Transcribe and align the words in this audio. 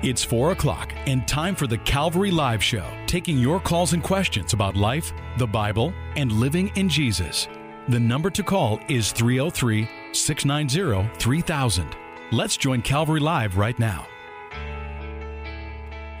It's 0.00 0.22
4 0.22 0.52
o'clock 0.52 0.92
and 1.08 1.26
time 1.26 1.56
for 1.56 1.66
the 1.66 1.78
Calvary 1.78 2.30
Live 2.30 2.62
Show, 2.62 2.84
taking 3.08 3.36
your 3.36 3.58
calls 3.58 3.94
and 3.94 4.00
questions 4.00 4.52
about 4.52 4.76
life, 4.76 5.12
the 5.38 5.46
Bible, 5.48 5.92
and 6.14 6.30
living 6.30 6.70
in 6.76 6.88
Jesus. 6.88 7.48
The 7.88 7.98
number 7.98 8.30
to 8.30 8.44
call 8.44 8.78
is 8.88 9.10
303 9.10 9.88
690 10.12 11.10
3000. 11.18 11.96
Let's 12.30 12.56
join 12.56 12.80
Calvary 12.80 13.18
Live 13.18 13.56
right 13.56 13.76
now. 13.76 14.06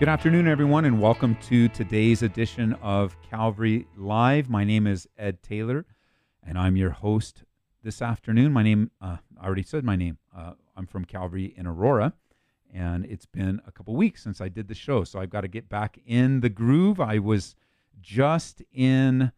Good 0.00 0.08
afternoon, 0.08 0.48
everyone, 0.48 0.84
and 0.84 1.00
welcome 1.00 1.36
to 1.42 1.68
today's 1.68 2.24
edition 2.24 2.72
of 2.82 3.16
Calvary 3.22 3.86
Live. 3.96 4.50
My 4.50 4.64
name 4.64 4.88
is 4.88 5.06
Ed 5.16 5.40
Taylor, 5.40 5.86
and 6.42 6.58
I'm 6.58 6.76
your 6.76 6.90
host 6.90 7.44
this 7.84 8.02
afternoon. 8.02 8.52
My 8.52 8.64
name, 8.64 8.90
uh, 9.00 9.18
I 9.40 9.46
already 9.46 9.62
said 9.62 9.84
my 9.84 9.94
name. 9.94 10.18
Uh, 10.36 10.54
I'm 10.76 10.86
from 10.88 11.04
Calvary 11.04 11.54
in 11.56 11.64
Aurora, 11.64 12.14
and 12.72 13.04
it's 13.06 13.26
been 13.26 13.60
a 13.66 13.72
couple 13.72 13.94
weeks 13.96 14.22
since 14.22 14.40
I 14.40 14.48
did 14.48 14.68
the 14.68 14.74
show, 14.74 15.04
so 15.04 15.20
I've 15.20 15.30
got 15.30 15.42
to 15.42 15.48
get 15.48 15.68
back 15.68 15.98
in 16.06 16.40
the 16.40 16.48
groove. 16.48 17.00
I 17.00 17.18
was 17.18 17.54
just 18.00 18.62
in 18.72 19.32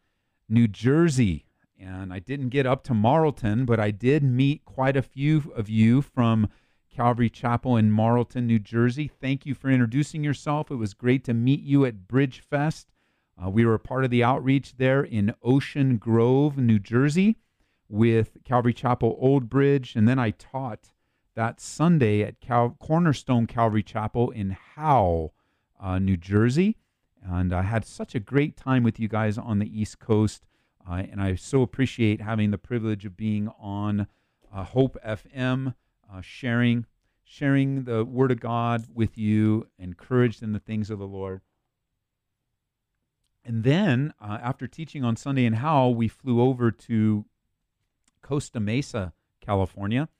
New 0.48 0.68
Jersey, 0.68 1.46
and 1.78 2.12
I 2.12 2.18
didn't 2.18 2.48
get 2.48 2.66
up 2.66 2.84
to 2.84 2.94
Marlton, 2.94 3.64
but 3.64 3.80
I 3.80 3.90
did 3.90 4.22
meet 4.22 4.64
quite 4.64 4.96
a 4.96 5.02
few 5.02 5.52
of 5.56 5.68
you 5.68 6.02
from 6.02 6.48
Calvary 6.90 7.30
Chapel 7.30 7.76
in 7.76 7.90
Marlton, 7.90 8.46
New 8.46 8.58
Jersey. 8.58 9.08
Thank 9.08 9.46
you 9.46 9.54
for 9.54 9.70
introducing 9.70 10.24
yourself. 10.24 10.70
It 10.70 10.76
was 10.76 10.92
great 10.92 11.24
to 11.24 11.34
meet 11.34 11.62
you 11.62 11.84
at 11.84 12.08
Bridge 12.08 12.40
Fest. 12.40 12.88
Uh, 13.42 13.48
we 13.48 13.64
were 13.64 13.74
a 13.74 13.78
part 13.78 14.04
of 14.04 14.10
the 14.10 14.24
outreach 14.24 14.76
there 14.76 15.02
in 15.02 15.34
Ocean 15.42 15.96
Grove, 15.96 16.58
New 16.58 16.78
Jersey, 16.78 17.36
with 17.88 18.38
Calvary 18.44 18.74
Chapel 18.74 19.16
Old 19.20 19.48
Bridge, 19.48 19.94
and 19.96 20.06
then 20.06 20.18
I 20.18 20.30
taught 20.32 20.90
that 21.40 21.58
Sunday 21.58 22.20
at 22.20 22.38
Cal- 22.38 22.76
Cornerstone 22.78 23.46
Calvary 23.46 23.82
Chapel 23.82 24.30
in 24.30 24.50
Howell, 24.50 25.32
uh, 25.82 25.98
New 25.98 26.18
Jersey. 26.18 26.76
And 27.22 27.54
I 27.54 27.62
had 27.62 27.86
such 27.86 28.14
a 28.14 28.20
great 28.20 28.58
time 28.58 28.82
with 28.82 29.00
you 29.00 29.08
guys 29.08 29.38
on 29.38 29.58
the 29.58 29.80
East 29.80 29.98
Coast. 30.00 30.44
Uh, 30.86 31.04
and 31.10 31.18
I 31.18 31.36
so 31.36 31.62
appreciate 31.62 32.20
having 32.20 32.50
the 32.50 32.58
privilege 32.58 33.06
of 33.06 33.16
being 33.16 33.48
on 33.58 34.06
uh, 34.54 34.64
Hope 34.64 34.98
FM, 35.02 35.76
uh, 36.12 36.20
sharing, 36.20 36.84
sharing 37.24 37.84
the 37.84 38.04
Word 38.04 38.32
of 38.32 38.40
God 38.40 38.84
with 38.92 39.16
you, 39.16 39.66
encouraged 39.78 40.42
in 40.42 40.52
the 40.52 40.60
things 40.60 40.90
of 40.90 40.98
the 40.98 41.06
Lord. 41.06 41.40
And 43.46 43.64
then, 43.64 44.12
uh, 44.20 44.36
after 44.42 44.66
teaching 44.66 45.04
on 45.04 45.16
Sunday 45.16 45.46
in 45.46 45.54
Howell, 45.54 45.94
we 45.94 46.06
flew 46.06 46.42
over 46.42 46.70
to 46.70 47.24
Costa 48.20 48.60
Mesa, 48.60 49.14
California 49.40 50.10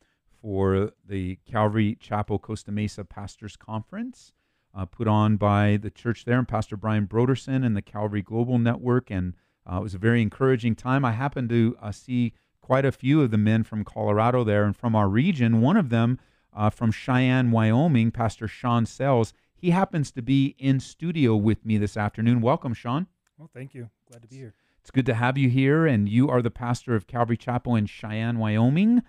for 0.41 0.93
the 1.07 1.39
Calvary 1.51 1.97
Chapel 2.01 2.39
Costa 2.39 2.73
Mesa 2.73 3.05
Pastors 3.05 3.57
Conference, 3.57 4.33
uh, 4.75 4.87
put 4.87 5.09
on 5.09 5.37
by 5.37 5.77
the 5.77 5.91
church 5.91 6.25
there 6.25 6.39
and 6.39 6.49
Pastor 6.49 6.77
Brian 6.77 7.07
Brodersen 7.07 7.65
and 7.65 7.77
the 7.77 7.83
Calvary 7.83 8.23
Global 8.23 8.59
Network. 8.59 9.11
And 9.11 9.35
uh, 9.71 9.79
it 9.79 9.83
was 9.83 9.95
a 9.95 9.99
very 9.99 10.23
encouraging 10.23 10.75
time. 10.77 11.05
I 11.05 11.13
happened 11.13 11.49
to 11.51 11.77
uh, 11.81 11.93
see 11.93 12.33
quite 12.61 12.85
a 12.85 12.93
few 12.93 13.21
of 13.23 13.31
the 13.31 13.39
men 13.39 13.65
from 13.65 13.85
Colorado 13.85 14.45
there 14.45 14.65
and 14.65 14.77
from 14.77 14.95
our 14.95 15.09
region. 15.09 15.61
One 15.61 15.77
of 15.77 15.89
them 15.89 16.19
uh, 16.55 16.71
from 16.71 16.93
Cheyenne, 16.93 17.51
Wyoming, 17.51 18.11
Pastor 18.11 18.49
Sean 18.49 18.87
Sells. 18.87 19.33
He 19.55 19.71
happens 19.71 20.11
to 20.13 20.23
be 20.23 20.55
in 20.59 20.81
studio 20.81 21.37
with 21.37 21.67
me 21.67 21.77
this 21.79 21.97
afternoon. 21.97 22.41
Welcome, 22.41 22.75
Sean. 22.75 23.07
Well, 23.37 23.51
thank 23.53 23.75
you. 23.75 23.91
Glad 24.09 24.23
to 24.23 24.29
be 24.29 24.37
here. 24.37 24.55
It's 24.81 24.91
good 24.91 25.07
to 25.07 25.15
have 25.15 25.37
you 25.37 25.49
here. 25.49 25.87
And 25.87 26.09
you 26.09 26.29
are 26.31 26.41
the 26.41 26.51
pastor 26.51 26.95
of 26.95 27.07
Calvary 27.07 27.37
Chapel 27.37 27.75
in 27.75 27.87
Cheyenne, 27.87 28.39
Wyoming. 28.39 29.03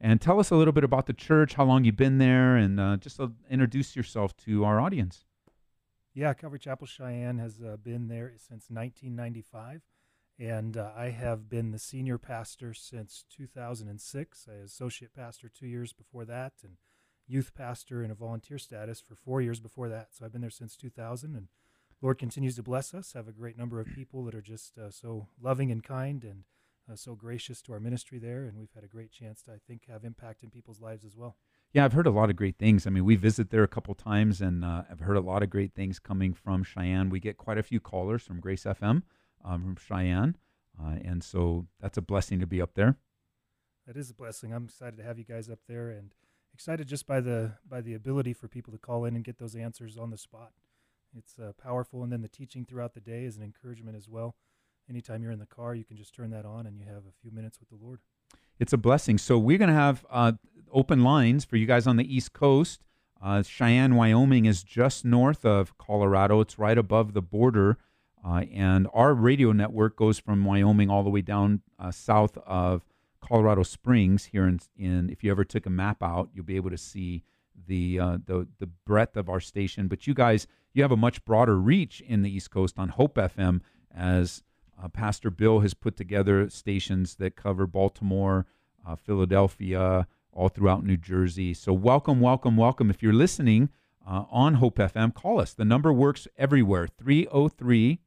And 0.00 0.20
tell 0.20 0.40
us 0.40 0.50
a 0.50 0.56
little 0.56 0.72
bit 0.72 0.84
about 0.84 1.06
the 1.06 1.12
church, 1.12 1.54
how 1.54 1.64
long 1.64 1.84
you've 1.84 1.96
been 1.96 2.18
there, 2.18 2.56
and 2.56 2.80
uh, 2.80 2.96
just 2.96 3.20
uh, 3.20 3.28
introduce 3.50 3.94
yourself 3.94 4.34
to 4.38 4.64
our 4.64 4.80
audience. 4.80 5.24
Yeah, 6.14 6.32
Calvary 6.32 6.58
Chapel 6.58 6.86
Cheyenne 6.86 7.38
has 7.38 7.60
uh, 7.60 7.76
been 7.76 8.08
there 8.08 8.32
since 8.36 8.70
1995, 8.70 9.82
and 10.38 10.76
uh, 10.76 10.90
I 10.96 11.10
have 11.10 11.50
been 11.50 11.70
the 11.70 11.78
senior 11.78 12.16
pastor 12.16 12.72
since 12.72 13.26
2006. 13.30 14.48
I 14.50 14.54
associate 14.54 15.14
pastor 15.14 15.50
two 15.50 15.66
years 15.66 15.92
before 15.92 16.24
that, 16.24 16.54
and 16.64 16.78
youth 17.28 17.52
pastor 17.54 18.02
in 18.02 18.10
a 18.10 18.14
volunteer 18.14 18.58
status 18.58 19.00
for 19.00 19.14
four 19.14 19.42
years 19.42 19.60
before 19.60 19.90
that. 19.90 20.08
So 20.12 20.24
I've 20.24 20.32
been 20.32 20.40
there 20.40 20.50
since 20.50 20.76
2000, 20.76 21.36
and 21.36 21.48
Lord 22.00 22.18
continues 22.18 22.56
to 22.56 22.62
bless 22.62 22.94
us. 22.94 23.12
Have 23.12 23.28
a 23.28 23.32
great 23.32 23.58
number 23.58 23.80
of 23.80 23.86
people 23.94 24.24
that 24.24 24.34
are 24.34 24.40
just 24.40 24.78
uh, 24.78 24.90
so 24.90 25.28
loving 25.40 25.70
and 25.70 25.84
kind 25.84 26.24
and 26.24 26.44
uh, 26.90 26.96
so 26.96 27.14
gracious 27.14 27.62
to 27.62 27.72
our 27.72 27.80
ministry 27.80 28.18
there, 28.18 28.44
and 28.44 28.58
we've 28.58 28.72
had 28.74 28.84
a 28.84 28.88
great 28.88 29.12
chance 29.12 29.42
to, 29.42 29.52
I 29.52 29.58
think, 29.66 29.86
have 29.88 30.04
impact 30.04 30.42
in 30.42 30.50
people's 30.50 30.80
lives 30.80 31.04
as 31.04 31.16
well. 31.16 31.36
Yeah, 31.72 31.84
I've 31.84 31.92
heard 31.92 32.06
a 32.06 32.10
lot 32.10 32.30
of 32.30 32.36
great 32.36 32.58
things. 32.58 32.86
I 32.86 32.90
mean, 32.90 33.04
we 33.04 33.16
visit 33.16 33.50
there 33.50 33.62
a 33.62 33.68
couple 33.68 33.94
times, 33.94 34.40
and 34.40 34.64
uh, 34.64 34.82
I've 34.90 35.00
heard 35.00 35.16
a 35.16 35.20
lot 35.20 35.42
of 35.42 35.50
great 35.50 35.74
things 35.74 35.98
coming 35.98 36.34
from 36.34 36.64
Cheyenne. 36.64 37.10
We 37.10 37.20
get 37.20 37.36
quite 37.36 37.58
a 37.58 37.62
few 37.62 37.80
callers 37.80 38.22
from 38.22 38.40
Grace 38.40 38.64
FM 38.64 39.02
um, 39.44 39.62
from 39.62 39.76
Cheyenne, 39.76 40.36
uh, 40.80 40.96
and 41.04 41.22
so 41.22 41.66
that's 41.80 41.96
a 41.96 42.02
blessing 42.02 42.40
to 42.40 42.46
be 42.46 42.60
up 42.60 42.74
there. 42.74 42.96
That 43.86 43.96
is 43.96 44.10
a 44.10 44.14
blessing. 44.14 44.52
I'm 44.52 44.64
excited 44.64 44.96
to 44.96 45.04
have 45.04 45.18
you 45.18 45.24
guys 45.24 45.48
up 45.48 45.60
there, 45.68 45.90
and 45.90 46.12
excited 46.52 46.88
just 46.88 47.06
by 47.06 47.20
the 47.20 47.52
by 47.68 47.80
the 47.80 47.94
ability 47.94 48.32
for 48.32 48.48
people 48.48 48.72
to 48.72 48.78
call 48.78 49.04
in 49.04 49.14
and 49.14 49.24
get 49.24 49.38
those 49.38 49.54
answers 49.54 49.96
on 49.96 50.10
the 50.10 50.18
spot. 50.18 50.52
It's 51.16 51.38
uh, 51.38 51.52
powerful, 51.60 52.02
and 52.02 52.12
then 52.12 52.22
the 52.22 52.28
teaching 52.28 52.64
throughout 52.64 52.94
the 52.94 53.00
day 53.00 53.24
is 53.24 53.36
an 53.36 53.42
encouragement 53.42 53.96
as 53.96 54.08
well 54.08 54.36
anytime 54.90 55.22
you're 55.22 55.32
in 55.32 55.38
the 55.38 55.46
car, 55.46 55.74
you 55.74 55.84
can 55.84 55.96
just 55.96 56.14
turn 56.14 56.30
that 56.30 56.44
on 56.44 56.66
and 56.66 56.76
you 56.76 56.84
have 56.84 57.04
a 57.06 57.12
few 57.22 57.30
minutes 57.30 57.58
with 57.60 57.68
the 57.70 57.82
Lord. 57.82 58.00
It's 58.58 58.72
a 58.72 58.76
blessing. 58.78 59.16
So 59.16 59.38
we're 59.38 59.56
going 59.56 59.68
to 59.68 59.74
have 59.74 60.04
uh, 60.10 60.32
open 60.72 61.02
lines 61.02 61.44
for 61.44 61.56
you 61.56 61.66
guys 61.66 61.86
on 61.86 61.96
the 61.96 62.14
East 62.14 62.32
Coast. 62.32 62.82
Uh, 63.22 63.42
Cheyenne, 63.42 63.94
Wyoming 63.94 64.46
is 64.46 64.62
just 64.62 65.04
north 65.04 65.44
of 65.44 65.78
Colorado. 65.78 66.40
It's 66.40 66.58
right 66.58 66.76
above 66.76 67.14
the 67.14 67.22
border. 67.22 67.78
Uh, 68.26 68.44
and 68.52 68.86
our 68.92 69.14
radio 69.14 69.52
network 69.52 69.96
goes 69.96 70.18
from 70.18 70.44
Wyoming 70.44 70.90
all 70.90 71.02
the 71.02 71.10
way 71.10 71.22
down 71.22 71.62
uh, 71.78 71.90
south 71.90 72.36
of 72.46 72.82
Colorado 73.20 73.62
Springs. 73.62 74.26
Here 74.26 74.46
in, 74.46 74.60
in, 74.76 75.08
if 75.08 75.24
you 75.24 75.30
ever 75.30 75.44
took 75.44 75.64
a 75.64 75.70
map 75.70 76.02
out, 76.02 76.28
you'll 76.34 76.44
be 76.44 76.56
able 76.56 76.70
to 76.70 76.78
see 76.78 77.22
the 77.66 78.00
uh, 78.00 78.18
the 78.24 78.46
the 78.58 78.66
breadth 78.66 79.16
of 79.16 79.28
our 79.28 79.40
station. 79.40 79.86
But 79.86 80.06
you 80.06 80.12
guys, 80.12 80.46
you 80.74 80.82
have 80.82 80.92
a 80.92 80.96
much 80.96 81.24
broader 81.24 81.58
reach 81.58 82.00
in 82.00 82.22
the 82.22 82.30
East 82.30 82.50
Coast 82.50 82.78
on 82.78 82.90
Hope 82.90 83.14
FM 83.16 83.60
as 83.94 84.42
uh, 84.82 84.88
Pastor 84.88 85.30
Bill 85.30 85.60
has 85.60 85.74
put 85.74 85.96
together 85.96 86.48
stations 86.48 87.16
that 87.16 87.36
cover 87.36 87.66
Baltimore, 87.66 88.46
uh, 88.86 88.96
Philadelphia, 88.96 90.06
all 90.32 90.48
throughout 90.48 90.84
New 90.84 90.96
Jersey. 90.96 91.54
So, 91.54 91.72
welcome, 91.72 92.20
welcome, 92.20 92.56
welcome. 92.56 92.90
If 92.90 93.02
you're 93.02 93.12
listening 93.12 93.68
uh, 94.06 94.24
on 94.30 94.54
Hope 94.54 94.78
FM, 94.78 95.14
call 95.14 95.40
us. 95.40 95.52
The 95.52 95.64
number 95.64 95.92
works 95.92 96.26
everywhere 96.38 96.86
303 96.86 98.00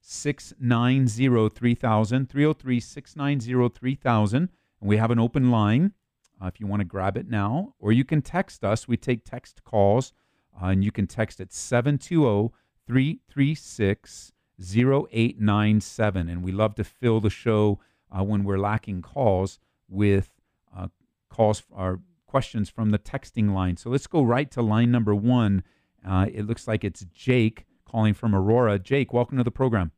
690 0.00 1.48
3000. 1.50 2.30
303 2.30 2.80
690 2.80 3.74
3000. 3.74 4.36
And 4.36 4.50
we 4.88 4.96
have 4.96 5.10
an 5.10 5.18
open 5.18 5.50
line 5.50 5.92
uh, 6.40 6.46
if 6.46 6.60
you 6.60 6.66
want 6.66 6.80
to 6.80 6.84
grab 6.84 7.16
it 7.16 7.28
now, 7.28 7.74
or 7.78 7.92
you 7.92 8.04
can 8.04 8.22
text 8.22 8.64
us. 8.64 8.86
We 8.86 8.96
take 8.96 9.24
text 9.24 9.64
calls, 9.64 10.12
uh, 10.60 10.66
and 10.66 10.84
you 10.84 10.92
can 10.92 11.06
text 11.06 11.40
at 11.40 11.52
720 11.52 12.52
336 12.86 14.32
0897. 14.60 16.28
And 16.28 16.42
we 16.42 16.52
love 16.52 16.74
to 16.76 16.84
fill 16.84 17.20
the 17.20 17.30
show 17.30 17.80
uh, 18.10 18.22
when 18.22 18.44
we're 18.44 18.58
lacking 18.58 19.02
calls 19.02 19.58
with 19.88 20.30
uh, 20.76 20.88
calls 21.28 21.62
or 21.70 22.00
questions 22.26 22.68
from 22.68 22.90
the 22.90 22.98
texting 22.98 23.52
line. 23.54 23.76
So 23.76 23.90
let's 23.90 24.06
go 24.06 24.22
right 24.22 24.50
to 24.52 24.62
line 24.62 24.90
number 24.90 25.14
one. 25.14 25.62
Uh, 26.06 26.26
it 26.32 26.46
looks 26.46 26.68
like 26.68 26.84
it's 26.84 27.04
Jake 27.12 27.66
calling 27.88 28.14
from 28.14 28.34
Aurora. 28.34 28.78
Jake, 28.78 29.12
welcome 29.12 29.38
to 29.38 29.44
the 29.44 29.50
program. 29.50 29.92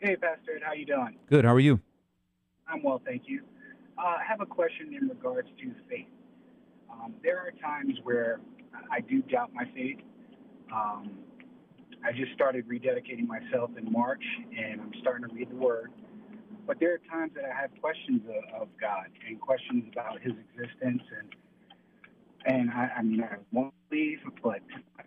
Hey, 0.00 0.16
Pastor, 0.16 0.60
how 0.62 0.72
you 0.72 0.86
doing? 0.86 1.18
Good. 1.26 1.44
How 1.44 1.54
are 1.54 1.60
you? 1.60 1.80
I'm 2.68 2.82
well, 2.82 3.00
thank 3.04 3.22
you. 3.26 3.42
Uh, 3.98 4.02
I 4.02 4.22
have 4.28 4.40
a 4.40 4.46
question 4.46 4.94
in 4.94 5.08
regards 5.08 5.48
to 5.60 5.72
faith. 5.88 6.06
Um, 6.90 7.14
there 7.22 7.38
are 7.38 7.50
times 7.60 7.98
where 8.04 8.40
I 8.90 9.00
do 9.00 9.22
doubt 9.22 9.50
my 9.52 9.64
faith. 9.74 9.98
Um, 10.72 11.18
I 12.04 12.12
just 12.12 12.32
started 12.32 12.68
rededicating 12.68 13.26
myself 13.26 13.70
in 13.76 13.90
March, 13.90 14.22
and 14.56 14.80
I'm 14.80 14.92
starting 15.00 15.28
to 15.28 15.34
read 15.34 15.50
the 15.50 15.56
Word. 15.56 15.92
But 16.66 16.78
there 16.80 16.94
are 16.94 17.00
times 17.10 17.32
that 17.34 17.44
I 17.44 17.60
have 17.60 17.70
questions 17.80 18.22
of, 18.28 18.62
of 18.62 18.68
God 18.80 19.06
and 19.26 19.40
questions 19.40 19.84
about 19.92 20.20
His 20.20 20.32
existence, 20.32 21.02
and 21.18 21.34
and 22.46 22.70
I, 22.70 22.90
I 22.98 23.02
mean 23.02 23.22
I 23.22 23.36
won't 23.52 23.74
believe, 23.90 24.20
but 24.42 24.60
I 24.94 25.02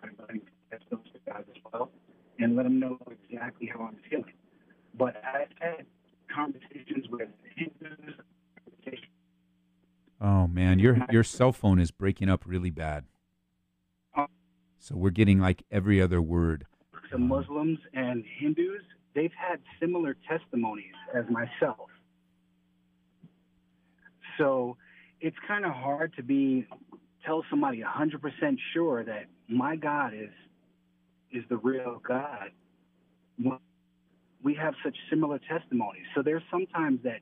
try 0.00 0.10
to 0.10 0.14
let 0.28 0.80
those 0.90 1.00
to 1.12 1.20
God 1.26 1.44
as 1.48 1.62
well, 1.72 1.90
and 2.38 2.56
let 2.56 2.66
Him 2.66 2.78
know 2.78 2.98
exactly 3.10 3.66
how 3.72 3.84
I'm 3.84 3.96
feeling. 4.08 4.32
But 4.94 5.16
I've 5.24 5.48
had 5.60 5.86
conversations 6.34 7.08
with 7.10 7.28
Hindus. 7.56 8.14
Oh 10.20 10.46
man, 10.48 10.78
your 10.80 10.98
your 11.10 11.22
cell 11.22 11.52
phone 11.52 11.78
is 11.78 11.90
breaking 11.90 12.28
up 12.28 12.42
really 12.44 12.70
bad. 12.70 13.04
So 14.78 14.96
we're 14.96 15.10
getting 15.10 15.38
like 15.38 15.64
every 15.70 16.00
other 16.00 16.22
word. 16.22 16.66
The 17.10 17.18
Muslims 17.18 17.78
and 17.94 18.24
Hindus, 18.38 18.82
they've 19.14 19.32
had 19.36 19.60
similar 19.80 20.16
testimonies 20.28 20.94
as 21.14 21.24
myself. 21.30 21.88
So 24.36 24.76
it's 25.20 25.36
kind 25.46 25.64
of 25.64 25.72
hard 25.72 26.14
to 26.16 26.22
be 26.22 26.66
tell 27.26 27.44
somebody 27.50 27.82
100% 27.82 28.58
sure 28.72 29.04
that 29.04 29.24
my 29.48 29.74
God 29.76 30.14
is 30.14 30.30
is 31.32 31.44
the 31.48 31.56
real 31.58 32.00
God. 32.06 32.50
We 34.42 34.54
have 34.54 34.74
such 34.84 34.96
similar 35.10 35.38
testimonies. 35.40 36.04
So 36.14 36.22
there's 36.22 36.42
sometimes 36.50 37.02
that 37.02 37.20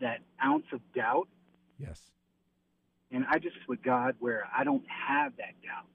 that 0.00 0.20
ounce 0.42 0.64
of 0.72 0.80
doubt. 0.94 1.28
Yes. 1.78 2.00
And 3.12 3.26
I 3.30 3.38
just 3.38 3.56
with 3.68 3.82
God 3.82 4.14
where 4.18 4.48
I 4.56 4.64
don't 4.64 4.84
have 4.88 5.36
that 5.36 5.54
doubt. 5.62 5.86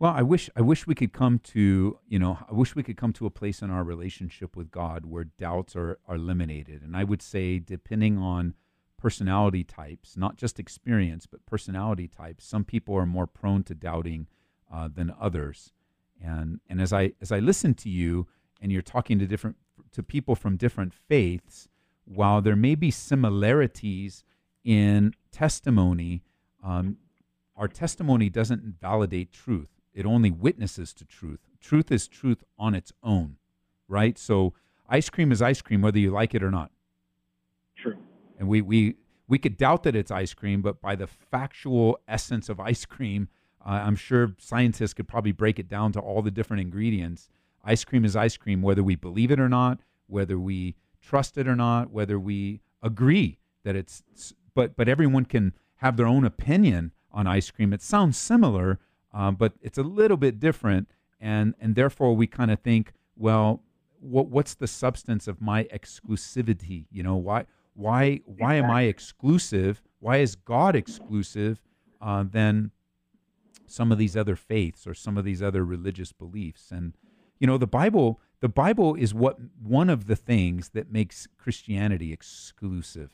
Well, 0.00 0.14
I 0.16 0.22
wish 0.22 0.48
I 0.56 0.62
wish 0.62 0.86
we 0.86 0.94
could 0.94 1.12
come 1.12 1.38
to, 1.40 1.98
you 2.08 2.18
know, 2.18 2.38
I 2.50 2.54
wish 2.54 2.74
we 2.74 2.82
could 2.82 2.96
come 2.96 3.12
to 3.12 3.26
a 3.26 3.30
place 3.30 3.60
in 3.60 3.70
our 3.70 3.84
relationship 3.84 4.56
with 4.56 4.70
God 4.70 5.04
where 5.04 5.24
doubts 5.24 5.76
are, 5.76 5.98
are 6.08 6.14
eliminated. 6.14 6.80
And 6.82 6.96
I 6.96 7.04
would 7.04 7.20
say 7.20 7.58
depending 7.58 8.16
on 8.16 8.54
personality 8.96 9.62
types, 9.62 10.16
not 10.16 10.36
just 10.36 10.58
experience, 10.58 11.26
but 11.26 11.44
personality 11.44 12.08
types, 12.08 12.46
some 12.46 12.64
people 12.64 12.94
are 12.94 13.04
more 13.04 13.26
prone 13.26 13.62
to 13.64 13.74
doubting 13.74 14.26
uh, 14.72 14.88
than 14.88 15.12
others. 15.20 15.74
And 16.18 16.60
and 16.66 16.80
as 16.80 16.94
I 16.94 17.12
as 17.20 17.30
I 17.30 17.38
listen 17.38 17.74
to 17.74 17.90
you 17.90 18.26
and 18.62 18.72
you're 18.72 18.80
talking 18.80 19.18
to 19.18 19.26
different 19.26 19.56
to 19.92 20.02
people 20.02 20.34
from 20.34 20.56
different 20.56 20.94
faiths, 20.94 21.68
while 22.06 22.40
there 22.40 22.56
may 22.56 22.74
be 22.74 22.90
similarities 22.90 24.24
in 24.64 25.12
testimony, 25.30 26.22
um, 26.64 26.96
our 27.54 27.68
testimony 27.68 28.30
doesn't 28.30 28.62
validate 28.80 29.30
truth 29.30 29.79
it 29.94 30.06
only 30.06 30.30
witnesses 30.30 30.92
to 30.94 31.04
truth. 31.04 31.40
Truth 31.60 31.90
is 31.90 32.08
truth 32.08 32.42
on 32.58 32.74
its 32.74 32.92
own, 33.02 33.36
right? 33.88 34.18
So 34.18 34.54
ice 34.88 35.10
cream 35.10 35.32
is 35.32 35.42
ice 35.42 35.60
cream 35.62 35.82
whether 35.82 35.98
you 35.98 36.10
like 36.10 36.34
it 36.34 36.42
or 36.42 36.50
not. 36.50 36.70
True. 37.76 37.96
And 38.38 38.48
we 38.48 38.62
we 38.62 38.96
we 39.28 39.38
could 39.38 39.56
doubt 39.56 39.84
that 39.84 39.94
it's 39.94 40.10
ice 40.10 40.34
cream, 40.34 40.60
but 40.62 40.80
by 40.80 40.96
the 40.96 41.06
factual 41.06 41.98
essence 42.08 42.48
of 42.48 42.58
ice 42.58 42.84
cream, 42.84 43.28
uh, 43.64 43.70
I'm 43.70 43.96
sure 43.96 44.34
scientists 44.38 44.94
could 44.94 45.06
probably 45.06 45.32
break 45.32 45.58
it 45.58 45.68
down 45.68 45.92
to 45.92 46.00
all 46.00 46.22
the 46.22 46.30
different 46.30 46.62
ingredients. 46.62 47.28
Ice 47.64 47.84
cream 47.84 48.04
is 48.04 48.16
ice 48.16 48.36
cream 48.36 48.62
whether 48.62 48.82
we 48.82 48.96
believe 48.96 49.30
it 49.30 49.38
or 49.38 49.48
not, 49.48 49.80
whether 50.06 50.38
we 50.38 50.74
trust 51.00 51.36
it 51.38 51.46
or 51.46 51.56
not, 51.56 51.90
whether 51.90 52.18
we 52.18 52.60
agree 52.82 53.38
that 53.64 53.76
it's 53.76 54.02
but 54.54 54.76
but 54.76 54.88
everyone 54.88 55.24
can 55.24 55.54
have 55.76 55.96
their 55.96 56.06
own 56.06 56.24
opinion 56.24 56.92
on 57.12 57.26
ice 57.26 57.50
cream. 57.50 57.72
It 57.72 57.82
sounds 57.82 58.16
similar, 58.16 58.78
um, 59.12 59.34
but 59.34 59.54
it's 59.60 59.78
a 59.78 59.82
little 59.82 60.16
bit 60.16 60.40
different, 60.40 60.88
and 61.20 61.54
and 61.60 61.74
therefore 61.74 62.14
we 62.14 62.26
kind 62.26 62.50
of 62.50 62.60
think, 62.60 62.92
well, 63.16 63.62
what 64.00 64.28
what's 64.28 64.54
the 64.54 64.66
substance 64.66 65.28
of 65.28 65.40
my 65.40 65.64
exclusivity? 65.64 66.86
You 66.90 67.02
know, 67.02 67.16
why 67.16 67.46
why 67.74 68.20
why 68.24 68.54
am 68.54 68.70
I 68.70 68.82
exclusive? 68.82 69.82
Why 69.98 70.18
is 70.18 70.34
God 70.34 70.74
exclusive 70.76 71.60
uh, 72.00 72.24
than 72.24 72.70
some 73.66 73.92
of 73.92 73.98
these 73.98 74.16
other 74.16 74.36
faiths 74.36 74.86
or 74.86 74.94
some 74.94 75.18
of 75.18 75.24
these 75.24 75.42
other 75.42 75.64
religious 75.64 76.12
beliefs? 76.12 76.70
And 76.70 76.94
you 77.38 77.46
know, 77.46 77.58
the 77.58 77.66
Bible 77.66 78.20
the 78.40 78.48
Bible 78.48 78.94
is 78.94 79.12
what 79.12 79.38
one 79.62 79.90
of 79.90 80.06
the 80.06 80.16
things 80.16 80.70
that 80.70 80.90
makes 80.90 81.26
Christianity 81.36 82.12
exclusive. 82.12 83.12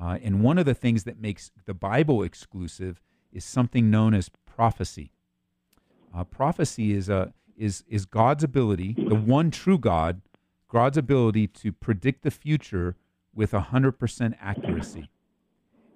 Uh, 0.00 0.18
and 0.22 0.42
one 0.42 0.58
of 0.58 0.64
the 0.64 0.74
things 0.74 1.04
that 1.04 1.20
makes 1.20 1.50
the 1.66 1.74
Bible 1.74 2.22
exclusive 2.22 3.02
is 3.32 3.44
something 3.44 3.90
known 3.90 4.14
as 4.14 4.30
prophecy. 4.58 5.12
Uh, 6.12 6.24
prophecy 6.24 6.92
is 6.92 7.08
a 7.08 7.32
is 7.56 7.84
is 7.88 8.04
God's 8.06 8.42
ability, 8.42 8.92
the 8.96 9.14
one 9.14 9.52
true 9.52 9.78
God, 9.78 10.20
God's 10.66 10.98
ability 10.98 11.46
to 11.46 11.70
predict 11.70 12.24
the 12.24 12.32
future 12.32 12.96
with 13.32 13.52
hundred 13.52 13.92
percent 13.92 14.34
accuracy. 14.40 15.10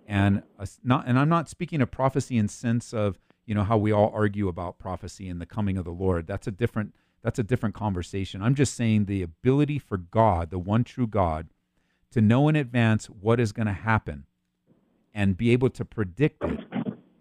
And 0.06 0.44
a, 0.60 0.68
not 0.84 1.08
and 1.08 1.18
I'm 1.18 1.28
not 1.28 1.48
speaking 1.48 1.82
of 1.82 1.90
prophecy 1.90 2.38
in 2.38 2.46
sense 2.46 2.94
of 2.94 3.18
you 3.46 3.54
know 3.56 3.64
how 3.64 3.76
we 3.76 3.90
all 3.90 4.12
argue 4.14 4.46
about 4.46 4.78
prophecy 4.78 5.28
and 5.28 5.40
the 5.40 5.46
coming 5.46 5.76
of 5.76 5.84
the 5.84 5.90
Lord. 5.90 6.28
That's 6.28 6.46
a 6.46 6.52
different 6.52 6.94
that's 7.20 7.40
a 7.40 7.44
different 7.44 7.74
conversation. 7.74 8.42
I'm 8.42 8.54
just 8.54 8.76
saying 8.76 9.06
the 9.06 9.22
ability 9.22 9.80
for 9.80 9.96
God, 9.96 10.50
the 10.50 10.58
one 10.60 10.84
true 10.84 11.08
God, 11.08 11.48
to 12.12 12.20
know 12.20 12.46
in 12.46 12.54
advance 12.54 13.06
what 13.06 13.40
is 13.40 13.50
going 13.50 13.66
to 13.66 13.72
happen 13.72 14.26
and 15.12 15.36
be 15.36 15.50
able 15.50 15.70
to 15.70 15.84
predict 15.84 16.44
it 16.44 16.60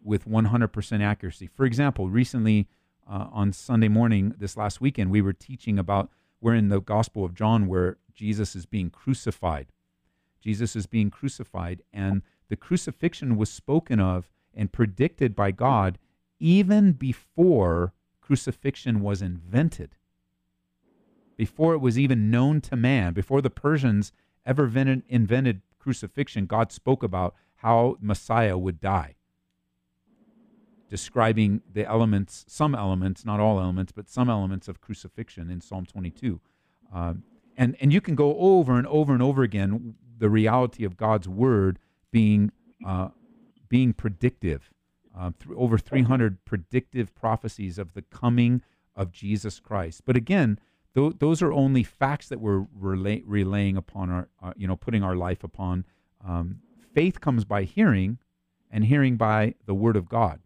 with 0.04 0.28
100% 0.28 1.02
accuracy. 1.02 1.48
For 1.48 1.66
example, 1.66 2.10
recently 2.10 2.68
uh, 3.10 3.28
on 3.32 3.54
Sunday 3.54 3.88
morning 3.88 4.34
this 4.38 4.58
last 4.58 4.82
weekend, 4.82 5.12
we 5.12 5.22
were 5.22 5.34
teaching 5.34 5.78
about 5.78 6.10
we're 6.40 6.56
in 6.56 6.70
the 6.70 6.82
Gospel 6.82 7.24
of 7.24 7.36
John 7.36 7.68
where 7.68 7.98
Jesus 8.14 8.56
is 8.56 8.66
being 8.66 8.90
crucified. 8.90 9.68
Jesus 10.42 10.76
is 10.76 10.88
being 10.88 11.12
crucified, 11.12 11.84
and 11.94 12.24
the 12.50 12.56
crucifixion 12.56 13.38
was 13.38 13.50
spoken 13.50 14.00
of 14.00 14.30
and 14.54 14.72
predicted 14.72 15.36
by 15.36 15.52
God 15.52 16.00
even 16.40 16.94
before 16.94 17.94
crucifixion 18.20 19.02
was 19.02 19.22
invented, 19.22 19.96
before 21.38 21.74
it 21.74 21.80
was 21.80 22.00
even 22.00 22.32
known 22.32 22.60
to 22.62 22.76
man, 22.76 23.14
before 23.14 23.42
the 23.42 23.52
Persians 23.52 24.12
ever 24.46 24.66
invented 24.66 25.62
crucifixion, 25.78 26.48
God 26.48 26.72
spoke 26.72 27.04
about 27.04 27.36
how 27.58 27.98
Messiah 28.02 28.58
would 28.58 28.82
die 28.82 29.16
describing 30.92 31.62
the 31.72 31.88
elements, 31.88 32.44
some 32.50 32.76
elements, 32.76 33.24
not 33.24 33.40
all 33.40 33.62
elements, 33.62 33.94
but 33.94 34.10
some 34.10 34.30
elements 34.30 34.68
of 34.68 34.82
crucifixion 34.82 35.50
in 35.50 35.62
Psalm 35.62 35.86
22. 35.86 36.42
Uh, 36.94 37.14
and, 37.56 37.78
and 37.80 37.94
you 37.94 38.02
can 38.02 38.14
go 38.14 38.38
over 38.38 38.78
and 38.78 38.86
over 38.88 39.14
and 39.14 39.24
over 39.24 39.42
again 39.42 39.96
the 40.20 40.30
reality 40.30 40.84
of 40.84 40.98
God's 40.98 41.30
word 41.30 41.80
being, 42.12 42.52
uh, 42.86 43.08
being 43.70 43.94
predictive. 43.94 44.70
Uh, 45.18 45.32
th- 45.40 45.56
over 45.58 45.78
300 45.78 46.44
predictive 46.44 47.16
prophecies 47.16 47.78
of 47.78 47.94
the 47.94 48.02
coming 48.02 48.62
of 48.94 49.14
Jesus 49.14 49.62
Christ. 49.62 50.02
But 50.06 50.18
again, 50.18 50.60
th- 50.94 51.14
those 51.20 51.42
are 51.42 51.54
only 51.54 51.84
facts 51.84 52.28
that 52.28 52.42
we're 52.42 52.66
relay- 52.78 53.24
relaying 53.26 53.78
upon 53.78 54.10
our, 54.10 54.28
uh, 54.44 54.52
you 54.58 54.68
know, 54.68 54.76
putting 54.76 55.04
our 55.04 55.16
life 55.16 55.42
upon. 55.42 55.86
Um, 56.26 56.58
faith 56.94 57.22
comes 57.22 57.46
by 57.46 57.64
hearing, 57.64 58.18
and 58.70 58.86
hearing 58.86 59.16
by 59.16 59.56
the 59.66 59.74
word 59.74 59.96
of 59.96 60.10
God. 60.10 60.42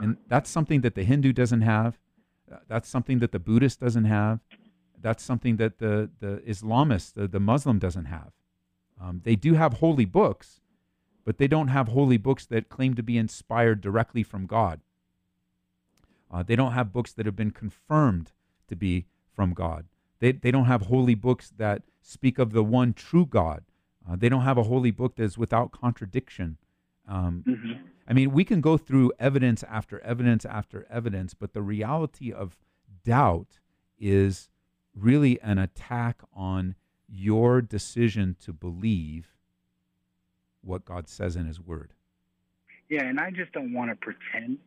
And 0.00 0.16
that's 0.28 0.50
something 0.50 0.80
that 0.82 0.94
the 0.94 1.04
Hindu 1.04 1.32
doesn't 1.32 1.62
have. 1.62 1.98
Uh, 2.50 2.56
that's 2.68 2.88
something 2.88 3.18
that 3.20 3.32
the 3.32 3.38
Buddhist 3.38 3.80
doesn't 3.80 4.04
have. 4.04 4.40
That's 5.00 5.22
something 5.22 5.56
that 5.56 5.78
the, 5.78 6.10
the 6.20 6.42
Islamist, 6.46 7.14
the, 7.14 7.26
the 7.28 7.40
Muslim 7.40 7.78
doesn't 7.78 8.06
have. 8.06 8.32
Um, 9.00 9.22
they 9.24 9.36
do 9.36 9.54
have 9.54 9.74
holy 9.74 10.04
books, 10.04 10.60
but 11.24 11.38
they 11.38 11.48
don't 11.48 11.68
have 11.68 11.88
holy 11.88 12.18
books 12.18 12.44
that 12.46 12.68
claim 12.68 12.94
to 12.94 13.02
be 13.02 13.16
inspired 13.16 13.80
directly 13.80 14.22
from 14.22 14.46
God. 14.46 14.80
Uh, 16.30 16.42
they 16.42 16.54
don't 16.54 16.72
have 16.72 16.92
books 16.92 17.12
that 17.12 17.26
have 17.26 17.36
been 17.36 17.50
confirmed 17.50 18.32
to 18.68 18.76
be 18.76 19.06
from 19.34 19.52
God. 19.52 19.86
They, 20.20 20.32
they 20.32 20.50
don't 20.50 20.66
have 20.66 20.82
holy 20.82 21.14
books 21.14 21.52
that 21.56 21.82
speak 22.02 22.38
of 22.38 22.52
the 22.52 22.62
one 22.62 22.92
true 22.92 23.26
God. 23.26 23.64
Uh, 24.08 24.16
they 24.16 24.28
don't 24.28 24.42
have 24.42 24.58
a 24.58 24.64
holy 24.64 24.90
book 24.90 25.16
that 25.16 25.24
is 25.24 25.38
without 25.38 25.72
contradiction. 25.72 26.58
Um, 27.08 27.44
mm-hmm. 27.46 27.72
I 28.10 28.12
mean, 28.12 28.32
we 28.32 28.44
can 28.44 28.60
go 28.60 28.76
through 28.76 29.12
evidence 29.20 29.62
after 29.62 30.00
evidence 30.00 30.44
after 30.44 30.84
evidence, 30.90 31.32
but 31.32 31.52
the 31.52 31.62
reality 31.62 32.32
of 32.32 32.58
doubt 33.04 33.60
is 34.00 34.48
really 34.96 35.40
an 35.42 35.58
attack 35.58 36.20
on 36.34 36.74
your 37.08 37.62
decision 37.62 38.34
to 38.40 38.52
believe 38.52 39.36
what 40.60 40.84
God 40.84 41.08
says 41.08 41.36
in 41.36 41.46
His 41.46 41.60
Word. 41.60 41.92
Yeah, 42.88 43.04
and 43.04 43.20
I 43.20 43.30
just 43.30 43.52
don't 43.52 43.72
want 43.72 43.92
to 43.92 43.96
pretend 43.96 44.58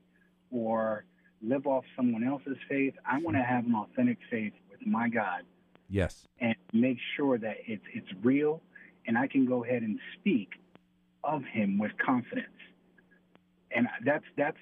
or 0.49 1.03
live 1.41 1.67
off 1.67 1.83
someone 1.97 2.23
else's 2.23 2.57
faith. 2.69 2.93
I 3.05 3.17
want 3.17 3.35
to 3.35 3.41
mm-hmm. 3.43 3.53
have 3.53 3.65
an 3.65 3.75
authentic 3.75 4.19
faith 4.31 4.53
with 4.71 4.87
my 4.87 5.09
God. 5.09 5.41
Yes. 5.89 6.29
And 6.39 6.55
make 6.71 6.97
sure 7.17 7.37
that 7.37 7.57
it's 7.67 7.83
it's 7.93 8.07
real, 8.23 8.61
and 9.05 9.17
I 9.17 9.27
can 9.27 9.45
go 9.45 9.65
ahead 9.65 9.83
and 9.83 9.99
speak 10.17 10.51
of 11.25 11.43
Him 11.43 11.77
with 11.77 11.91
confidence 11.97 12.47
and 13.75 13.87
that's 14.05 14.25
that's 14.37 14.57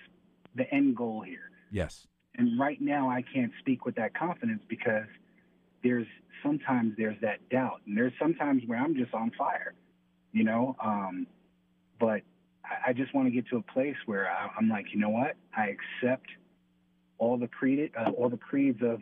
the 0.55 0.71
end 0.73 0.95
goal 0.95 1.21
here. 1.21 1.51
Yes. 1.71 2.07
And 2.35 2.59
right 2.59 2.79
now, 2.81 3.09
I 3.09 3.23
can't 3.33 3.51
speak 3.59 3.85
with 3.85 3.95
that 3.95 4.15
confidence 4.15 4.61
because 4.67 5.07
there's 5.83 6.07
sometimes 6.43 6.93
there's 6.97 7.19
that 7.21 7.47
doubt, 7.49 7.81
and 7.85 7.97
there's 7.97 8.13
sometimes 8.19 8.63
where 8.65 8.79
I'm 8.79 8.95
just 8.95 9.13
on 9.13 9.31
fire, 9.37 9.73
you 10.31 10.43
know. 10.43 10.75
Um, 10.83 11.27
but 11.99 12.21
I, 12.63 12.89
I 12.89 12.93
just 12.93 13.13
want 13.13 13.27
to 13.27 13.31
get 13.31 13.47
to 13.49 13.57
a 13.57 13.61
place 13.61 13.95
where 14.05 14.29
I, 14.29 14.49
am 14.57 14.69
like, 14.69 14.85
you 14.93 14.99
know 14.99 15.09
what? 15.09 15.35
I 15.55 15.75
accept 15.75 16.27
all 17.17 17.37
the 17.37 17.47
creed, 17.47 17.91
uh, 17.99 18.11
all 18.11 18.29
the 18.29 18.37
creeds 18.37 18.81
of 18.81 19.01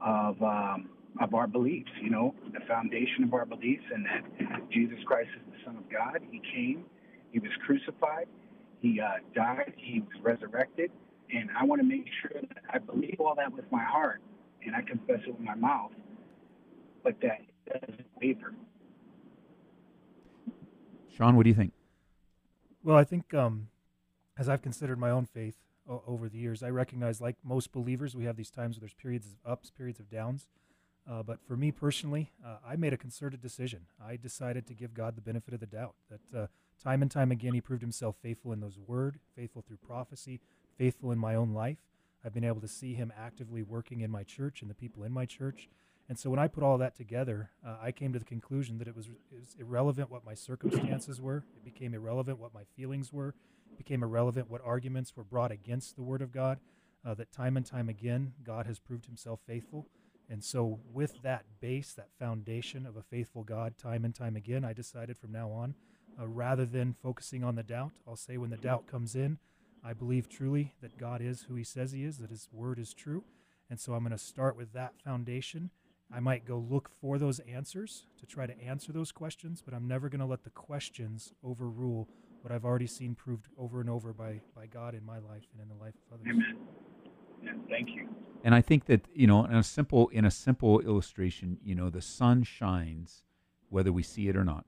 of 0.00 0.42
um, 0.42 0.90
of 1.20 1.34
our 1.34 1.46
beliefs. 1.46 1.90
You 2.00 2.10
know, 2.10 2.34
the 2.52 2.64
foundation 2.66 3.24
of 3.24 3.34
our 3.34 3.44
beliefs, 3.44 3.84
and 3.92 4.06
that 4.06 4.70
Jesus 4.70 4.98
Christ 5.04 5.30
is 5.36 5.52
the 5.52 5.64
Son 5.64 5.76
of 5.76 5.90
God. 5.90 6.20
He 6.30 6.40
came, 6.54 6.84
He 7.32 7.38
was 7.38 7.50
crucified, 7.66 8.26
he 8.82 9.00
uh, 9.00 9.18
died, 9.34 9.72
he 9.76 10.00
was 10.00 10.20
resurrected, 10.22 10.90
and 11.32 11.48
I 11.58 11.64
want 11.64 11.80
to 11.80 11.86
make 11.86 12.04
sure 12.20 12.40
that 12.40 12.62
I 12.68 12.78
believe 12.78 13.16
all 13.20 13.34
that 13.36 13.52
with 13.52 13.64
my 13.70 13.82
heart 13.82 14.20
and 14.66 14.74
I 14.74 14.82
confess 14.82 15.20
it 15.26 15.30
with 15.30 15.40
my 15.40 15.54
mouth, 15.54 15.92
but 17.04 17.14
that 17.22 17.42
doesn't 17.72 18.06
waver. 18.20 18.54
Sean, 21.16 21.36
what 21.36 21.44
do 21.44 21.48
you 21.48 21.54
think? 21.54 21.72
Well, 22.82 22.96
I 22.96 23.04
think 23.04 23.32
um, 23.32 23.68
as 24.36 24.48
I've 24.48 24.62
considered 24.62 24.98
my 24.98 25.10
own 25.10 25.26
faith 25.26 25.56
o- 25.88 26.02
over 26.06 26.28
the 26.28 26.38
years, 26.38 26.62
I 26.62 26.70
recognize, 26.70 27.20
like 27.20 27.36
most 27.44 27.70
believers, 27.70 28.16
we 28.16 28.24
have 28.24 28.36
these 28.36 28.50
times 28.50 28.76
where 28.76 28.80
there's 28.80 28.94
periods 28.94 29.26
of 29.26 29.52
ups, 29.52 29.70
periods 29.70 30.00
of 30.00 30.10
downs. 30.10 30.48
Uh, 31.08 31.22
but 31.22 31.38
for 31.46 31.56
me 31.56 31.70
personally, 31.70 32.32
uh, 32.44 32.56
I 32.66 32.76
made 32.76 32.92
a 32.92 32.96
concerted 32.96 33.40
decision. 33.40 33.86
I 34.04 34.16
decided 34.16 34.66
to 34.68 34.74
give 34.74 34.94
God 34.94 35.16
the 35.16 35.20
benefit 35.20 35.54
of 35.54 35.60
the 35.60 35.66
doubt. 35.66 35.94
That 36.10 36.38
uh, 36.42 36.46
time 36.82 37.02
and 37.02 37.10
time 37.10 37.30
again, 37.30 37.54
He 37.54 37.60
proved 37.60 37.82
Himself 37.82 38.16
faithful 38.22 38.52
in 38.52 38.60
those 38.60 38.78
Word, 38.78 39.18
faithful 39.34 39.62
through 39.62 39.78
prophecy, 39.78 40.40
faithful 40.76 41.12
in 41.12 41.18
my 41.18 41.34
own 41.34 41.52
life. 41.52 41.78
I've 42.24 42.34
been 42.34 42.44
able 42.44 42.60
to 42.60 42.68
see 42.68 42.94
Him 42.94 43.12
actively 43.18 43.62
working 43.62 44.00
in 44.00 44.10
my 44.10 44.22
church 44.22 44.62
and 44.62 44.70
the 44.70 44.74
people 44.74 45.02
in 45.02 45.12
my 45.12 45.26
church. 45.26 45.68
And 46.08 46.18
so 46.18 46.30
when 46.30 46.38
I 46.38 46.48
put 46.48 46.62
all 46.62 46.78
that 46.78 46.96
together, 46.96 47.50
uh, 47.66 47.76
I 47.80 47.92
came 47.92 48.12
to 48.12 48.18
the 48.18 48.24
conclusion 48.24 48.78
that 48.78 48.88
it 48.88 48.96
was, 48.96 49.06
it 49.06 49.40
was 49.40 49.56
irrelevant 49.58 50.10
what 50.10 50.26
my 50.26 50.34
circumstances 50.34 51.20
were. 51.20 51.44
It 51.56 51.64
became 51.64 51.94
irrelevant 51.94 52.38
what 52.38 52.52
my 52.52 52.64
feelings 52.76 53.12
were. 53.12 53.34
It 53.70 53.78
became 53.78 54.02
irrelevant 54.02 54.50
what 54.50 54.60
arguments 54.64 55.16
were 55.16 55.24
brought 55.24 55.52
against 55.52 55.96
the 55.96 56.02
Word 56.02 56.22
of 56.22 56.32
God. 56.32 56.58
Uh, 57.04 57.14
that 57.14 57.32
time 57.32 57.56
and 57.56 57.66
time 57.66 57.88
again, 57.88 58.34
God 58.44 58.66
has 58.66 58.78
proved 58.78 59.06
Himself 59.06 59.40
faithful. 59.46 59.86
And 60.28 60.42
so, 60.42 60.80
with 60.92 61.22
that 61.22 61.44
base, 61.60 61.92
that 61.94 62.08
foundation 62.18 62.86
of 62.86 62.96
a 62.96 63.02
faithful 63.02 63.42
God, 63.42 63.76
time 63.76 64.04
and 64.04 64.14
time 64.14 64.36
again, 64.36 64.64
I 64.64 64.72
decided 64.72 65.18
from 65.18 65.32
now 65.32 65.50
on, 65.50 65.74
uh, 66.20 66.26
rather 66.26 66.64
than 66.64 66.94
focusing 67.02 67.44
on 67.44 67.54
the 67.54 67.62
doubt, 67.62 67.92
I'll 68.06 68.16
say 68.16 68.36
when 68.36 68.50
the 68.50 68.56
doubt 68.56 68.86
comes 68.86 69.14
in, 69.14 69.38
I 69.84 69.92
believe 69.92 70.28
truly 70.28 70.74
that 70.80 70.98
God 70.98 71.20
is 71.20 71.42
who 71.42 71.54
He 71.54 71.64
says 71.64 71.92
He 71.92 72.04
is, 72.04 72.18
that 72.18 72.30
His 72.30 72.48
Word 72.52 72.78
is 72.78 72.94
true. 72.94 73.24
And 73.70 73.80
so, 73.80 73.94
I'm 73.94 74.02
going 74.02 74.12
to 74.12 74.18
start 74.18 74.56
with 74.56 74.72
that 74.74 74.92
foundation. 75.02 75.70
I 76.14 76.20
might 76.20 76.44
go 76.44 76.58
look 76.58 76.90
for 77.00 77.18
those 77.18 77.38
answers 77.40 78.06
to 78.20 78.26
try 78.26 78.46
to 78.46 78.62
answer 78.62 78.92
those 78.92 79.12
questions, 79.12 79.62
but 79.64 79.72
I'm 79.72 79.88
never 79.88 80.10
going 80.10 80.20
to 80.20 80.26
let 80.26 80.44
the 80.44 80.50
questions 80.50 81.32
overrule 81.42 82.06
what 82.42 82.52
I've 82.52 82.64
already 82.64 82.86
seen 82.86 83.14
proved 83.14 83.46
over 83.56 83.80
and 83.80 83.88
over 83.88 84.12
by, 84.12 84.40
by 84.54 84.66
God 84.66 84.94
in 84.94 85.04
my 85.06 85.18
life 85.18 85.44
and 85.52 85.62
in 85.62 85.68
the 85.68 85.82
life 85.82 85.94
of 86.10 86.20
others. 86.20 86.28
Amen. 86.28 86.58
Yeah, 87.42 87.52
thank 87.68 87.88
you. 87.90 88.08
And 88.44 88.54
I 88.54 88.60
think 88.60 88.86
that 88.86 89.06
you 89.14 89.26
know, 89.26 89.44
in 89.44 89.56
a 89.56 89.62
simple 89.62 90.08
in 90.08 90.24
a 90.24 90.30
simple 90.30 90.80
illustration, 90.80 91.58
you 91.64 91.74
know, 91.74 91.90
the 91.90 92.02
sun 92.02 92.42
shines 92.42 93.22
whether 93.68 93.92
we 93.92 94.02
see 94.02 94.28
it 94.28 94.36
or 94.36 94.44
not. 94.44 94.66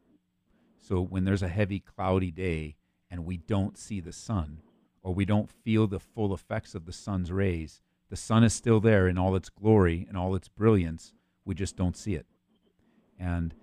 So 0.87 1.01
when 1.01 1.25
there's 1.25 1.43
a 1.43 1.49
heavy 1.49 1.81
cloudy 1.81 2.31
day 2.31 2.77
and 3.11 3.25
we 3.25 3.39
don't 3.39 3.79
see 3.79 4.01
the 4.01 4.13
sun 4.13 4.61
or 5.03 5.15
we 5.15 5.25
don't 5.25 5.51
feel 5.51 5.87
the 5.87 5.99
full 5.99 6.35
effects 6.35 6.75
of 6.75 6.85
the 6.85 6.93
sun's 6.93 7.33
rays, 7.33 7.81
the 8.11 8.17
sun 8.17 8.45
is 8.45 8.53
still 8.53 8.81
there 8.81 9.09
in 9.09 9.17
all 9.17 9.35
its 9.35 9.49
glory 9.49 10.05
and 10.07 10.19
all 10.19 10.35
its 10.35 10.49
brilliance. 10.49 11.15
We 11.47 11.55
just 11.55 11.77
don't 11.77 11.97
see 11.97 12.15
it. 12.15 12.27
And 13.19 13.55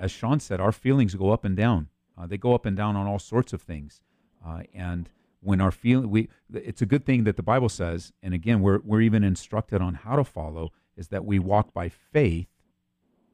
as 0.00 0.12
Sean 0.12 0.38
said, 0.38 0.60
our 0.60 0.70
feelings 0.70 1.16
go 1.16 1.32
up 1.32 1.44
and 1.44 1.56
down. 1.56 1.88
Uh, 2.16 2.26
they 2.28 2.38
go 2.38 2.54
up 2.54 2.64
and 2.64 2.76
down 2.76 2.94
on 2.94 3.08
all 3.08 3.18
sorts 3.18 3.52
of 3.52 3.60
things. 3.60 4.00
Uh, 4.46 4.62
and 4.72 5.10
when 5.40 5.60
our 5.60 5.72
feeling 5.72 6.10
we 6.10 6.28
it's 6.52 6.82
a 6.82 6.86
good 6.86 7.06
thing 7.06 7.22
that 7.22 7.36
the 7.36 7.42
bible 7.44 7.68
says 7.68 8.12
and 8.24 8.34
again 8.34 8.60
we're 8.60 8.80
we're 8.84 9.00
even 9.00 9.22
instructed 9.22 9.80
on 9.80 9.94
how 9.94 10.16
to 10.16 10.24
follow 10.24 10.72
is 10.96 11.08
that 11.08 11.24
we 11.24 11.38
walk 11.38 11.72
by 11.72 11.88
faith 11.88 12.48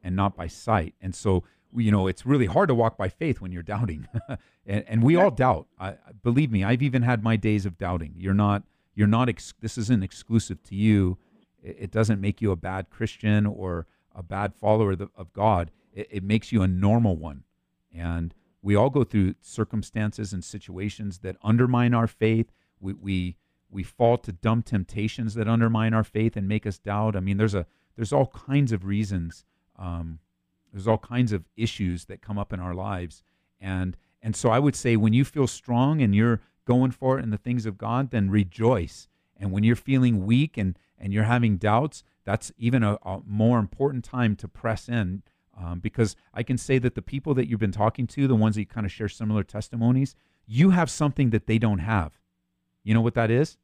and 0.03 0.15
not 0.15 0.35
by 0.35 0.45
sight 0.45 0.93
and 1.01 1.15
so 1.15 1.43
you 1.75 1.91
know 1.91 2.07
it's 2.07 2.25
really 2.25 2.45
hard 2.45 2.69
to 2.69 2.75
walk 2.75 2.97
by 2.97 3.09
faith 3.09 3.41
when 3.41 3.51
you're 3.51 3.63
doubting 3.63 4.07
and, 4.65 4.83
and 4.87 5.03
we 5.03 5.15
all 5.15 5.31
doubt 5.31 5.67
I, 5.79 5.95
believe 6.23 6.51
me 6.51 6.63
i've 6.63 6.81
even 6.81 7.01
had 7.01 7.23
my 7.23 7.35
days 7.35 7.65
of 7.65 7.77
doubting 7.77 8.13
you're 8.17 8.33
not 8.33 8.63
you're 8.93 9.07
not 9.07 9.29
ex- 9.29 9.53
this 9.61 9.77
isn't 9.77 10.03
exclusive 10.03 10.63
to 10.63 10.75
you 10.75 11.17
it, 11.61 11.77
it, 11.79 11.91
doesn't 11.91 12.21
make 12.21 12.41
you 12.41 12.51
a 12.51 12.55
bad 12.55 12.89
christian 12.89 13.45
or 13.45 13.87
a 14.13 14.23
bad 14.23 14.55
follower 14.55 14.95
of, 15.15 15.33
god 15.33 15.71
it, 15.93 16.07
it 16.09 16.23
makes 16.23 16.51
you 16.51 16.61
a 16.61 16.67
normal 16.67 17.15
one 17.15 17.43
and 17.93 18.33
we 18.65 18.75
all 18.75 18.89
go 18.89 19.03
through 19.03 19.35
circumstances 19.41 20.33
and 20.33 20.43
situations 20.43 21.19
that 21.19 21.37
undermine 21.43 21.93
our 21.93 22.07
faith. 22.07 22.51
We, 22.79 22.93
we, 22.93 23.35
we 23.69 23.83
fall 23.83 24.17
to 24.17 24.31
dumb 24.31 24.63
temptations 24.63 25.35
that 25.35 25.47
undermine 25.47 25.93
our 25.93 26.03
faith 26.03 26.35
and 26.35 26.47
make 26.47 26.65
us 26.65 26.79
doubt. 26.79 27.15
I 27.15 27.19
mean, 27.19 27.37
there's 27.37 27.53
a 27.53 27.67
there's 27.95 28.11
all 28.11 28.25
kinds 28.25 28.71
of 28.71 28.83
reasons. 28.83 29.45
Um, 29.77 30.17
there's 30.75 30.89
all 30.89 30.97
kinds 30.97 31.31
of 31.31 31.45
issues 31.55 32.03
that 32.05 32.21
come 32.21 32.37
up 32.37 32.51
in 32.51 32.59
our 32.59 32.73
lives, 32.73 33.23
and 33.61 33.95
and 34.21 34.35
so 34.35 34.49
I 34.49 34.59
would 34.59 34.75
say 34.75 34.97
when 34.97 35.13
you 35.13 35.23
feel 35.23 35.47
strong 35.47 36.01
and 36.01 36.13
you're 36.13 36.41
going 36.65 36.91
for 36.91 37.17
it 37.17 37.23
in 37.23 37.29
the 37.29 37.37
things 37.37 37.65
of 37.65 37.77
God, 37.77 38.11
then 38.11 38.29
rejoice. 38.29 39.07
And 39.37 39.51
when 39.53 39.63
you're 39.63 39.77
feeling 39.77 40.25
weak 40.25 40.57
and 40.57 40.77
and 40.99 41.13
you're 41.13 41.23
having 41.23 41.55
doubts, 41.55 42.03
that's 42.25 42.51
even 42.57 42.83
a, 42.83 42.97
a 43.03 43.21
more 43.25 43.57
important 43.57 44.03
time 44.03 44.35
to 44.35 44.49
press 44.49 44.89
in 44.89 45.23
um, 45.57 45.79
because 45.79 46.15
I 46.33 46.43
can 46.43 46.57
say 46.57 46.77
that 46.79 46.95
the 46.95 47.01
people 47.01 47.33
that 47.35 47.47
you've 47.47 47.59
been 47.59 47.71
talking 47.71 48.07
to, 48.07 48.27
the 48.27 48.35
ones 48.35 48.55
that 48.55 48.61
you 48.61 48.67
kind 48.67 48.85
of 48.85 48.91
share 48.91 49.07
similar 49.07 49.43
testimonies, 49.43 50.15
you 50.45 50.71
have 50.71 50.89
something 50.89 51.29
that 51.29 51.47
they 51.47 51.57
don't 51.57 51.79
have. 51.79 52.19
You 52.83 52.93
know 52.93 53.01
what 53.01 53.13
that 53.13 53.31
is? 53.31 53.57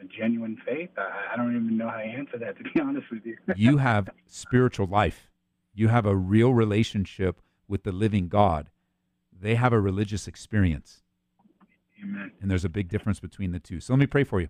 A 0.00 0.04
genuine 0.06 0.56
faith? 0.66 0.90
I, 0.96 1.32
I 1.32 1.36
don't 1.36 1.54
even 1.54 1.76
know 1.76 1.88
how 1.88 1.98
to 1.98 2.04
answer 2.04 2.38
that, 2.38 2.56
to 2.58 2.64
be 2.64 2.80
honest 2.80 3.10
with 3.10 3.24
you. 3.24 3.36
you 3.56 3.78
have 3.78 4.08
spiritual 4.26 4.86
life. 4.86 5.30
You 5.74 5.88
have 5.88 6.06
a 6.06 6.16
real 6.16 6.52
relationship 6.52 7.40
with 7.68 7.84
the 7.84 7.92
living 7.92 8.28
God. 8.28 8.70
They 9.32 9.54
have 9.54 9.72
a 9.72 9.80
religious 9.80 10.26
experience. 10.26 11.02
Amen. 12.02 12.32
And 12.40 12.50
there's 12.50 12.64
a 12.64 12.68
big 12.68 12.88
difference 12.88 13.20
between 13.20 13.52
the 13.52 13.60
two. 13.60 13.80
So 13.80 13.92
let 13.92 14.00
me 14.00 14.06
pray 14.06 14.24
for 14.24 14.40
you. 14.40 14.48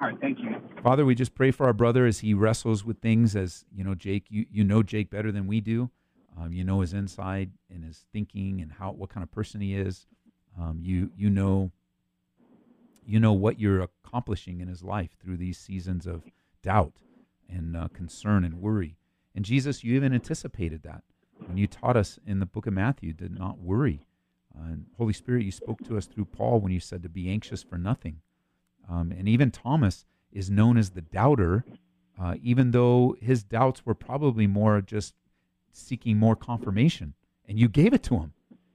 All 0.00 0.08
right, 0.08 0.20
thank 0.20 0.40
you. 0.40 0.56
Father, 0.82 1.04
we 1.04 1.14
just 1.14 1.34
pray 1.34 1.50
for 1.50 1.66
our 1.66 1.72
brother 1.72 2.06
as 2.06 2.18
he 2.20 2.34
wrestles 2.34 2.84
with 2.84 2.98
things. 2.98 3.36
As 3.36 3.64
you 3.72 3.84
know, 3.84 3.94
Jake, 3.94 4.24
you, 4.28 4.46
you 4.50 4.64
know 4.64 4.82
Jake 4.82 5.10
better 5.10 5.30
than 5.30 5.46
we 5.46 5.60
do. 5.60 5.90
Um, 6.38 6.52
you 6.52 6.64
know 6.64 6.80
his 6.80 6.92
inside 6.92 7.50
and 7.70 7.84
his 7.84 8.06
thinking 8.12 8.60
and 8.60 8.72
how 8.72 8.90
what 8.92 9.10
kind 9.10 9.22
of 9.22 9.30
person 9.30 9.60
he 9.60 9.76
is. 9.76 10.06
Um, 10.60 10.80
you 10.82 11.10
you 11.16 11.30
know 11.30 11.70
you 13.04 13.18
know 13.20 13.32
what 13.32 13.58
you're 13.58 13.80
accomplishing 13.82 14.60
in 14.60 14.68
his 14.68 14.82
life 14.82 15.10
through 15.20 15.36
these 15.36 15.58
seasons 15.58 16.06
of 16.06 16.22
doubt 16.62 16.94
and 17.48 17.76
uh, 17.76 17.88
concern 17.88 18.44
and 18.44 18.60
worry. 18.60 18.96
And 19.34 19.44
Jesus, 19.44 19.82
you 19.82 19.94
even 19.96 20.12
anticipated 20.12 20.82
that 20.82 21.02
when 21.46 21.56
you 21.56 21.66
taught 21.66 21.96
us 21.96 22.18
in 22.26 22.38
the 22.38 22.46
book 22.46 22.66
of 22.66 22.74
Matthew 22.74 23.12
to 23.14 23.28
not 23.28 23.58
worry. 23.58 24.06
Uh, 24.56 24.72
and 24.72 24.86
Holy 24.96 25.12
Spirit, 25.12 25.44
you 25.44 25.50
spoke 25.50 25.82
to 25.84 25.96
us 25.96 26.06
through 26.06 26.26
Paul 26.26 26.60
when 26.60 26.72
you 26.72 26.80
said 26.80 27.02
to 27.02 27.08
be 27.08 27.28
anxious 27.28 27.62
for 27.62 27.78
nothing. 27.78 28.20
Um, 28.88 29.12
and 29.12 29.28
even 29.28 29.50
Thomas 29.50 30.04
is 30.30 30.50
known 30.50 30.76
as 30.76 30.90
the 30.90 31.00
doubter, 31.00 31.64
uh, 32.20 32.34
even 32.42 32.70
though 32.70 33.16
his 33.20 33.42
doubts 33.42 33.84
were 33.86 33.94
probably 33.94 34.46
more 34.46 34.80
just 34.80 35.14
seeking 35.72 36.18
more 36.18 36.36
confirmation. 36.36 37.14
And 37.48 37.58
you 37.58 37.68
gave 37.68 37.92
it 37.94 38.02
to 38.04 38.16
him. 38.16 38.32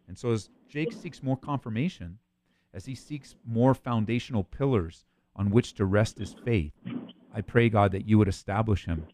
And 0.07 0.17
so 0.17 0.31
as 0.31 0.50
Jake 0.67 0.91
seeks 0.91 1.24
more 1.24 1.38
confirmation, 1.38 2.19
as 2.77 2.86
he 2.86 2.93
seeks 2.93 3.36
more 3.43 3.74
foundational 3.74 4.43
pillars 4.43 5.03
on 5.36 5.50
which 5.50 5.74
to 5.74 5.84
rest 5.84 6.19
his 6.19 6.36
faith, 6.46 6.74
I 7.34 7.41
pray, 7.41 7.69
God, 7.69 7.91
that 7.91 8.07
you 8.07 8.19
would 8.19 8.27
establish 8.27 8.86
him 8.86 9.07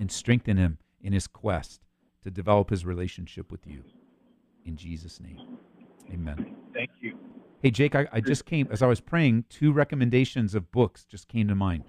and 0.00 0.10
strengthen 0.10 0.56
him 0.56 0.78
in 1.00 1.12
his 1.12 1.28
quest 1.28 1.80
to 2.24 2.30
develop 2.30 2.70
his 2.70 2.84
relationship 2.84 3.52
with 3.52 3.68
you. 3.68 3.84
In 4.66 4.76
Jesus' 4.76 5.20
name, 5.20 5.58
amen. 6.12 6.56
Thank 6.74 6.90
you. 7.00 7.16
Hey, 7.62 7.70
Jake, 7.70 7.94
I, 7.94 8.08
I 8.10 8.20
just 8.20 8.46
came, 8.46 8.66
as 8.72 8.82
I 8.82 8.88
was 8.88 9.00
praying, 9.00 9.44
two 9.48 9.70
recommendations 9.72 10.56
of 10.56 10.72
books 10.72 11.04
just 11.04 11.28
came 11.28 11.46
to 11.46 11.54
mind. 11.54 11.84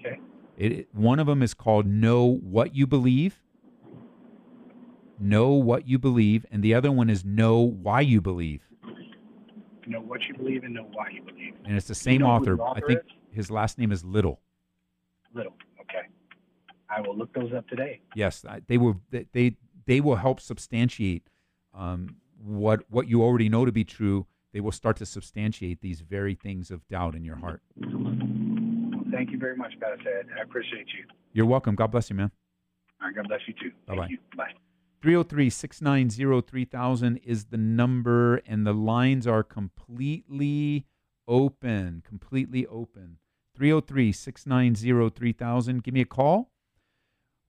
Okay. 0.00 0.18
It, 0.56 0.88
one 0.92 1.20
of 1.20 1.28
them 1.28 1.44
is 1.44 1.54
called 1.54 1.86
Know 1.86 2.40
What 2.42 2.74
You 2.74 2.88
Believe. 2.88 3.40
Know 5.20 5.50
What 5.52 5.86
You 5.86 5.96
Believe. 5.96 6.44
And 6.50 6.60
the 6.60 6.74
other 6.74 6.90
one 6.90 7.08
is 7.08 7.24
Know 7.24 7.60
Why 7.60 8.00
You 8.00 8.20
Believe. 8.20 8.62
Know 9.86 10.00
what 10.00 10.22
you 10.26 10.34
believe 10.34 10.64
and 10.64 10.74
know 10.74 10.88
why 10.92 11.10
you 11.10 11.22
believe. 11.22 11.54
And 11.64 11.76
it's 11.76 11.86
the 11.86 11.94
same 11.94 12.14
you 12.14 12.18
know 12.20 12.26
author. 12.26 12.60
author. 12.60 12.84
I 12.84 12.86
think 12.86 13.00
is? 13.00 13.12
his 13.30 13.50
last 13.50 13.78
name 13.78 13.92
is 13.92 14.04
Little. 14.04 14.40
Little. 15.34 15.54
Okay. 15.80 16.08
I 16.90 17.00
will 17.00 17.16
look 17.16 17.32
those 17.32 17.52
up 17.52 17.68
today. 17.68 18.00
Yes, 18.14 18.44
they 18.66 18.78
will. 18.78 19.00
They 19.10 19.56
they 19.86 20.00
will 20.00 20.16
help 20.16 20.40
substantiate 20.40 21.28
um, 21.72 22.16
what 22.42 22.82
what 22.88 23.08
you 23.08 23.22
already 23.22 23.48
know 23.48 23.64
to 23.64 23.72
be 23.72 23.84
true, 23.84 24.26
they 24.52 24.60
will 24.60 24.72
start 24.72 24.96
to 24.96 25.06
substantiate 25.06 25.80
these 25.80 26.00
very 26.00 26.34
things 26.34 26.70
of 26.70 26.86
doubt 26.88 27.14
in 27.14 27.24
your 27.24 27.36
heart. 27.36 27.62
Thank 29.10 29.30
you 29.30 29.38
very 29.38 29.56
much, 29.56 29.74
Pastor 29.80 30.18
Ed. 30.18 30.26
I 30.36 30.42
appreciate 30.42 30.88
you. 30.96 31.04
You're 31.32 31.46
welcome. 31.46 31.74
God 31.74 31.88
bless 31.88 32.10
you, 32.10 32.16
man. 32.16 32.30
All 33.00 33.08
right, 33.08 33.16
God 33.16 33.28
bless 33.28 33.40
you 33.46 33.54
too. 33.54 33.70
Bye-bye. 33.86 34.00
Thank 34.00 34.10
you. 34.12 34.18
Bye. 34.36 34.52
303 35.00 35.50
690 35.50 36.46
3000 36.48 37.16
is 37.18 37.46
the 37.46 37.56
number, 37.56 38.36
and 38.46 38.66
the 38.66 38.72
lines 38.72 39.26
are 39.26 39.42
completely 39.42 40.86
open. 41.28 42.02
Completely 42.06 42.66
open. 42.66 43.18
303 43.54 44.12
690 44.12 45.10
3000. 45.10 45.82
Give 45.82 45.94
me 45.94 46.00
a 46.00 46.06
call. 46.06 46.50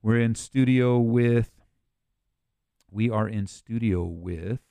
We're 0.02 0.20
in 0.20 0.36
studio 0.36 1.00
with, 1.00 1.52
we 2.92 3.10
are 3.10 3.28
in 3.28 3.48
studio 3.48 4.04
with, 4.04 4.62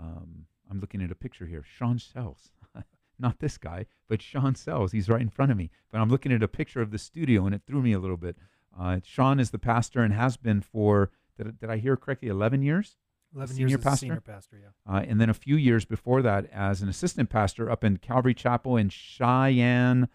um, 0.00 0.46
I'm 0.70 0.80
looking 0.80 1.02
at 1.02 1.10
a 1.10 1.16
picture 1.16 1.46
here, 1.46 1.64
Sean 1.64 1.98
Sells. 1.98 2.52
Not 3.18 3.40
this 3.40 3.58
guy, 3.58 3.86
but 4.08 4.22
Sean 4.22 4.54
Sells. 4.54 4.92
He's 4.92 5.08
right 5.08 5.20
in 5.20 5.28
front 5.28 5.50
of 5.50 5.58
me. 5.58 5.70
But 5.90 6.00
I'm 6.00 6.08
looking 6.08 6.32
at 6.32 6.42
a 6.42 6.48
picture 6.48 6.80
of 6.80 6.92
the 6.92 6.98
studio, 6.98 7.46
and 7.46 7.54
it 7.54 7.62
threw 7.66 7.82
me 7.82 7.92
a 7.92 7.98
little 7.98 8.16
bit. 8.16 8.36
Uh, 8.78 9.00
Sean 9.02 9.40
is 9.40 9.50
the 9.50 9.58
pastor 9.58 10.02
and 10.02 10.14
has 10.14 10.36
been 10.36 10.60
for 10.60 11.10
did, 11.38 11.58
did 11.58 11.70
I 11.70 11.78
hear 11.78 11.96
correctly? 11.96 12.28
11 12.28 12.62
years? 12.62 12.96
11 13.34 13.56
senior 13.56 13.68
years 13.68 13.78
as 13.78 13.84
a 13.84 13.88
pastor? 13.88 14.06
senior 14.06 14.20
pastor, 14.20 14.58
yeah. 14.60 14.92
uh, 14.92 15.00
and 15.00 15.20
then 15.20 15.30
a 15.30 15.34
few 15.34 15.56
years 15.56 15.84
before 15.84 16.22
that 16.22 16.46
as 16.52 16.82
an 16.82 16.88
assistant 16.88 17.30
pastor 17.30 17.70
up 17.70 17.84
in 17.84 17.98
Calvary 17.98 18.34
Chapel 18.34 18.76
in 18.76 18.88
Cheyenne, 18.88 20.08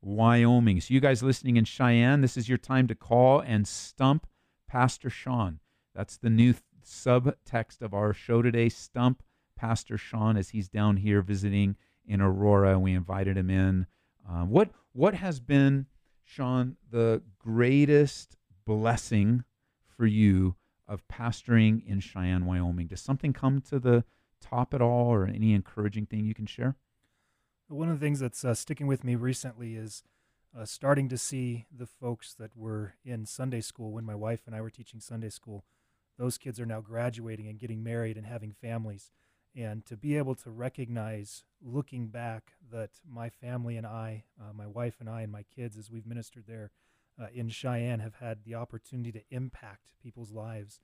Wyoming. 0.00 0.80
So, 0.80 0.94
you 0.94 1.00
guys 1.00 1.22
listening 1.22 1.56
in 1.56 1.64
Cheyenne, 1.64 2.20
this 2.20 2.36
is 2.36 2.48
your 2.48 2.58
time 2.58 2.86
to 2.88 2.94
call 2.94 3.40
and 3.40 3.66
stump 3.66 4.26
Pastor 4.68 5.10
Sean. 5.10 5.60
That's 5.94 6.16
the 6.16 6.30
new 6.30 6.52
th- 6.52 6.62
subtext 6.84 7.82
of 7.82 7.94
our 7.94 8.12
show 8.12 8.42
today. 8.42 8.68
Stump 8.68 9.22
Pastor 9.56 9.98
Sean 9.98 10.36
as 10.36 10.50
he's 10.50 10.68
down 10.68 10.98
here 10.98 11.22
visiting 11.22 11.76
in 12.06 12.20
Aurora. 12.20 12.78
We 12.78 12.92
invited 12.92 13.36
him 13.36 13.50
in. 13.50 13.86
Uh, 14.28 14.44
what 14.44 14.70
what 14.92 15.14
has 15.14 15.40
been, 15.40 15.86
Sean, 16.22 16.76
the 16.90 17.22
greatest 17.38 18.36
blessing 18.64 19.44
for 19.96 20.06
you 20.06 20.54
of 20.88 21.06
pastoring 21.08 21.86
in 21.86 22.00
Cheyenne, 22.00 22.46
Wyoming? 22.46 22.86
Does 22.86 23.00
something 23.00 23.32
come 23.32 23.60
to 23.62 23.78
the 23.78 24.04
top 24.40 24.72
at 24.72 24.80
all, 24.80 25.08
or 25.08 25.26
any 25.26 25.52
encouraging 25.52 26.06
thing 26.06 26.24
you 26.24 26.34
can 26.34 26.46
share? 26.46 26.76
One 27.68 27.88
of 27.90 28.00
the 28.00 28.04
things 28.04 28.20
that's 28.20 28.44
uh, 28.44 28.54
sticking 28.54 28.86
with 28.86 29.04
me 29.04 29.14
recently 29.14 29.76
is 29.76 30.02
uh, 30.58 30.64
starting 30.64 31.08
to 31.10 31.18
see 31.18 31.66
the 31.76 31.86
folks 31.86 32.32
that 32.34 32.56
were 32.56 32.94
in 33.04 33.26
Sunday 33.26 33.60
school 33.60 33.92
when 33.92 34.06
my 34.06 34.14
wife 34.14 34.42
and 34.46 34.54
I 34.54 34.62
were 34.62 34.70
teaching 34.70 35.00
Sunday 35.00 35.28
school. 35.28 35.64
Those 36.18 36.38
kids 36.38 36.58
are 36.58 36.66
now 36.66 36.80
graduating 36.80 37.46
and 37.46 37.58
getting 37.58 37.84
married 37.84 38.16
and 38.16 38.26
having 38.26 38.52
families. 38.52 39.10
And 39.54 39.84
to 39.86 39.96
be 39.96 40.16
able 40.16 40.34
to 40.36 40.50
recognize, 40.50 41.44
looking 41.62 42.06
back, 42.06 42.52
that 42.70 42.90
my 43.08 43.28
family 43.28 43.76
and 43.76 43.86
I, 43.86 44.24
uh, 44.40 44.52
my 44.52 44.66
wife 44.66 44.96
and 45.00 45.08
I, 45.08 45.22
and 45.22 45.32
my 45.32 45.44
kids, 45.54 45.76
as 45.76 45.90
we've 45.90 46.06
ministered 46.06 46.44
there 46.46 46.70
uh, 47.20 47.26
in 47.34 47.48
Cheyenne, 47.48 48.00
have 48.00 48.16
had 48.16 48.44
the 48.44 48.54
opportunity 48.54 49.12
to 49.12 49.22
impact 49.30 49.92
people's 50.02 50.32
lives. 50.32 50.80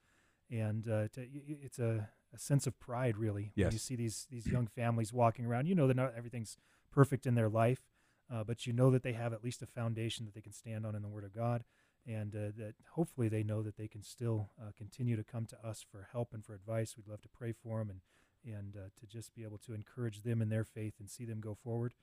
And 0.51 0.87
uh, 0.89 1.09
to, 1.15 1.27
it's 1.63 1.79
a, 1.79 2.09
a 2.35 2.39
sense 2.39 2.67
of 2.67 2.79
pride, 2.79 3.17
really, 3.17 3.53
when 3.67 3.73
you 3.73 3.79
see 3.79 3.97
these, 3.97 4.27
these 4.31 4.47
young 4.47 4.67
families 4.67 5.13
walking 5.13 5.47
around. 5.47 5.67
You 5.67 5.75
know 5.75 5.87
that 5.87 5.97
not 5.97 6.15
everything's 6.17 6.59
perfect 6.93 7.27
in 7.27 7.35
their 7.35 7.49
life, 7.49 7.81
uh, 8.33 8.45
but 8.45 8.67
you 8.67 8.73
know 8.73 8.91
that 8.91 9.03
they 9.03 9.13
have 9.13 9.33
at 9.33 9.43
least 9.45 9.63
a 9.63 9.67
foundation 9.67 10.25
that 10.27 10.35
they 10.35 10.41
can 10.41 10.53
stand 10.53 10.87
on 10.87 10.95
in 10.95 11.03
the 11.03 11.09
Word 11.09 11.25
of 11.25 11.35
God, 11.35 11.65
and 12.07 12.35
uh, 12.35 12.53
that 12.57 12.75
hopefully 12.93 13.29
they 13.29 13.43
know 13.43 13.63
that 13.63 13.77
they 13.77 13.89
can 13.89 14.03
still 14.03 14.51
uh, 14.61 14.71
continue 14.77 15.17
to 15.17 15.25
come 15.25 15.47
to 15.47 15.67
us 15.67 15.85
for 15.91 16.09
help 16.13 16.35
and 16.35 16.45
for 16.45 16.55
advice. 16.55 16.95
We'd 16.97 17.09
love 17.09 17.23
to 17.23 17.29
pray 17.29 17.53
for 17.53 17.79
them 17.79 17.91
and 17.91 18.01
and 18.47 18.77
uh, 18.77 18.89
to 19.01 19.07
just 19.07 19.35
be 19.35 19.43
able 19.43 19.57
to 19.59 19.73
encourage 19.73 20.23
them 20.23 20.43
in 20.43 20.51
their 20.51 20.65
faith 20.65 20.95
and 21.01 21.09
see 21.09 21.25
them 21.25 21.41
go 21.41 21.55
forward, 21.55 21.95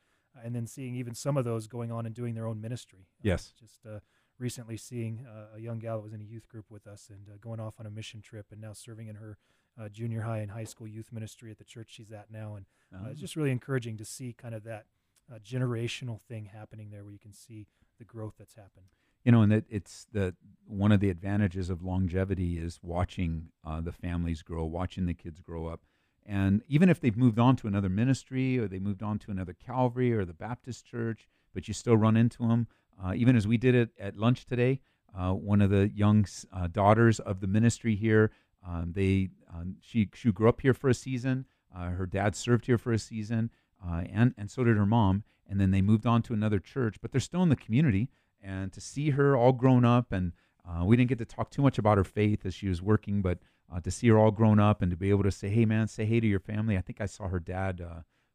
and 0.44 0.56
then 0.56 0.66
seeing 0.66 0.96
even 0.96 1.14
some 1.14 1.38
of 1.38 1.46
those 1.46 1.68
going 1.68 1.92
on 1.92 2.06
and 2.06 2.16
doing 2.16 2.34
their 2.34 2.48
own 2.48 2.60
ministry. 2.60 3.08
Yes. 3.22 3.54
just 3.60 3.86
uh, 3.86 4.00
recently 4.42 4.76
seeing 4.76 5.26
uh, 5.30 5.56
a 5.56 5.60
young 5.60 5.80
gal 5.80 5.98
that 5.98 6.04
was 6.04 6.14
in 6.14 6.20
a 6.22 6.26
youth 6.26 6.50
group 6.50 6.66
with 6.70 6.88
us 6.88 7.10
and 7.10 7.28
uh, 7.30 7.38
going 7.40 7.60
off 7.60 7.76
on 7.80 7.86
a 7.86 7.90
mission 7.92 8.22
trip 8.22 8.48
and 8.52 8.60
now 8.60 8.74
serving 8.74 9.08
in 9.08 9.16
her 9.16 9.38
uh, 9.80 9.88
junior 9.88 10.22
high 10.22 10.40
and 10.40 10.52
high 10.52 10.64
school 10.64 10.88
youth 10.88 11.12
ministry 11.12 11.52
at 11.52 11.58
the 11.58 11.64
church 11.64 11.88
she's 11.92 12.12
at 12.12 12.32
now 12.32 12.56
and 12.56 12.66
uh, 12.94 13.10
it's 13.10 13.22
just 13.22 13.36
really 13.36 13.52
encouraging 13.52 13.96
to 13.98 14.04
see 14.04 14.34
kind 14.34 14.54
of 14.54 14.64
that 14.64 14.86
uh, 15.34 15.38
generational 15.40 16.20
thing 16.22 16.50
happening 16.54 16.90
there 16.90 17.04
where 17.04 17.14
you 17.14 17.20
can 17.20 17.34
see 17.34 17.68
the 18.00 18.04
growth 18.04 18.34
that's 18.38 18.56
happened. 18.56 18.88
you 19.24 19.32
know, 19.32 19.42
and 19.44 19.52
that 19.52 19.66
it's 19.70 20.08
the 20.12 20.34
one 20.68 20.92
of 20.92 21.00
the 21.00 21.10
advantages 21.10 21.70
of 21.70 21.84
longevity 21.84 22.58
is 22.58 22.80
watching 22.82 23.50
uh, 23.66 23.80
the 23.80 23.92
families 23.92 24.42
grow, 24.42 24.66
watching 24.66 25.06
the 25.06 25.14
kids 25.14 25.40
grow 25.40 25.68
up, 25.68 25.82
and 26.26 26.64
even 26.68 26.90
if 26.90 27.00
they've 27.00 27.18
moved 27.18 27.40
on 27.40 27.56
to 27.58 27.68
another 27.68 27.90
ministry 27.90 28.58
or 28.58 28.68
they 28.68 28.80
moved 28.80 29.04
on 29.04 29.20
to 29.20 29.32
another 29.32 29.54
Calvary 29.54 30.12
or 30.12 30.26
the 30.26 30.34
Baptist 30.34 30.86
church, 30.86 31.28
but 31.54 31.68
you 31.68 31.74
still 31.74 31.98
run 31.98 32.18
into 32.18 32.48
them. 32.48 32.68
Uh, 33.04 33.14
even 33.16 33.36
as 33.36 33.48
we 33.48 33.58
did 33.58 33.76
it 33.76 33.90
at 34.00 34.18
lunch 34.18 34.46
today, 34.46 34.80
uh, 35.18 35.32
one 35.32 35.62
of 35.62 35.70
the 35.70 35.90
young 35.90 36.26
uh, 36.54 36.68
daughters 36.68 37.20
of 37.20 37.42
the 37.42 37.48
ministry 37.48 37.96
here, 37.96 38.32
um, 38.68 38.94
they 38.96 39.30
um, 39.54 39.76
she 39.82 40.10
she 40.14 40.32
grew 40.32 40.48
up 40.48 40.62
here 40.62 40.74
for 40.74 40.90
a 40.90 40.94
season. 40.94 41.46
Uh, 41.76 41.90
her 41.90 42.06
dad 42.06 42.36
served 42.36 42.66
here 42.66 42.78
for 42.78 42.94
a 42.94 43.00
season, 43.00 43.50
uh, 43.86 44.04
and 44.12 44.34
and 44.38 44.50
so 44.50 44.64
did 44.64 44.78
her 44.78 44.86
mom. 44.86 45.24
And 45.50 45.60
then 45.60 45.72
they 45.72 45.82
moved 45.82 46.06
on 46.06 46.22
to 46.24 46.34
another 46.34 46.60
church, 46.60 46.98
but 47.02 47.12
they're 47.12 47.20
still 47.20 47.44
in 47.44 47.50
the 47.50 47.58
community 47.58 48.08
and 48.42 48.72
to 48.72 48.80
see 48.80 49.10
her 49.10 49.36
all 49.36 49.52
grown 49.52 49.84
up 49.84 50.14
and 50.14 50.32
uh, 50.66 50.86
we 50.86 50.96
didn't 50.96 51.10
get 51.10 51.18
to 51.18 51.26
talk 51.26 51.50
too 51.50 51.62
much 51.62 51.78
about 51.78 51.98
her 51.98 52.04
faith 52.06 52.46
as 52.46 52.54
she 52.54 52.70
was 52.70 52.82
working 52.82 53.22
but 53.22 53.38
to 53.84 53.92
see 53.92 54.08
her 54.08 54.18
all 54.18 54.32
grown 54.32 54.60
up 54.60 54.82
and 54.82 54.92
to 54.92 54.98
be 54.98 55.10
able 55.10 55.24
to 55.24 55.32
say 55.32 55.50
hey 55.50 55.64
man 55.66 55.88
say 55.88 56.06
hey 56.06 56.20
to 56.20 56.26
your 56.26 56.40
family 56.40 56.78
i 56.78 56.82
think 56.82 57.00
i 57.00 57.06
saw 57.06 57.28
her 57.28 57.40
dad 57.40 57.82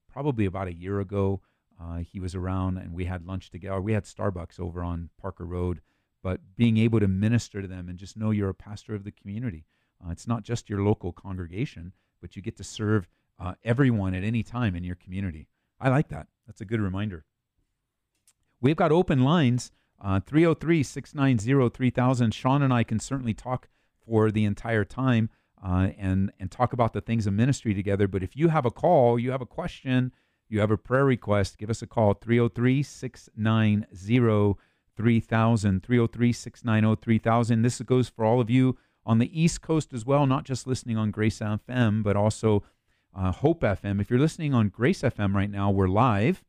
probably 0.08 0.44
about 0.44 0.68
a 0.68 0.72
year 0.72 1.00
ago 1.00 1.40
uh, 1.80 1.98
he 1.98 2.20
was 2.20 2.34
around 2.34 2.78
and 2.78 2.92
we 2.92 3.04
had 3.04 3.26
lunch 3.26 3.50
together 3.50 3.80
we 3.80 3.92
had 3.92 4.04
starbucks 4.04 4.58
over 4.60 4.82
on 4.82 5.10
parker 5.20 5.44
road 5.44 5.80
but 6.22 6.40
being 6.56 6.76
able 6.76 6.98
to 6.98 7.08
minister 7.08 7.62
to 7.62 7.68
them 7.68 7.88
and 7.88 7.98
just 7.98 8.16
know 8.16 8.30
you're 8.30 8.48
a 8.48 8.54
pastor 8.54 8.94
of 8.94 9.04
the 9.04 9.12
community 9.12 9.66
uh, 10.04 10.10
it's 10.10 10.26
not 10.26 10.42
just 10.42 10.70
your 10.70 10.82
local 10.82 11.12
congregation 11.12 11.92
but 12.20 12.36
you 12.36 12.42
get 12.42 12.56
to 12.56 12.64
serve 12.64 13.08
uh, 13.38 13.54
everyone 13.64 14.14
at 14.14 14.24
any 14.24 14.42
time 14.42 14.74
in 14.74 14.84
your 14.84 14.96
community 14.96 15.48
i 15.80 15.88
like 15.88 16.08
that 16.08 16.26
that's 16.46 16.60
a 16.60 16.66
good 16.66 16.80
reminder 16.80 17.24
We've 18.60 18.76
got 18.76 18.92
open 18.92 19.22
lines, 19.22 19.70
uh, 20.00 20.20
303 20.20 20.82
690 20.82 21.70
3000. 21.70 22.34
Sean 22.34 22.62
and 22.62 22.72
I 22.72 22.84
can 22.84 22.98
certainly 22.98 23.34
talk 23.34 23.68
for 24.04 24.30
the 24.30 24.44
entire 24.44 24.84
time 24.84 25.30
uh, 25.62 25.90
and, 25.98 26.32
and 26.40 26.50
talk 26.50 26.72
about 26.72 26.92
the 26.92 27.00
things 27.00 27.26
of 27.26 27.34
ministry 27.34 27.74
together. 27.74 28.08
But 28.08 28.22
if 28.22 28.36
you 28.36 28.48
have 28.48 28.64
a 28.64 28.70
call, 28.70 29.18
you 29.18 29.30
have 29.30 29.42
a 29.42 29.46
question, 29.46 30.12
you 30.48 30.60
have 30.60 30.70
a 30.70 30.76
prayer 30.76 31.04
request, 31.04 31.58
give 31.58 31.70
us 31.70 31.82
a 31.82 31.86
call, 31.86 32.14
303 32.14 32.82
690 32.82 34.58
3000. 34.96 35.82
303 35.82 36.32
690 36.32 37.02
3000. 37.02 37.62
This 37.62 37.80
goes 37.82 38.08
for 38.08 38.24
all 38.24 38.40
of 38.40 38.50
you 38.50 38.76
on 39.04 39.18
the 39.18 39.40
East 39.40 39.62
Coast 39.62 39.92
as 39.92 40.04
well, 40.04 40.26
not 40.26 40.44
just 40.44 40.66
listening 40.66 40.96
on 40.96 41.10
Grace 41.10 41.38
FM, 41.38 42.02
but 42.02 42.16
also 42.16 42.64
uh, 43.14 43.32
Hope 43.32 43.62
FM. 43.62 44.00
If 44.00 44.10
you're 44.10 44.18
listening 44.18 44.54
on 44.54 44.68
Grace 44.68 45.02
FM 45.02 45.34
right 45.34 45.50
now, 45.50 45.70
we're 45.70 45.88
live. 45.88 46.44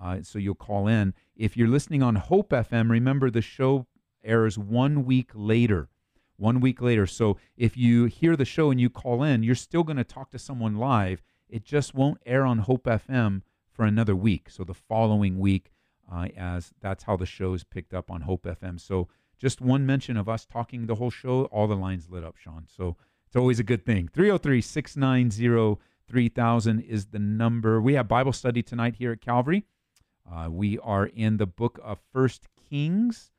Uh, 0.00 0.22
so 0.22 0.38
you'll 0.38 0.54
call 0.54 0.86
in. 0.86 1.14
If 1.36 1.56
you're 1.56 1.68
listening 1.68 2.02
on 2.02 2.16
Hope 2.16 2.50
FM, 2.50 2.90
remember 2.90 3.30
the 3.30 3.42
show 3.42 3.86
airs 4.24 4.58
one 4.58 5.04
week 5.04 5.30
later. 5.34 5.88
One 6.36 6.60
week 6.60 6.80
later. 6.80 7.06
So 7.06 7.36
if 7.56 7.76
you 7.76 8.06
hear 8.06 8.34
the 8.34 8.46
show 8.46 8.70
and 8.70 8.80
you 8.80 8.88
call 8.88 9.22
in, 9.22 9.42
you're 9.42 9.54
still 9.54 9.84
going 9.84 9.98
to 9.98 10.04
talk 10.04 10.30
to 10.30 10.38
someone 10.38 10.76
live. 10.76 11.22
It 11.50 11.64
just 11.64 11.94
won't 11.94 12.20
air 12.24 12.44
on 12.44 12.58
Hope 12.58 12.84
FM 12.84 13.42
for 13.72 13.84
another 13.84 14.14
week. 14.14 14.50
So 14.50 14.64
the 14.64 14.74
following 14.74 15.38
week, 15.38 15.72
uh, 16.10 16.28
as 16.36 16.72
that's 16.80 17.04
how 17.04 17.16
the 17.16 17.26
show 17.26 17.54
is 17.54 17.64
picked 17.64 17.94
up 17.94 18.10
on 18.10 18.22
Hope 18.22 18.44
FM. 18.44 18.80
So 18.80 19.08
just 19.38 19.60
one 19.60 19.86
mention 19.86 20.16
of 20.16 20.28
us 20.28 20.44
talking 20.44 20.86
the 20.86 20.96
whole 20.96 21.10
show, 21.10 21.44
all 21.46 21.66
the 21.66 21.76
lines 21.76 22.10
lit 22.10 22.24
up, 22.24 22.36
Sean. 22.36 22.66
So 22.68 22.96
it's 23.26 23.36
always 23.36 23.58
a 23.58 23.64
good 23.64 23.86
thing. 23.86 24.08
303 24.08 24.60
690 24.60 25.80
3000 26.08 26.80
is 26.80 27.06
the 27.06 27.18
number. 27.18 27.80
We 27.80 27.94
have 27.94 28.08
Bible 28.08 28.32
study 28.32 28.62
tonight 28.62 28.96
here 28.96 29.12
at 29.12 29.20
Calvary. 29.20 29.64
Uh, 30.30 30.48
we 30.50 30.78
are 30.80 31.06
in 31.06 31.36
the 31.36 31.46
book 31.46 31.78
of 31.82 32.00
First 32.12 32.48
Kings, 32.68 33.30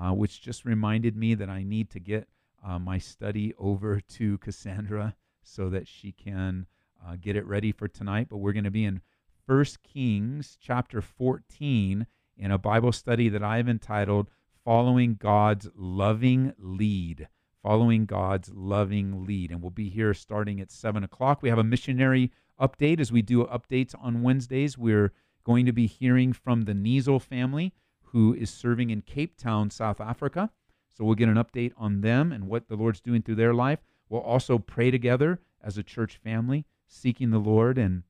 uh, 0.00 0.10
which 0.10 0.40
just 0.40 0.64
reminded 0.64 1.16
me 1.16 1.34
that 1.34 1.48
I 1.48 1.62
need 1.62 1.90
to 1.90 1.98
get 2.00 2.28
uh, 2.64 2.78
my 2.78 2.98
study 2.98 3.54
over 3.58 4.00
to 4.00 4.38
Cassandra 4.38 5.16
so 5.42 5.70
that 5.70 5.88
she 5.88 6.12
can 6.12 6.66
uh, 7.06 7.16
get 7.20 7.36
it 7.36 7.46
ready 7.46 7.72
for 7.72 7.88
tonight. 7.88 8.28
But 8.30 8.38
we're 8.38 8.52
going 8.52 8.64
to 8.64 8.70
be 8.70 8.84
in 8.84 9.00
First 9.46 9.82
Kings 9.82 10.56
chapter 10.60 11.00
14 11.00 12.06
in 12.36 12.50
a 12.50 12.58
Bible 12.58 12.92
study 12.92 13.28
that 13.28 13.42
I've 13.42 13.68
entitled 13.68 14.28
"Following 14.64 15.14
God's 15.14 15.68
Loving 15.74 16.54
Lead." 16.58 17.28
Following 17.62 18.06
God's 18.06 18.50
loving 18.54 19.26
lead, 19.26 19.50
and 19.50 19.60
we'll 19.60 19.70
be 19.70 19.88
here 19.88 20.14
starting 20.14 20.60
at 20.60 20.70
seven 20.70 21.02
o'clock. 21.02 21.42
We 21.42 21.48
have 21.48 21.58
a 21.58 21.64
missionary 21.64 22.30
update 22.58 23.00
as 23.00 23.10
we 23.10 23.20
do 23.20 23.44
updates 23.46 23.94
on 24.00 24.22
Wednesdays. 24.22 24.78
We're 24.78 25.12
going 25.44 25.66
to 25.66 25.72
be 25.72 25.86
hearing 25.86 26.32
from 26.32 26.62
the 26.62 26.72
Niesel 26.72 27.20
family, 27.20 27.72
who 28.04 28.32
is 28.32 28.50
serving 28.50 28.90
in 28.90 29.02
Cape 29.02 29.36
Town, 29.36 29.70
South 29.70 30.00
Africa. 30.00 30.50
So 30.88 31.04
we'll 31.04 31.14
get 31.14 31.28
an 31.28 31.36
update 31.36 31.72
on 31.76 32.00
them 32.00 32.32
and 32.32 32.48
what 32.48 32.68
the 32.68 32.76
Lord's 32.76 33.00
doing 33.00 33.22
through 33.22 33.36
their 33.36 33.54
life. 33.54 33.80
We'll 34.08 34.20
also 34.20 34.58
pray 34.58 34.90
together 34.90 35.40
as 35.62 35.78
a 35.78 35.82
church 35.82 36.16
family, 36.16 36.64
seeking 36.88 37.30
the 37.30 37.38
Lord 37.38 37.78
and 37.78 38.02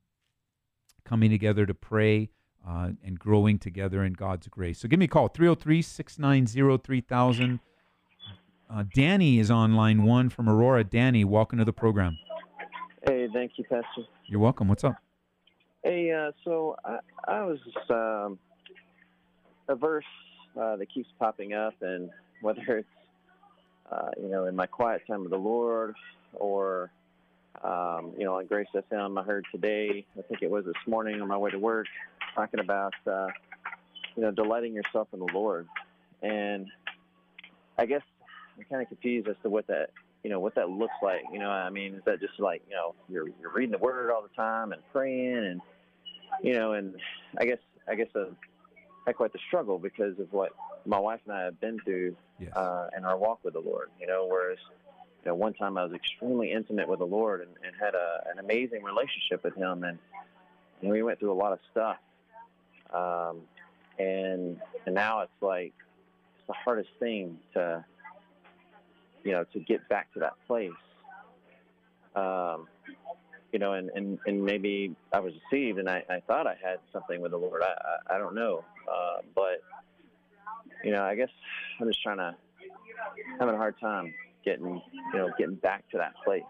coming 1.04 1.30
together 1.30 1.66
to 1.66 1.74
pray 1.74 2.30
uh, 2.66 2.90
and 3.04 3.18
growing 3.18 3.58
together 3.58 4.04
in 4.04 4.12
God's 4.12 4.48
grace. 4.48 4.78
So 4.78 4.88
give 4.88 4.98
me 4.98 5.06
a 5.06 5.08
call, 5.08 5.28
303 5.28 5.82
690 5.82 6.82
3000. 6.84 7.60
Uh, 8.70 8.84
Danny 8.94 9.38
is 9.38 9.50
on 9.50 9.74
line 9.74 10.02
one 10.02 10.28
from 10.28 10.48
Aurora. 10.48 10.84
Danny, 10.84 11.24
welcome 11.24 11.58
to 11.58 11.64
the 11.64 11.72
program. 11.72 12.18
Hey, 13.06 13.28
thank 13.32 13.52
you, 13.56 13.64
Pastor. 13.64 14.02
You're 14.26 14.40
welcome. 14.40 14.68
What's 14.68 14.84
up? 14.84 14.96
Hey, 15.82 16.12
uh, 16.12 16.32
so 16.44 16.76
I, 16.84 16.98
I 17.26 17.44
was 17.44 17.58
um, 17.88 18.38
a 19.68 19.74
verse 19.74 20.04
uh, 20.60 20.76
that 20.76 20.92
keeps 20.92 21.08
popping 21.18 21.54
up, 21.54 21.74
and 21.80 22.10
whether 22.42 22.60
it's 22.78 22.88
uh, 23.90 24.10
you 24.20 24.28
know 24.28 24.44
in 24.44 24.54
my 24.54 24.66
quiet 24.66 25.02
time 25.06 25.22
with 25.22 25.30
the 25.30 25.38
Lord 25.38 25.94
or 26.34 26.90
um, 27.64 28.12
you 28.18 28.24
know 28.24 28.38
on 28.38 28.46
Grace 28.46 28.68
FM, 28.74 29.20
I 29.20 29.24
heard 29.24 29.46
today. 29.52 30.04
I 30.18 30.22
think 30.22 30.42
it 30.42 30.50
was 30.50 30.64
this 30.64 30.74
morning 30.86 31.20
on 31.20 31.28
my 31.28 31.36
way 31.36 31.50
to 31.50 31.58
work, 31.58 31.86
talking 32.34 32.60
about 32.60 32.94
uh, 33.06 33.28
you 34.16 34.22
know 34.22 34.30
delighting 34.30 34.74
yourself 34.74 35.08
in 35.12 35.20
the 35.20 35.28
Lord, 35.32 35.66
and 36.22 36.66
I 37.78 37.86
guess 37.86 38.02
I'm 38.56 38.64
kind 38.64 38.82
of 38.82 38.88
confused 38.88 39.28
as 39.28 39.36
to 39.42 39.50
what 39.50 39.66
that 39.68 39.90
you 40.22 40.30
know 40.30 40.40
what 40.40 40.54
that 40.56 40.68
looks 40.68 40.94
like. 41.02 41.22
You 41.32 41.38
know, 41.38 41.50
I 41.50 41.70
mean, 41.70 41.94
is 41.94 42.02
that 42.06 42.20
just 42.20 42.38
like 42.38 42.62
you 42.68 42.74
know 42.76 42.94
you're 43.08 43.28
you're 43.40 43.52
reading 43.52 43.72
the 43.72 43.78
Word 43.78 44.10
all 44.10 44.22
the 44.22 44.34
time 44.36 44.72
and 44.72 44.82
praying 44.92 45.36
and 45.36 45.60
you 46.42 46.54
know, 46.54 46.72
and 46.72 46.94
I 47.38 47.44
guess 47.46 47.58
I 47.88 47.94
guess 47.94 48.08
uh, 48.14 48.26
had 49.06 49.16
quite 49.16 49.32
the 49.32 49.38
struggle 49.48 49.78
because 49.78 50.18
of 50.18 50.32
what 50.32 50.52
my 50.86 50.98
wife 50.98 51.20
and 51.26 51.34
I 51.34 51.42
have 51.44 51.60
been 51.60 51.78
through 51.84 52.16
Yes. 52.40 52.52
uh, 52.54 52.88
in 52.96 53.04
our 53.04 53.16
walk 53.18 53.40
with 53.42 53.54
the 53.54 53.60
Lord. 53.60 53.90
You 54.00 54.06
know, 54.06 54.26
whereas 54.30 54.58
know 55.26 55.34
one 55.34 55.54
time 55.54 55.76
I 55.76 55.84
was 55.84 55.92
extremely 55.92 56.52
intimate 56.52 56.88
with 56.88 57.00
the 57.00 57.06
Lord 57.06 57.40
and, 57.40 57.50
and 57.64 57.74
had 57.78 57.94
a, 57.94 58.30
an 58.30 58.38
amazing 58.38 58.82
relationship 58.82 59.44
with 59.44 59.54
Him, 59.54 59.84
and, 59.84 59.98
and 60.80 60.90
we 60.90 61.02
went 61.02 61.18
through 61.18 61.32
a 61.32 61.34
lot 61.34 61.52
of 61.52 61.58
stuff. 61.70 61.96
Um, 62.92 63.42
and 63.98 64.60
and 64.86 64.94
now 64.94 65.20
it's 65.20 65.42
like 65.42 65.74
it's 66.36 66.46
the 66.46 66.54
hardest 66.54 66.90
thing 67.00 67.38
to 67.54 67.84
you 69.24 69.32
know 69.32 69.44
to 69.52 69.58
get 69.60 69.88
back 69.88 70.12
to 70.14 70.20
that 70.20 70.34
place. 70.46 70.70
Um, 72.14 72.68
you 73.52 73.58
know, 73.58 73.72
and, 73.72 73.90
and, 73.94 74.18
and 74.26 74.44
maybe 74.44 74.94
I 75.10 75.20
was 75.20 75.32
deceived, 75.32 75.78
and 75.78 75.88
I, 75.88 76.04
I 76.10 76.20
thought 76.26 76.46
I 76.46 76.56
had 76.62 76.80
something 76.92 77.20
with 77.20 77.30
the 77.30 77.38
Lord. 77.38 77.62
I 77.62 78.12
I, 78.12 78.16
I 78.16 78.18
don't 78.18 78.34
know, 78.34 78.64
uh, 78.90 79.22
but 79.34 79.62
you 80.84 80.92
know, 80.92 81.02
I 81.02 81.14
guess 81.14 81.30
I'm 81.80 81.88
just 81.88 82.02
trying 82.02 82.18
to 82.18 82.34
having 83.38 83.54
a 83.54 83.58
hard 83.58 83.78
time 83.80 84.14
getting 84.48 84.80
you 85.12 85.18
know 85.18 85.30
getting 85.38 85.56
back 85.56 85.88
to 85.90 85.98
that 85.98 86.14
place 86.24 86.42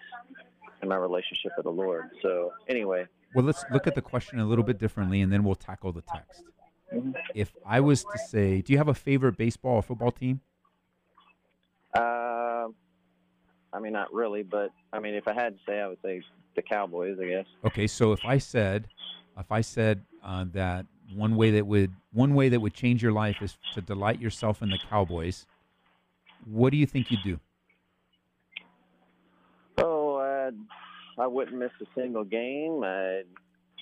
in 0.83 0.89
my 0.89 0.97
relationship 0.97 1.53
with 1.57 1.65
the 1.65 1.71
Lord. 1.73 2.05
So 2.23 2.53
anyway, 2.69 3.07
Well, 3.35 3.45
let's 3.45 3.65
look 3.73 3.87
at 3.87 3.95
the 3.95 4.03
question 4.03 4.39
a 4.39 4.45
little 4.45 4.65
bit 4.65 4.79
differently, 4.79 5.21
and 5.23 5.33
then 5.33 5.43
we'll 5.45 5.57
tackle 5.57 5.91
the 5.93 6.03
text. 6.03 6.45
Mhm. 6.95 7.15
If 7.35 7.55
I 7.67 7.81
was 7.81 8.05
to 8.05 8.19
say, 8.19 8.63
do 8.63 8.73
you 8.73 8.79
have 8.79 8.89
a 8.89 8.95
favorite 8.95 9.37
baseball 9.37 9.77
or 9.77 9.83
football 9.83 10.13
team? 10.13 10.41
uh, 11.95 12.69
I 13.73 13.81
mean 13.81 13.93
not 13.93 14.13
really, 14.13 14.43
but 14.45 14.71
I 14.93 15.01
mean 15.01 15.15
if 15.15 15.27
I 15.27 15.33
had 15.35 15.59
to 15.59 15.61
say, 15.67 15.81
I 15.81 15.89
would 15.89 16.01
say 16.03 16.23
the 16.55 16.63
Cowboys, 16.63 17.19
I 17.21 17.27
guess. 17.27 17.47
Okay, 17.65 17.87
so 17.87 18.13
if 18.13 18.21
I 18.25 18.39
said, 18.39 18.89
if 19.39 19.51
I 19.51 19.61
said 19.61 20.05
uh, 20.23 20.45
that 20.53 20.87
one 21.15 21.35
way 21.37 21.51
that 21.53 21.67
would 21.67 21.93
one 22.13 22.35
way 22.35 22.49
that 22.51 22.61
would 22.61 22.75
change 22.75 23.03
your 23.03 23.13
life 23.13 23.43
is 23.43 23.57
to 23.75 23.81
delight 23.81 24.21
yourself 24.21 24.63
in 24.63 24.71
the 24.71 24.79
Cowboys, 24.79 25.47
what 26.45 26.71
do 26.71 26.77
you 26.77 26.87
think 26.87 27.11
you'd 27.11 27.23
do? 27.25 27.41
Oh, 29.79 30.17
I'd, 30.17 30.55
I 31.19 31.27
wouldn't 31.27 31.59
miss 31.59 31.71
a 31.81 32.01
single 32.01 32.25
game. 32.25 32.83
I'd 32.85 33.25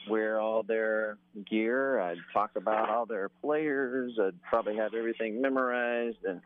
wear 0.08 0.40
all 0.40 0.62
their 0.62 1.18
gear. 1.48 2.00
I'd 2.00 2.18
talk 2.32 2.52
about 2.56 2.88
all 2.88 3.06
their 3.06 3.28
players. 3.28 4.18
I'd 4.20 4.40
probably 4.42 4.76
have 4.76 4.94
everything 4.94 5.40
memorized 5.42 6.24
and 6.24 6.40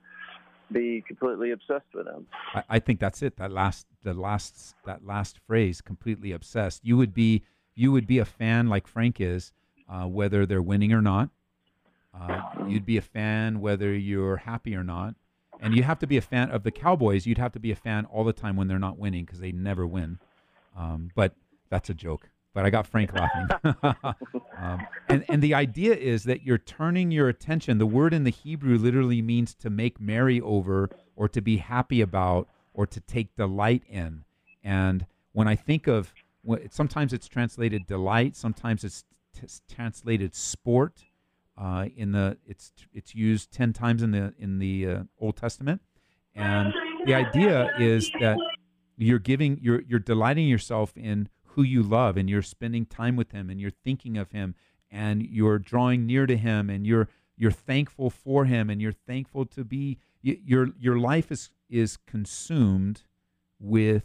be 0.72 1.02
completely 1.06 1.50
obsessed 1.50 1.92
with 1.94 2.06
them. 2.06 2.26
I, 2.54 2.62
I 2.70 2.78
think 2.78 3.00
that's 3.00 3.22
it. 3.22 3.36
That 3.36 3.52
last, 3.52 3.86
the 4.02 4.14
last, 4.14 4.74
that 4.86 5.04
last 5.04 5.38
phrase, 5.46 5.80
completely 5.80 6.32
obsessed. 6.32 6.84
You 6.84 6.96
would 6.96 7.12
be, 7.12 7.42
you 7.74 7.92
would 7.92 8.06
be 8.06 8.18
a 8.18 8.24
fan 8.24 8.68
like 8.68 8.86
Frank 8.86 9.20
is, 9.20 9.52
uh, 9.88 10.06
whether 10.06 10.46
they're 10.46 10.62
winning 10.62 10.92
or 10.92 11.02
not. 11.02 11.30
Uh, 12.18 12.40
you'd 12.66 12.86
be 12.86 12.96
a 12.96 13.02
fan 13.02 13.60
whether 13.60 13.94
you're 13.94 14.38
happy 14.38 14.74
or 14.74 14.82
not, 14.82 15.14
and 15.60 15.74
you 15.76 15.82
have 15.84 15.98
to 16.00 16.06
be 16.06 16.16
a 16.16 16.20
fan 16.20 16.50
of 16.50 16.64
the 16.64 16.70
Cowboys. 16.70 17.26
You'd 17.26 17.38
have 17.38 17.52
to 17.52 17.60
be 17.60 17.70
a 17.70 17.76
fan 17.76 18.04
all 18.06 18.24
the 18.24 18.32
time 18.32 18.56
when 18.56 18.66
they're 18.66 18.80
not 18.80 18.98
winning 18.98 19.24
because 19.24 19.38
they 19.38 19.52
never 19.52 19.86
win. 19.86 20.18
Um, 20.76 21.10
but 21.14 21.34
that's 21.68 21.90
a 21.90 21.94
joke. 21.94 22.28
But 22.52 22.66
I 22.66 22.70
got 22.70 22.86
Frank 22.86 23.12
laughing. 23.12 23.48
um, 24.58 24.86
and 25.08 25.24
and 25.28 25.42
the 25.42 25.54
idea 25.54 25.94
is 25.94 26.24
that 26.24 26.42
you're 26.42 26.58
turning 26.58 27.10
your 27.10 27.28
attention. 27.28 27.78
The 27.78 27.86
word 27.86 28.12
in 28.12 28.24
the 28.24 28.30
Hebrew 28.30 28.76
literally 28.76 29.22
means 29.22 29.54
to 29.56 29.70
make 29.70 30.00
merry 30.00 30.40
over, 30.40 30.90
or 31.14 31.28
to 31.28 31.40
be 31.40 31.58
happy 31.58 32.00
about, 32.00 32.48
or 32.74 32.86
to 32.86 33.00
take 33.00 33.36
delight 33.36 33.84
in. 33.88 34.24
And 34.64 35.06
when 35.32 35.46
I 35.46 35.54
think 35.54 35.86
of, 35.86 36.12
sometimes 36.70 37.12
it's 37.12 37.28
translated 37.28 37.86
delight, 37.86 38.34
sometimes 38.36 38.82
it's 38.82 39.04
t- 39.38 39.46
translated 39.72 40.34
sport. 40.34 41.04
Uh, 41.56 41.86
in 41.94 42.12
the 42.12 42.38
it's 42.46 42.72
it's 42.92 43.14
used 43.14 43.52
ten 43.52 43.72
times 43.72 44.02
in 44.02 44.10
the 44.10 44.32
in 44.38 44.58
the 44.58 44.86
uh, 44.86 45.02
Old 45.20 45.36
Testament, 45.36 45.82
and 46.34 46.72
the 47.04 47.14
idea 47.14 47.68
is 47.78 48.10
that 48.20 48.38
you're 49.06 49.18
giving 49.18 49.58
you're 49.62 49.82
you're 49.82 49.98
delighting 49.98 50.48
yourself 50.48 50.96
in 50.96 51.28
who 51.44 51.62
you 51.62 51.82
love, 51.82 52.16
and 52.16 52.30
you're 52.30 52.42
spending 52.42 52.86
time 52.86 53.16
with 53.16 53.32
Him, 53.32 53.50
and 53.50 53.60
you're 53.60 53.70
thinking 53.70 54.16
of 54.16 54.30
Him, 54.30 54.54
and 54.90 55.22
you're 55.22 55.58
drawing 55.58 56.06
near 56.06 56.26
to 56.26 56.36
Him, 56.36 56.70
and 56.70 56.86
you're 56.86 57.08
you're 57.36 57.50
thankful 57.50 58.10
for 58.10 58.44
Him, 58.44 58.70
and 58.70 58.80
you're 58.80 58.92
thankful 58.92 59.46
to 59.46 59.64
be 59.64 59.98
y- 60.24 60.38
your 60.44 60.68
your 60.78 60.98
life 60.98 61.30
is 61.32 61.50
is 61.68 61.96
consumed 61.96 63.02
with 63.58 64.04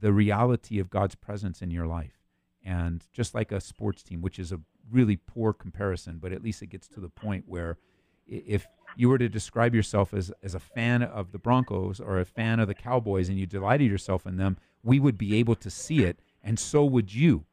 the 0.00 0.12
reality 0.12 0.78
of 0.78 0.90
God's 0.90 1.14
presence 1.14 1.62
in 1.62 1.70
your 1.70 1.86
life. 1.86 2.18
And 2.64 3.06
just 3.12 3.34
like 3.34 3.52
a 3.52 3.60
sports 3.60 4.02
team, 4.02 4.20
which 4.20 4.38
is 4.38 4.52
a 4.52 4.60
really 4.90 5.16
poor 5.16 5.52
comparison, 5.52 6.18
but 6.20 6.32
at 6.32 6.42
least 6.42 6.62
it 6.62 6.66
gets 6.66 6.88
to 6.88 7.00
the 7.00 7.08
point 7.08 7.44
where 7.46 7.78
if 8.26 8.66
you 8.96 9.08
were 9.08 9.18
to 9.18 9.28
describe 9.28 9.74
yourself 9.74 10.12
as, 10.14 10.32
as 10.42 10.54
a 10.54 10.60
fan 10.60 11.02
of 11.02 11.32
the 11.32 11.38
Broncos 11.38 12.00
or 12.00 12.18
a 12.18 12.24
fan 12.24 12.58
of 12.58 12.66
the 12.66 12.74
Cowboys 12.74 13.28
and 13.28 13.38
you 13.38 13.46
delighted 13.46 13.90
yourself 13.90 14.26
in 14.26 14.36
them, 14.36 14.56
we 14.82 14.98
would 14.98 15.18
be 15.18 15.36
able 15.36 15.54
to 15.56 15.70
see 15.70 16.02
it. 16.04 16.18
And 16.42 16.58
so 16.58 16.84
would 16.84 17.14
you. 17.14 17.44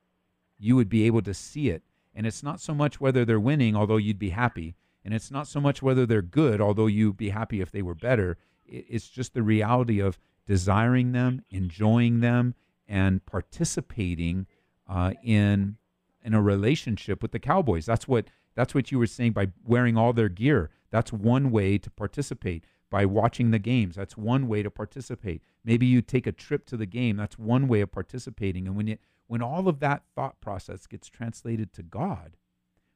You 0.58 0.76
would 0.76 0.90
be 0.90 1.06
able 1.06 1.22
to 1.24 1.34
see 1.34 1.70
it. 1.70 1.84
And 2.16 2.26
it's 2.26 2.44
not 2.44 2.62
so 2.62 2.74
much 2.74 3.02
whether 3.02 3.26
they're 3.26 3.40
winning, 3.40 3.76
although 3.76 3.98
you'd 3.98 4.20
be 4.20 4.30
happy. 4.30 4.76
And 5.04 5.14
it's 5.14 5.32
not 5.32 5.48
so 5.48 5.60
much 5.60 5.82
whether 5.82 6.06
they're 6.06 6.22
good, 6.22 6.62
although 6.62 6.88
you'd 6.88 7.18
be 7.18 7.30
happy 7.30 7.60
if 7.60 7.72
they 7.72 7.82
were 7.82 7.96
better. 7.96 8.38
It's 8.66 9.10
just 9.10 9.34
the 9.34 9.44
reality 9.44 10.00
of 10.00 10.18
desiring 10.48 11.12
them, 11.12 11.44
enjoying 11.50 12.22
them, 12.22 12.56
and 12.88 13.26
participating 13.26 14.46
uh, 14.88 15.14
in 15.24 15.78
in 16.24 16.34
a 16.34 16.42
relationship 16.42 17.22
with 17.22 17.32
the 17.32 17.40
Cowboys. 17.40 17.86
That's 17.86 18.08
what 18.08 18.28
that's 18.56 18.74
what 18.74 18.92
you 18.92 19.00
were 19.00 19.08
saying 19.08 19.34
by 19.34 19.48
wearing 19.66 19.98
all 19.98 20.14
their 20.14 20.30
gear. 20.30 20.70
That's 20.94 21.12
one 21.12 21.50
way 21.50 21.80
to 21.80 21.90
participate. 21.90 22.66
By 22.92 23.06
watching 23.08 23.50
the 23.50 23.58
games, 23.58 23.96
that's 23.96 24.16
one 24.16 24.48
way 24.48 24.62
to 24.62 24.70
participate. 24.70 25.42
Maybe 25.66 25.88
you 25.88 26.04
take 26.04 26.28
a 26.28 26.32
trip 26.32 26.68
to 26.68 26.78
the 26.78 26.86
game. 26.86 27.18
That's 27.18 27.40
one 27.40 27.68
way 27.68 27.82
of 27.82 27.92
participating. 27.92 28.68
And 28.68 28.78
when 28.78 28.86
you 28.86 29.00
when 29.26 29.42
all 29.42 29.68
of 29.68 29.80
that 29.80 30.04
thought 30.16 30.40
process 30.40 30.86
gets 30.86 31.08
translated 31.08 31.74
to 31.74 31.82
God, 31.82 32.38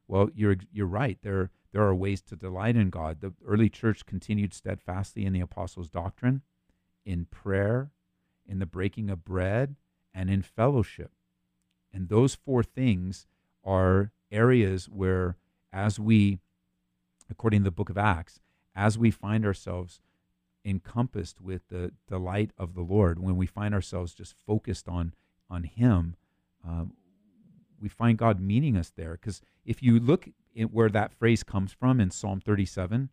well, 0.07 0.29
you're 0.35 0.57
you're 0.71 0.85
right. 0.85 1.17
There 1.23 1.49
there 1.71 1.81
are 1.81 1.95
ways 1.95 2.21
to 2.21 2.35
delight 2.35 2.75
in 2.75 2.91
God. 2.91 3.21
The 3.21 3.33
early 3.43 3.69
church 3.69 4.05
continued 4.05 4.53
steadfastly 4.53 5.25
in 5.25 5.33
the 5.33 5.41
apostles' 5.41 5.89
doctrine, 5.89 6.43
in 7.03 7.25
prayer, 7.25 7.89
in 8.45 8.59
the 8.59 8.67
breaking 8.67 9.09
of 9.09 9.25
bread, 9.25 9.75
and 10.13 10.29
in 10.29 10.43
fellowship. 10.43 11.13
And 11.91 12.09
those 12.09 12.35
four 12.35 12.61
things 12.61 13.25
are 13.63 14.11
areas 14.31 14.87
where, 14.87 15.37
as 15.73 15.99
we, 15.99 16.37
according 17.29 17.61
to 17.61 17.65
the 17.65 17.71
book 17.71 17.89
of 17.89 17.97
Acts, 17.97 18.39
as 18.75 18.97
we 18.97 19.11
find 19.11 19.45
ourselves 19.45 19.99
encompassed 20.63 21.39
with 21.41 21.61
the 21.69 21.91
delight 22.07 22.51
of 22.57 22.73
the 22.73 22.81
Lord, 22.81 23.19
when 23.19 23.37
we 23.37 23.45
find 23.45 23.73
ourselves 23.73 24.13
just 24.13 24.35
focused 24.45 24.87
on 24.87 25.13
on 25.49 25.63
Him, 25.63 26.15
um, 26.67 26.93
we 27.79 27.89
find 27.89 28.17
God 28.17 28.39
meeting 28.39 28.75
us 28.75 28.91
there. 28.95 29.13
Because 29.13 29.41
if 29.65 29.81
you 29.81 29.99
look 29.99 30.27
at 30.59 30.73
where 30.73 30.89
that 30.89 31.13
phrase 31.13 31.43
comes 31.43 31.71
from 31.71 31.99
in 31.99 32.11
Psalm 32.11 32.41
37, 32.41 33.09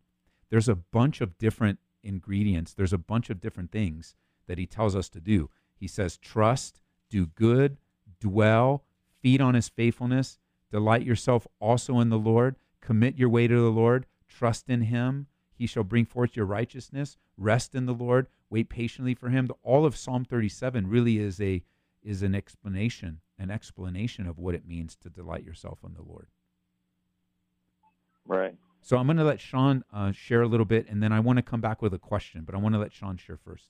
there's 0.49 0.69
a 0.69 0.75
bunch 0.75 1.21
of 1.21 1.37
different 1.37 1.79
ingredients. 2.03 2.73
There's 2.73 2.93
a 2.93 2.97
bunch 2.97 3.29
of 3.29 3.39
different 3.39 3.71
things 3.71 4.15
that 4.47 4.57
He 4.57 4.65
tells 4.65 4.95
us 4.95 5.09
to 5.09 5.19
do. 5.19 5.49
He 5.75 5.87
says, 5.87 6.17
trust, 6.17 6.81
do 7.09 7.27
good, 7.27 7.77
dwell, 8.19 8.83
feed 9.21 9.41
on 9.41 9.55
His 9.55 9.69
faithfulness, 9.69 10.39
delight 10.71 11.03
yourself 11.03 11.47
also 11.59 11.99
in 11.99 12.09
the 12.09 12.19
Lord, 12.19 12.55
commit 12.85 13.17
your 13.17 13.29
way 13.29 13.47
to 13.47 13.55
the 13.55 13.71
Lord, 13.71 14.05
trust 14.27 14.69
in 14.69 14.81
Him. 14.81 15.25
He 15.55 15.65
shall 15.65 15.83
bring 15.83 16.05
forth 16.05 16.35
your 16.35 16.45
righteousness. 16.45 17.17
Rest 17.37 17.73
in 17.73 17.87
the 17.87 17.93
Lord. 17.93 18.27
Wait 18.49 18.69
patiently 18.69 19.15
for 19.15 19.29
Him. 19.29 19.49
All 19.63 19.85
of 19.85 19.97
Psalm 19.97 20.23
37 20.23 20.87
really 20.87 21.17
is 21.17 21.41
a 21.41 21.63
is 22.03 22.21
an 22.21 22.35
explanation, 22.35 23.19
an 23.39 23.49
explanation 23.49 24.27
of 24.27 24.37
what 24.37 24.53
it 24.53 24.67
means 24.67 24.95
to 24.97 25.09
delight 25.09 25.43
yourself 25.43 25.79
in 25.83 25.95
the 25.95 26.03
Lord. 26.03 26.27
Right. 28.27 28.55
So 28.81 28.97
I'm 28.97 29.07
going 29.07 29.17
to 29.17 29.23
let 29.23 29.41
Sean 29.41 29.83
uh, 29.91 30.11
share 30.11 30.43
a 30.43 30.47
little 30.47 30.67
bit, 30.67 30.87
and 30.87 31.01
then 31.01 31.11
I 31.11 31.19
want 31.19 31.37
to 31.37 31.41
come 31.41 31.61
back 31.61 31.81
with 31.81 31.95
a 31.95 31.97
question, 31.97 32.43
but 32.45 32.53
I 32.53 32.59
want 32.59 32.75
to 32.75 32.79
let 32.79 32.93
Sean 32.93 33.17
share 33.17 33.37
first. 33.37 33.69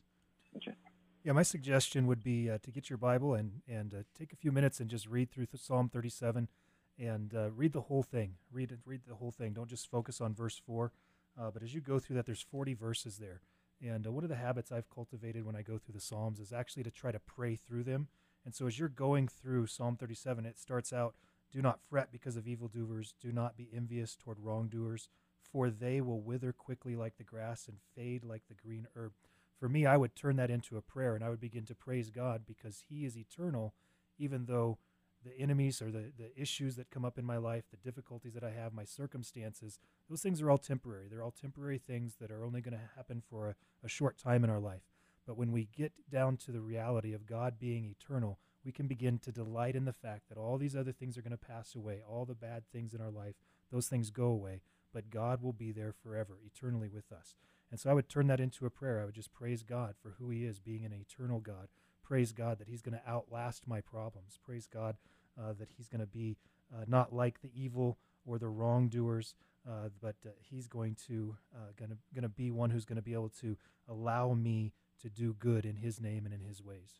Yeah, 1.24 1.32
my 1.32 1.44
suggestion 1.44 2.06
would 2.08 2.22
be 2.22 2.50
uh, 2.50 2.58
to 2.64 2.72
get 2.72 2.90
your 2.90 2.98
Bible 2.98 3.34
and 3.34 3.62
and 3.68 3.94
uh, 3.94 3.98
take 4.18 4.34
a 4.34 4.36
few 4.36 4.52
minutes 4.52 4.82
and 4.82 4.90
just 4.90 5.08
read 5.08 5.32
through 5.32 5.46
th- 5.46 5.64
Psalm 5.64 5.88
37 5.88 6.50
and 6.98 7.34
uh, 7.34 7.52
read 7.52 7.74
the 7.74 7.82
whole 7.82 8.04
thing. 8.04 8.36
Read 8.52 8.78
read 8.86 9.02
the 9.08 9.16
whole 9.16 9.32
thing. 9.32 9.54
Don't 9.54 9.70
just 9.70 9.90
focus 9.90 10.22
on 10.22 10.34
verse 10.34 10.62
four. 10.66 10.92
Uh, 11.40 11.52
but 11.52 11.64
as 11.64 11.74
you 11.74 11.82
go 11.82 12.00
through 12.00 12.16
that, 12.16 12.26
there's 12.26 12.42
40 12.42 12.74
verses 12.74 13.18
there. 13.18 13.42
And 13.82 14.08
uh, 14.08 14.12
one 14.12 14.24
of 14.24 14.30
the 14.30 14.38
habits 14.38 14.72
I've 14.72 14.90
cultivated 14.90 15.46
when 15.46 15.56
I 15.56 15.62
go 15.62 15.78
through 15.78 15.94
the 15.94 16.00
Psalms 16.00 16.40
is 16.40 16.54
actually 16.54 16.84
to 16.84 16.92
try 16.92 17.12
to 17.12 17.20
pray 17.20 17.58
through 17.58 17.84
them. 17.84 18.08
And 18.46 18.56
so 18.56 18.68
as 18.68 18.80
you're 18.80 18.88
going 18.88 19.28
through 19.28 19.68
Psalm 19.68 19.98
37, 19.98 20.46
it 20.46 20.58
starts 20.58 20.94
out, 20.94 21.16
"Do 21.52 21.62
not 21.62 21.82
fret 21.82 22.12
because 22.12 22.38
of 22.38 22.48
evildoers. 22.48 23.14
Do 23.20 23.32
not 23.32 23.58
be 23.58 23.70
envious 23.74 24.16
toward 24.16 24.40
wrongdoers, 24.40 25.10
for 25.42 25.70
they 25.70 26.00
will 26.00 26.22
wither 26.22 26.54
quickly 26.54 26.96
like 26.96 27.18
the 27.18 27.24
grass 27.24 27.68
and 27.68 27.80
fade 27.96 28.24
like 28.24 28.48
the 28.48 28.56
green 28.56 28.88
herb." 28.96 29.14
for 29.58 29.70
me, 29.70 29.86
I 29.86 29.98
would 29.98 30.16
turn 30.16 30.36
that 30.36 30.52
into 30.52 30.78
a 30.78 30.82
prayer 30.82 31.16
and 31.16 31.24
I 31.24 31.30
would 31.30 31.40
begin 31.40 31.66
to 31.66 31.76
praise 31.76 32.10
God 32.10 32.44
because 32.46 32.84
He 32.90 33.06
is 33.06 33.18
eternal, 33.18 33.74
even 34.18 34.46
though 34.46 34.78
the 35.26 35.38
enemies 35.40 35.82
or 35.82 35.92
the, 35.92 36.12
the 36.18 36.32
issues 36.40 36.76
that 36.76 36.92
come 36.92 37.04
up 37.04 37.18
in 37.18 37.26
my 37.26 37.38
life, 37.38 37.64
the 37.72 37.78
difficulties 37.78 38.34
that 38.34 38.44
I 38.44 38.52
have, 38.52 38.74
my 38.74 38.86
circumstances, 38.86 39.80
those 40.10 40.22
things 40.22 40.42
are 40.42 40.52
all 40.52 40.58
temporary. 40.58 41.08
They're 41.10 41.24
all 41.24 41.32
temporary 41.32 41.80
things 41.80 42.16
that 42.22 42.32
are 42.32 42.46
only 42.46 42.62
going 42.62 42.78
to 42.78 42.90
happen 42.96 43.22
for 43.28 43.50
a, 43.50 43.56
a 43.84 43.90
short 43.90 44.18
time 44.18 44.44
in 44.44 44.50
our 44.50 44.60
life. 44.60 44.84
But 45.26 45.38
when 45.38 45.52
we 45.52 45.68
get 45.76 45.92
down 46.10 46.38
to 46.38 46.52
the 46.52 46.62
reality 46.62 47.14
of 47.14 47.26
God 47.26 47.60
being 47.60 47.86
eternal, 47.86 48.38
we 48.64 48.72
can 48.72 48.88
begin 48.88 49.20
to 49.20 49.32
delight 49.32 49.76
in 49.76 49.86
the 49.86 49.94
fact 49.94 50.30
that 50.30 50.38
all 50.38 50.58
these 50.58 50.76
other 50.76 50.92
things 50.92 51.18
are 51.18 51.22
going 51.22 51.32
to 51.32 51.38
pass 51.38 51.76
away, 51.76 52.02
all 52.08 52.26
the 52.26 52.36
bad 52.36 52.64
things 52.72 52.94
in 52.94 53.02
our 53.02 53.12
life, 53.12 53.36
those 53.72 53.88
things 53.88 54.10
go 54.12 54.26
away, 54.26 54.62
but 54.94 55.10
God 55.10 55.42
will 55.42 55.54
be 55.54 55.72
there 55.72 55.92
forever, 55.92 56.40
eternally 56.46 56.90
with 56.90 57.12
us. 57.12 57.36
And 57.72 57.80
so 57.80 57.90
I 57.90 57.94
would 57.94 58.10
turn 58.10 58.28
that 58.28 58.40
into 58.40 58.66
a 58.66 58.70
prayer. 58.70 59.02
I 59.02 59.06
would 59.06 59.16
just 59.16 59.34
praise 59.34 59.64
God 59.64 59.96
for 60.02 60.16
who 60.18 60.30
He 60.30 60.46
is, 60.46 60.60
being 60.60 60.86
an 60.86 60.94
eternal 60.94 61.40
God. 61.40 61.68
Praise 62.04 62.32
God 62.32 62.60
that 62.60 62.68
He's 62.68 62.82
going 62.82 62.98
to 62.98 63.10
outlast 63.10 63.68
my 63.68 63.82
problems. 63.82 64.40
Praise 64.44 64.68
God 64.72 64.98
uh, 65.40 65.54
that 65.60 65.70
He's 65.76 65.88
going 65.88 66.02
to 66.02 66.08
be 66.08 66.38
uh, 66.74 66.86
not 66.88 67.14
like 67.14 67.42
the 67.42 67.52
evil 67.56 67.98
or 68.26 68.40
the 68.40 68.48
wrongdoers, 68.48 69.36
uh, 69.68 69.90
but 70.02 70.16
uh, 70.26 70.30
He's 70.40 70.68
going 70.68 70.96
to 71.08 71.36
uh, 71.54 71.72
gonna 71.78 71.98
gonna 72.14 72.30
be 72.30 72.52
one 72.52 72.70
who's 72.70 72.86
going 72.86 72.98
to 72.98 73.02
be 73.02 73.14
able 73.14 73.30
to 73.42 73.56
allow 73.88 74.34
me 74.34 74.74
to 75.02 75.10
do 75.10 75.36
good 75.40 75.66
in 75.66 75.76
His 75.76 76.02
name 76.02 76.26
and 76.26 76.34
in 76.34 76.42
His 76.42 76.64
ways. 76.64 77.00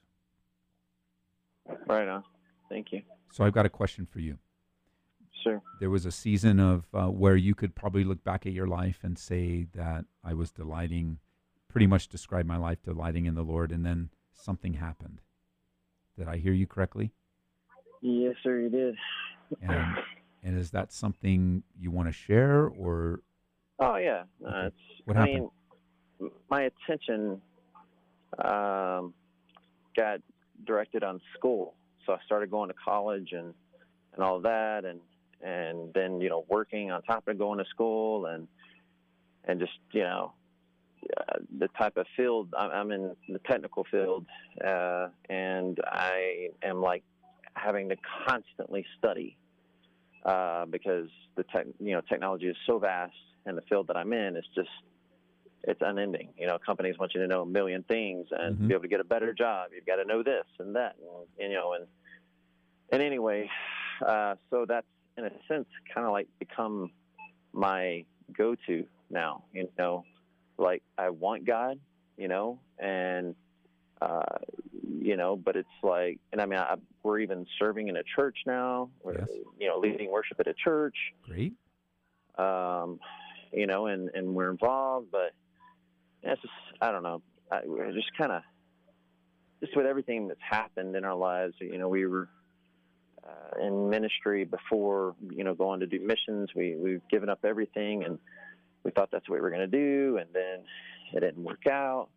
Right 1.88 2.08
on. 2.08 2.24
Thank 2.70 2.92
you. 2.92 3.02
So 3.32 3.44
I've 3.44 3.54
got 3.54 3.66
a 3.66 3.70
question 3.70 4.06
for 4.06 4.20
you. 4.20 4.38
Sure. 5.44 5.62
There 5.80 5.90
was 5.90 6.06
a 6.06 6.12
season 6.12 6.60
of 6.60 6.86
uh, 6.94 7.08
where 7.08 7.36
you 7.36 7.54
could 7.54 7.76
probably 7.76 8.04
look 8.04 8.24
back 8.24 8.46
at 8.46 8.54
your 8.54 8.68
life 8.68 9.00
and 9.04 9.18
say 9.18 9.68
that 9.76 10.06
I 10.24 10.34
was 10.34 10.52
delighting, 10.52 11.20
pretty 11.68 11.88
much 11.88 12.08
describe 12.08 12.46
my 12.46 12.58
life 12.58 12.82
delighting 12.84 13.26
in 13.26 13.36
the 13.36 13.44
Lord, 13.44 13.72
and 13.72 13.86
then 13.86 14.10
something 14.34 14.74
happened. 14.74 15.22
Did 16.18 16.28
I 16.28 16.38
hear 16.38 16.54
you 16.54 16.66
correctly? 16.66 17.12
Yes, 18.06 18.36
sir, 18.44 18.60
you 18.60 18.70
did. 18.70 18.96
And 19.64 19.98
and 20.44 20.60
is 20.60 20.70
that 20.72 20.94
something 20.94 21.64
you 21.80 21.90
want 21.90 22.08
to 22.08 22.12
share 22.12 22.68
or? 22.68 23.22
Oh 23.80 23.96
yeah, 23.96 24.24
Okay. 24.46 24.68
it's. 24.68 24.76
What 25.06 25.18
I 25.18 25.22
happened? 25.22 25.50
mean, 26.20 26.32
my 26.50 26.70
attention 26.70 27.42
um, 28.38 29.14
got 29.98 30.20
directed 30.66 31.04
on 31.04 31.20
school, 31.36 31.74
so 32.06 32.14
I 32.14 32.20
started 32.26 32.52
going 32.52 32.70
to 32.70 32.76
college 32.76 33.30
and 33.32 33.56
and 34.14 34.24
all 34.24 34.40
that, 34.42 34.86
and 34.86 35.00
and 35.42 35.92
then 35.96 36.22
you 36.22 36.30
know 36.30 36.46
working 36.48 36.92
on 36.92 37.02
top 37.02 37.28
of 37.28 37.40
going 37.40 37.58
to 37.58 37.66
school 37.66 38.28
and 38.28 38.48
and 39.46 39.60
just 39.60 39.80
you 39.92 40.04
know 40.04 40.32
uh, 41.18 41.40
the 41.58 41.70
type 41.70 41.98
of 41.98 42.06
field 42.16 42.54
I'm, 42.58 42.70
I'm 42.70 42.92
in 42.92 43.16
the 43.30 43.40
technical 43.40 43.84
field, 43.90 44.28
uh, 44.64 45.08
and 45.28 45.80
I 45.84 46.50
am 46.64 46.82
like 46.82 47.04
having 47.56 47.90
to 47.90 47.96
constantly 48.28 48.86
study 48.98 49.38
uh, 50.26 50.66
because 50.66 51.10
the 51.36 51.44
tech, 51.44 51.66
you 51.80 51.94
know 51.94 52.02
technology 52.02 52.48
is 52.48 52.58
so 52.66 52.80
vast, 52.80 53.14
and 53.46 53.58
the 53.58 53.62
field 53.64 53.88
that 53.88 53.98
I'm 53.98 54.12
in 54.14 54.36
is 54.36 54.46
just 54.56 54.70
it's 55.64 55.82
unending. 55.82 56.30
You 56.38 56.48
know, 56.48 56.60
companies 56.64 56.96
want 57.00 57.14
you 57.16 57.22
to 57.22 57.28
know 57.28 57.42
a 57.42 57.46
million 57.46 57.84
things 57.84 58.28
and 58.32 58.58
Mhm. 58.58 58.68
be 58.68 58.74
able 58.74 58.84
to 58.84 58.88
get 58.88 59.00
a 59.00 59.06
better 59.06 59.34
job. 59.34 59.72
You've 59.74 59.86
got 59.86 59.96
to 59.96 60.06
know 60.06 60.22
this 60.22 60.46
and 60.60 60.76
that, 60.76 60.96
and, 61.40 61.52
you 61.52 61.58
know, 61.58 61.74
and 61.74 61.88
and 62.92 63.02
anyway, 63.02 63.50
uh, 64.06 64.36
so 64.50 64.66
that's 64.66 64.86
in 65.18 65.26
a 65.26 65.32
sense 65.48 65.68
kind 65.94 66.06
of 66.06 66.12
like 66.12 66.28
become 66.40 66.92
my 67.54 68.06
go-to 68.34 68.86
now. 69.10 69.44
You 69.54 69.70
know, 69.78 70.06
like 70.58 70.84
I 70.98 71.10
want 71.10 71.46
God, 71.46 71.80
you 72.18 72.28
know, 72.28 72.60
and 72.78 73.36
uh, 74.02 74.38
you 75.02 75.16
know, 75.18 75.36
but 75.36 75.56
it's 75.56 75.68
like, 75.84 76.20
and 76.32 76.42
I 76.42 76.46
mean, 76.46 76.60
I, 76.60 76.76
we're 77.04 77.20
even 77.20 77.46
serving 77.60 77.88
in 77.88 77.98
a 77.98 78.04
church 78.16 78.38
now. 78.46 78.90
We're, 79.04 79.20
Yes. 79.20 79.28
you 79.60 79.68
know, 79.68 79.78
leading 79.80 80.12
worship 80.12 80.40
at 80.40 80.48
a 80.48 80.54
church 80.54 80.96
Great. 81.24 81.54
um, 82.38 83.00
you 83.54 83.68
know, 83.68 83.86
and, 83.88 84.10
and 84.14 84.36
we're 84.36 84.50
involved, 84.50 85.08
but 85.12 85.32
it's 86.24 86.42
just, 86.42 86.54
I 86.82 86.92
don't 86.92 87.04
know, 87.04 87.22
I, 87.52 87.62
we're 87.66 87.92
just 87.94 88.12
kind 88.18 88.32
of, 88.32 88.42
just 89.62 89.76
with 89.78 89.86
everything 89.86 90.28
that's 90.28 90.42
happened 90.48 90.96
in 90.96 91.06
our 91.06 91.16
lives, 91.16 91.54
you 91.62 91.78
know, 91.78 91.88
we 91.88 92.06
were 92.06 92.28
uh, 93.26 93.66
in 93.66 93.90
ministry 93.90 94.44
before, 94.44 95.16
you 95.32 95.44
know, 95.44 95.54
going 95.54 95.80
to 95.80 95.88
do 95.88 96.00
missions. 96.00 96.50
We, 96.56 96.76
we've 96.76 97.02
given 97.10 97.30
up 97.30 97.40
everything 97.46 98.04
and 98.04 98.20
we 98.84 98.92
thought 98.92 99.10
that's 99.12 99.28
what 99.30 99.36
we 99.36 99.42
were 99.42 99.50
going 99.50 99.70
to 99.70 99.78
do. 99.78 100.18
And 100.18 100.28
then 100.34 100.60
it 101.14 101.22
didn't 101.22 101.44
work 101.44 101.66
out. 101.68 102.10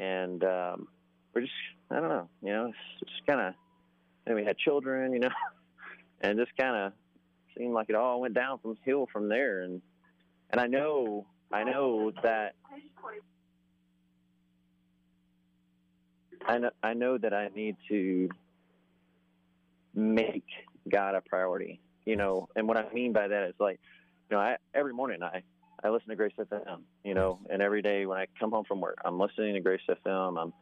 And 0.00 0.42
um, 0.44 0.88
we're 1.34 1.42
just, 1.42 1.52
I 1.90 1.96
don't 1.96 2.08
know, 2.08 2.28
you 2.42 2.52
know, 2.52 2.66
it's 3.00 3.10
just 3.10 3.26
kind 3.26 3.40
of, 3.40 3.54
and 4.26 4.34
we 4.34 4.44
had 4.44 4.56
children, 4.56 5.12
you 5.12 5.18
know, 5.18 5.28
and 6.22 6.38
just 6.38 6.56
kind 6.56 6.74
of 6.74 6.92
seemed 7.56 7.74
like 7.74 7.90
it 7.90 7.94
all 7.94 8.22
went 8.22 8.34
down 8.34 8.58
from 8.60 8.78
hill 8.82 9.08
from 9.12 9.28
there. 9.28 9.60
And 9.60 9.82
and 10.48 10.58
I 10.58 10.68
know 10.68 11.26
I 11.52 11.64
know 11.64 12.12
that 12.22 12.54
I 16.46 16.58
know, 16.58 16.70
I 16.82 16.94
know 16.94 17.18
that 17.18 17.34
I 17.34 17.48
need 17.54 17.76
to 17.88 18.30
make 19.94 20.46
God 20.88 21.14
a 21.14 21.20
priority, 21.20 21.78
you 22.06 22.16
know, 22.16 22.48
and 22.56 22.66
what 22.66 22.78
I 22.78 22.90
mean 22.94 23.12
by 23.12 23.28
that 23.28 23.48
is 23.48 23.54
like, 23.58 23.80
you 24.30 24.36
know, 24.36 24.42
I, 24.42 24.56
every 24.72 24.94
morning 24.94 25.22
I, 25.22 25.42
I 25.82 25.88
listen 25.88 26.08
to 26.10 26.16
Grace 26.16 26.32
FM, 26.38 26.82
you 27.04 27.14
know, 27.14 27.38
and 27.48 27.62
every 27.62 27.82
day 27.82 28.04
when 28.06 28.18
I 28.18 28.26
come 28.38 28.50
home 28.50 28.64
from 28.66 28.80
work, 28.80 28.98
I'm 29.04 29.18
listening 29.18 29.54
to 29.54 29.60
Grace 29.60 29.80
FM. 29.88 30.40
I'm, 30.40 30.52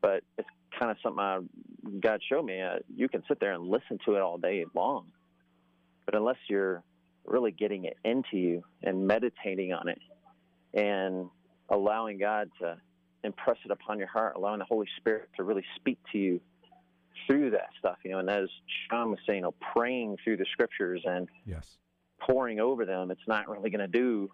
but 0.00 0.22
it's 0.38 0.48
kind 0.78 0.90
of 0.90 0.96
something 1.02 1.20
I, 1.20 1.40
God 2.00 2.20
showed 2.28 2.44
me. 2.44 2.60
Uh, 2.60 2.76
you 2.94 3.08
can 3.08 3.22
sit 3.28 3.40
there 3.40 3.52
and 3.52 3.66
listen 3.66 3.98
to 4.06 4.14
it 4.14 4.20
all 4.20 4.38
day 4.38 4.64
long, 4.74 5.06
but 6.06 6.14
unless 6.14 6.36
you're 6.48 6.82
really 7.24 7.50
getting 7.50 7.84
it 7.84 7.96
into 8.04 8.36
you 8.36 8.62
and 8.82 9.06
meditating 9.06 9.72
on 9.72 9.88
it 9.88 9.98
and 10.72 11.28
allowing 11.68 12.18
God 12.18 12.50
to 12.60 12.76
impress 13.24 13.58
it 13.64 13.70
upon 13.70 13.98
your 13.98 14.08
heart, 14.08 14.36
allowing 14.36 14.60
the 14.60 14.64
Holy 14.64 14.88
Spirit 14.98 15.28
to 15.36 15.42
really 15.42 15.64
speak 15.76 15.98
to 16.12 16.18
you 16.18 16.40
through 17.26 17.50
that 17.50 17.68
stuff, 17.78 17.96
you 18.04 18.12
know, 18.12 18.18
and 18.18 18.30
as 18.30 18.48
Sean 18.88 19.10
was 19.10 19.18
saying, 19.26 19.38
you 19.38 19.42
know, 19.42 19.54
praying 19.74 20.16
through 20.22 20.36
the 20.36 20.46
scriptures 20.52 21.02
and 21.04 21.28
Yes. 21.44 21.76
pouring 22.20 22.60
over 22.60 22.86
them, 22.86 23.10
it's 23.10 23.26
not 23.26 23.48
really 23.48 23.68
going 23.70 23.80
to 23.80 23.88
do 23.88 24.30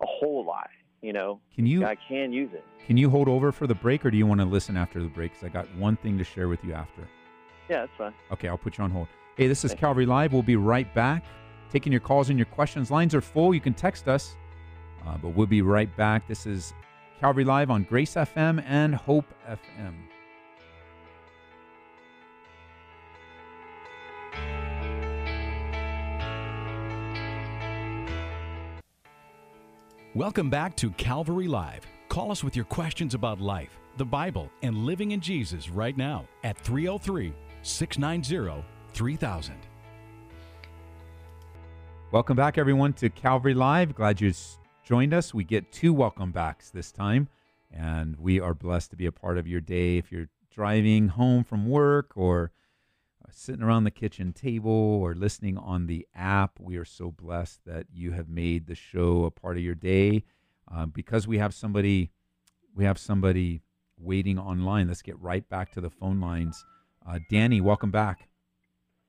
a 0.00 0.06
whole 0.06 0.44
lot, 0.44 0.68
you 1.02 1.12
know. 1.12 1.40
Can 1.54 1.66
you 1.66 1.84
I 1.84 1.96
can 1.96 2.32
use 2.32 2.50
it. 2.52 2.64
can 2.86 2.96
you 2.96 3.10
hold 3.10 3.28
over 3.28 3.52
for 3.52 3.66
the 3.66 3.74
break, 3.74 4.04
or 4.04 4.10
do 4.10 4.16
you 4.16 4.26
want 4.26 4.40
to 4.40 4.46
listen 4.46 4.76
after 4.76 5.02
the 5.02 5.08
break? 5.08 5.32
Because 5.32 5.44
I 5.44 5.48
got 5.48 5.66
one 5.76 5.96
thing 5.96 6.18
to 6.18 6.24
share 6.24 6.48
with 6.48 6.62
you 6.64 6.72
after. 6.72 7.02
Yeah, 7.68 7.80
that's 7.80 7.92
fine. 7.98 8.14
Okay, 8.32 8.48
I'll 8.48 8.58
put 8.58 8.78
you 8.78 8.84
on 8.84 8.90
hold. 8.90 9.08
Hey, 9.36 9.46
this 9.46 9.64
is. 9.64 9.74
Calvary 9.74 10.06
Live. 10.06 10.32
We'll 10.32 10.42
be 10.42 10.56
right 10.56 10.92
back, 10.94 11.24
taking 11.70 11.92
your 11.92 12.00
calls 12.00 12.30
and 12.30 12.38
your 12.38 12.46
questions. 12.46 12.90
Lines 12.90 13.14
are 13.14 13.20
full. 13.20 13.54
You 13.54 13.60
can 13.60 13.74
text 13.74 14.08
us, 14.08 14.36
uh, 15.06 15.16
but 15.18 15.30
we'll 15.30 15.46
be 15.46 15.62
right 15.62 15.94
back. 15.96 16.26
This 16.26 16.46
is 16.46 16.72
Calvary 17.20 17.44
Live 17.44 17.70
on 17.70 17.82
Grace 17.84 18.14
FM 18.14 18.64
and 18.66 18.94
Hope 18.94 19.26
FM. 19.48 19.94
Welcome 30.18 30.50
back 30.50 30.74
to 30.78 30.90
Calvary 30.90 31.46
Live. 31.46 31.86
Call 32.08 32.32
us 32.32 32.42
with 32.42 32.56
your 32.56 32.64
questions 32.64 33.14
about 33.14 33.40
life, 33.40 33.78
the 33.98 34.04
Bible, 34.04 34.50
and 34.62 34.78
living 34.78 35.12
in 35.12 35.20
Jesus 35.20 35.68
right 35.68 35.96
now 35.96 36.26
at 36.42 36.58
303 36.58 37.32
690 37.62 38.64
3000. 38.94 39.54
Welcome 42.10 42.36
back, 42.36 42.58
everyone, 42.58 42.94
to 42.94 43.10
Calvary 43.10 43.54
Live. 43.54 43.94
Glad 43.94 44.20
you 44.20 44.32
joined 44.84 45.14
us. 45.14 45.32
We 45.32 45.44
get 45.44 45.70
two 45.70 45.94
welcome 45.94 46.32
backs 46.32 46.70
this 46.70 46.90
time, 46.90 47.28
and 47.70 48.16
we 48.16 48.40
are 48.40 48.54
blessed 48.54 48.90
to 48.90 48.96
be 48.96 49.06
a 49.06 49.12
part 49.12 49.38
of 49.38 49.46
your 49.46 49.60
day. 49.60 49.98
If 49.98 50.10
you're 50.10 50.30
driving 50.52 51.06
home 51.06 51.44
from 51.44 51.68
work 51.68 52.10
or 52.16 52.50
sitting 53.30 53.62
around 53.62 53.84
the 53.84 53.90
kitchen 53.90 54.32
table 54.32 54.70
or 54.70 55.14
listening 55.14 55.56
on 55.56 55.86
the 55.86 56.06
app, 56.14 56.58
we 56.60 56.76
are 56.76 56.84
so 56.84 57.10
blessed 57.10 57.60
that 57.66 57.86
you 57.92 58.12
have 58.12 58.28
made 58.28 58.66
the 58.66 58.74
show 58.74 59.24
a 59.24 59.30
part 59.30 59.56
of 59.56 59.62
your 59.62 59.74
day. 59.74 60.24
Uh, 60.72 60.86
because 60.86 61.26
we 61.26 61.38
have 61.38 61.54
somebody, 61.54 62.10
we 62.74 62.84
have 62.84 62.98
somebody 62.98 63.62
waiting 63.98 64.38
online. 64.38 64.88
Let's 64.88 65.02
get 65.02 65.18
right 65.20 65.48
back 65.48 65.72
to 65.72 65.80
the 65.80 65.90
phone 65.90 66.20
lines. 66.20 66.64
Uh, 67.06 67.18
Danny, 67.30 67.60
welcome 67.60 67.90
back. 67.90 68.28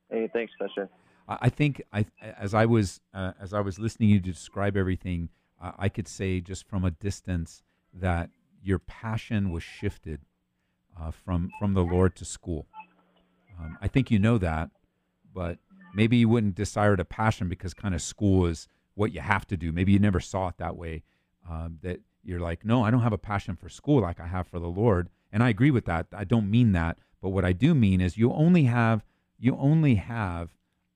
Hey, 0.10 0.30
thanks, 0.32 0.54
Pastor. 0.60 0.90
I 1.28 1.50
think 1.50 1.84
I, 1.94 2.06
as 2.22 2.56
I 2.56 2.66
was 2.66 3.02
uh, 3.14 3.34
as 3.40 3.54
I 3.54 3.62
was 3.62 3.78
listening 3.78 4.10
you 4.10 4.20
to 4.20 4.32
describe 4.32 4.76
everything, 4.76 5.30
uh, 5.62 5.74
I 5.78 5.88
could 5.88 6.08
say 6.08 6.42
just 6.42 6.68
from 6.68 6.84
a 6.84 6.90
distance 6.90 7.62
that 7.94 8.32
your 8.64 8.80
passion 8.80 9.52
was 9.52 9.62
shifted 9.62 10.22
uh, 11.00 11.12
from 11.12 11.52
from 11.60 11.76
the 11.76 11.84
Lord 11.84 12.16
to 12.16 12.26
school. 12.26 12.66
Um, 13.60 13.78
I 13.82 13.88
think 13.88 14.10
you 14.10 14.20
know 14.20 14.38
that, 14.38 14.70
but 15.34 15.60
maybe 15.94 16.18
you 16.18 16.30
wouldn't 16.30 16.56
desire 16.56 16.94
it 16.94 17.00
a 17.00 17.06
passion 17.06 17.50
because 17.50 17.74
kind 17.74 17.94
of 17.94 18.02
school 18.02 18.46
is 18.46 18.68
what 18.96 19.12
you 19.12 19.22
have 19.22 19.46
to 19.48 19.58
do. 19.58 19.72
Maybe 19.72 19.92
you 19.92 20.00
never 20.00 20.20
saw 20.20 20.48
it 20.48 20.58
that 20.58 20.76
way. 20.76 21.04
Um, 21.50 21.80
that 21.82 22.00
you're 22.24 22.40
like, 22.40 22.64
no, 22.66 22.84
I 22.84 22.92
don't 22.92 23.02
have 23.02 23.14
a 23.14 23.18
passion 23.18 23.56
for 23.56 23.70
school 23.70 24.02
like 24.02 24.20
I 24.20 24.28
have 24.28 24.48
for 24.48 24.60
the 24.60 24.68
Lord. 24.68 25.10
And 25.32 25.42
I 25.44 25.50
agree 25.50 25.72
with 25.72 25.86
that. 25.86 26.08
I 26.14 26.24
don't 26.24 26.50
mean 26.50 26.74
that, 26.74 26.98
but 27.22 27.30
what 27.30 27.46
I 27.46 27.54
do 27.54 27.74
mean 27.74 28.02
is 28.02 28.18
you 28.18 28.32
only 28.34 28.64
have 28.64 29.04
you 29.38 29.56
only 29.58 29.96
have 29.96 30.50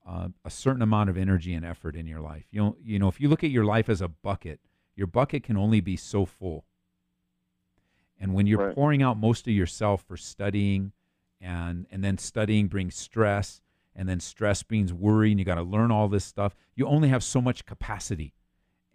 uh, 0.05 0.27
a 0.43 0.49
certain 0.49 0.81
amount 0.81 1.09
of 1.09 1.17
energy 1.17 1.53
and 1.53 1.65
effort 1.65 1.95
in 1.95 2.05
your 2.07 2.19
life. 2.19 2.45
You 2.51 2.61
know, 2.61 2.75
you 2.83 2.99
know, 2.99 3.07
if 3.07 3.21
you 3.21 3.29
look 3.29 3.43
at 3.43 3.51
your 3.51 3.63
life 3.63 3.87
as 3.87 4.01
a 4.01 4.09
bucket, 4.09 4.59
your 4.95 5.07
bucket 5.07 5.43
can 5.43 5.55
only 5.55 5.79
be 5.79 5.95
so 5.95 6.25
full. 6.25 6.65
And 8.19 8.33
when 8.33 8.47
you're 8.47 8.59
Right. 8.59 8.75
pouring 8.75 9.01
out 9.01 9.17
most 9.17 9.47
of 9.47 9.53
yourself 9.53 10.03
for 10.03 10.17
studying, 10.17 10.91
and 11.43 11.85
and 11.91 12.03
then 12.03 12.17
studying 12.17 12.67
brings 12.67 12.95
stress, 12.95 13.61
and 13.95 14.07
then 14.07 14.19
stress 14.19 14.63
brings 14.63 14.93
worry, 14.93 15.31
and 15.31 15.39
you 15.39 15.45
got 15.45 15.55
to 15.55 15.63
learn 15.63 15.91
all 15.91 16.07
this 16.07 16.25
stuff. 16.25 16.55
You 16.75 16.87
only 16.87 17.09
have 17.09 17.23
so 17.23 17.41
much 17.41 17.65
capacity, 17.65 18.33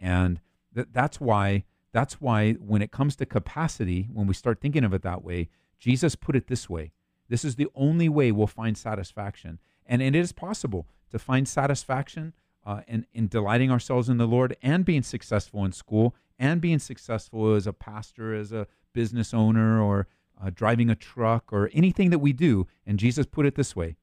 and 0.00 0.40
that 0.72 0.92
that's 0.92 1.20
why 1.20 1.64
that's 1.92 2.20
why 2.20 2.54
when 2.54 2.82
it 2.82 2.90
comes 2.90 3.16
to 3.16 3.26
capacity, 3.26 4.08
when 4.12 4.26
we 4.26 4.34
start 4.34 4.60
thinking 4.60 4.84
of 4.84 4.94
it 4.94 5.02
that 5.02 5.22
way, 5.22 5.48
Jesus 5.78 6.14
put 6.14 6.34
it 6.34 6.48
this 6.48 6.68
way: 6.68 6.92
this 7.28 7.44
is 7.44 7.56
the 7.56 7.68
only 7.74 8.08
way 8.08 8.32
we'll 8.32 8.46
find 8.46 8.76
satisfaction, 8.76 9.58
and 9.86 10.00
it 10.00 10.16
is 10.16 10.32
possible 10.32 10.88
to 11.10 11.18
find 11.18 11.46
satisfaction 11.46 12.34
uh, 12.64 12.82
in, 12.86 13.06
in 13.12 13.28
delighting 13.28 13.70
ourselves 13.70 14.08
in 14.08 14.18
the 14.18 14.26
Lord 14.26 14.56
and 14.62 14.84
being 14.84 15.02
successful 15.02 15.64
in 15.64 15.72
school 15.72 16.14
and 16.38 16.60
being 16.60 16.78
successful 16.78 17.54
as 17.54 17.66
a 17.66 17.72
pastor, 17.72 18.34
as 18.34 18.52
a 18.52 18.66
business 18.92 19.34
owner, 19.34 19.80
or 19.80 20.06
uh, 20.42 20.50
driving 20.54 20.90
a 20.90 20.94
truck, 20.94 21.52
or 21.52 21.70
anything 21.72 22.10
that 22.10 22.18
we 22.18 22.32
do. 22.32 22.66
And 22.86 22.98
Jesus 22.98 23.26
put 23.26 23.46
it 23.46 23.54
this 23.54 23.74
way 23.76 23.96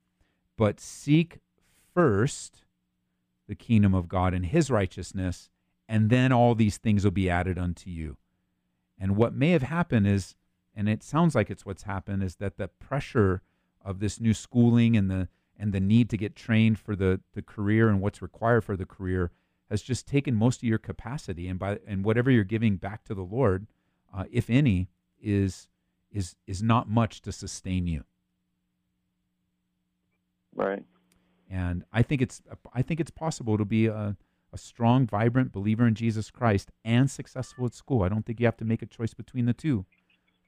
but 0.57 0.79
seek 0.79 1.39
first 1.93 2.63
the 3.47 3.55
kingdom 3.55 3.93
of 3.93 4.07
God 4.07 4.33
and 4.33 4.45
his 4.45 4.71
righteousness, 4.71 5.49
and 5.87 6.09
then 6.09 6.31
all 6.31 6.55
these 6.55 6.77
things 6.77 7.03
will 7.03 7.11
be 7.11 7.29
added 7.29 7.57
unto 7.57 7.89
you. 7.89 8.17
And 8.97 9.15
what 9.15 9.35
may 9.35 9.51
have 9.51 9.63
happened 9.63 10.07
is, 10.07 10.35
and 10.73 10.89
it 10.89 11.03
sounds 11.03 11.35
like 11.35 11.49
it's 11.49 11.65
what's 11.65 11.83
happened, 11.83 12.23
is 12.23 12.37
that 12.37 12.57
the 12.57 12.67
pressure 12.67 13.41
of 13.83 13.99
this 13.99 14.19
new 14.19 14.33
schooling 14.33 14.97
and 14.97 15.11
the 15.11 15.27
and 15.57 15.71
the 15.71 15.79
need 15.79 16.09
to 16.09 16.17
get 16.17 16.35
trained 16.35 16.77
for 16.77 16.97
the, 16.97 17.21
the 17.33 17.41
career 17.41 17.87
and 17.87 18.01
what's 18.01 18.21
required 18.21 18.61
for 18.61 18.75
the 18.75 18.85
career 18.85 19.31
has 19.69 19.81
just 19.81 20.05
taken 20.05 20.35
most 20.35 20.57
of 20.57 20.67
your 20.67 20.77
capacity 20.77 21.47
and 21.47 21.57
by 21.59 21.79
and 21.87 22.03
whatever 22.03 22.29
you're 22.29 22.43
giving 22.43 22.75
back 22.75 23.03
to 23.05 23.13
the 23.13 23.21
Lord, 23.21 23.67
uh, 24.13 24.25
if 24.31 24.49
any, 24.49 24.89
is 25.21 25.67
is 26.15 26.35
is 26.47 26.63
not 26.63 26.89
much 26.89 27.21
to 27.21 27.31
sustain 27.31 27.85
you. 27.85 28.05
Right. 30.55 30.83
And 31.49 31.83
I 31.91 32.01
think 32.01 32.21
it's 32.21 32.41
I 32.73 32.81
think 32.81 32.99
it's 32.99 33.11
possible 33.11 33.57
to 33.57 33.65
be 33.65 33.87
a, 33.87 34.15
a 34.51 34.57
strong, 34.57 35.05
vibrant 35.05 35.51
believer 35.51 35.85
in 35.85 35.93
Jesus 35.93 36.31
Christ 36.31 36.71
and 36.83 37.11
successful 37.11 37.65
at 37.65 37.75
school. 37.75 38.01
I 38.01 38.09
don't 38.09 38.25
think 38.25 38.39
you 38.39 38.47
have 38.47 38.57
to 38.57 38.65
make 38.65 38.81
a 38.81 38.87
choice 38.87 39.13
between 39.13 39.45
the 39.45 39.53
two. 39.53 39.85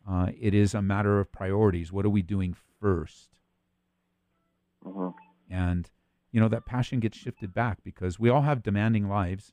Uh, 0.10 0.28
it 0.40 0.54
is 0.54 0.74
a 0.74 0.82
matter 0.82 1.20
of 1.20 1.34
priorities. 1.34 1.92
What 1.92 2.06
are 2.06 2.10
we 2.10 2.22
doing 2.22 2.56
1st 2.82 3.28
hmm 4.82 5.10
And 5.50 5.90
you 6.32 6.40
know 6.40 6.48
that 6.48 6.66
passion 6.66 7.02
gets 7.02 7.18
shifted 7.18 7.54
back 7.54 7.84
because 7.84 8.18
we 8.18 8.30
all 8.30 8.44
have 8.44 8.64
demanding 8.64 9.10
lives, 9.10 9.52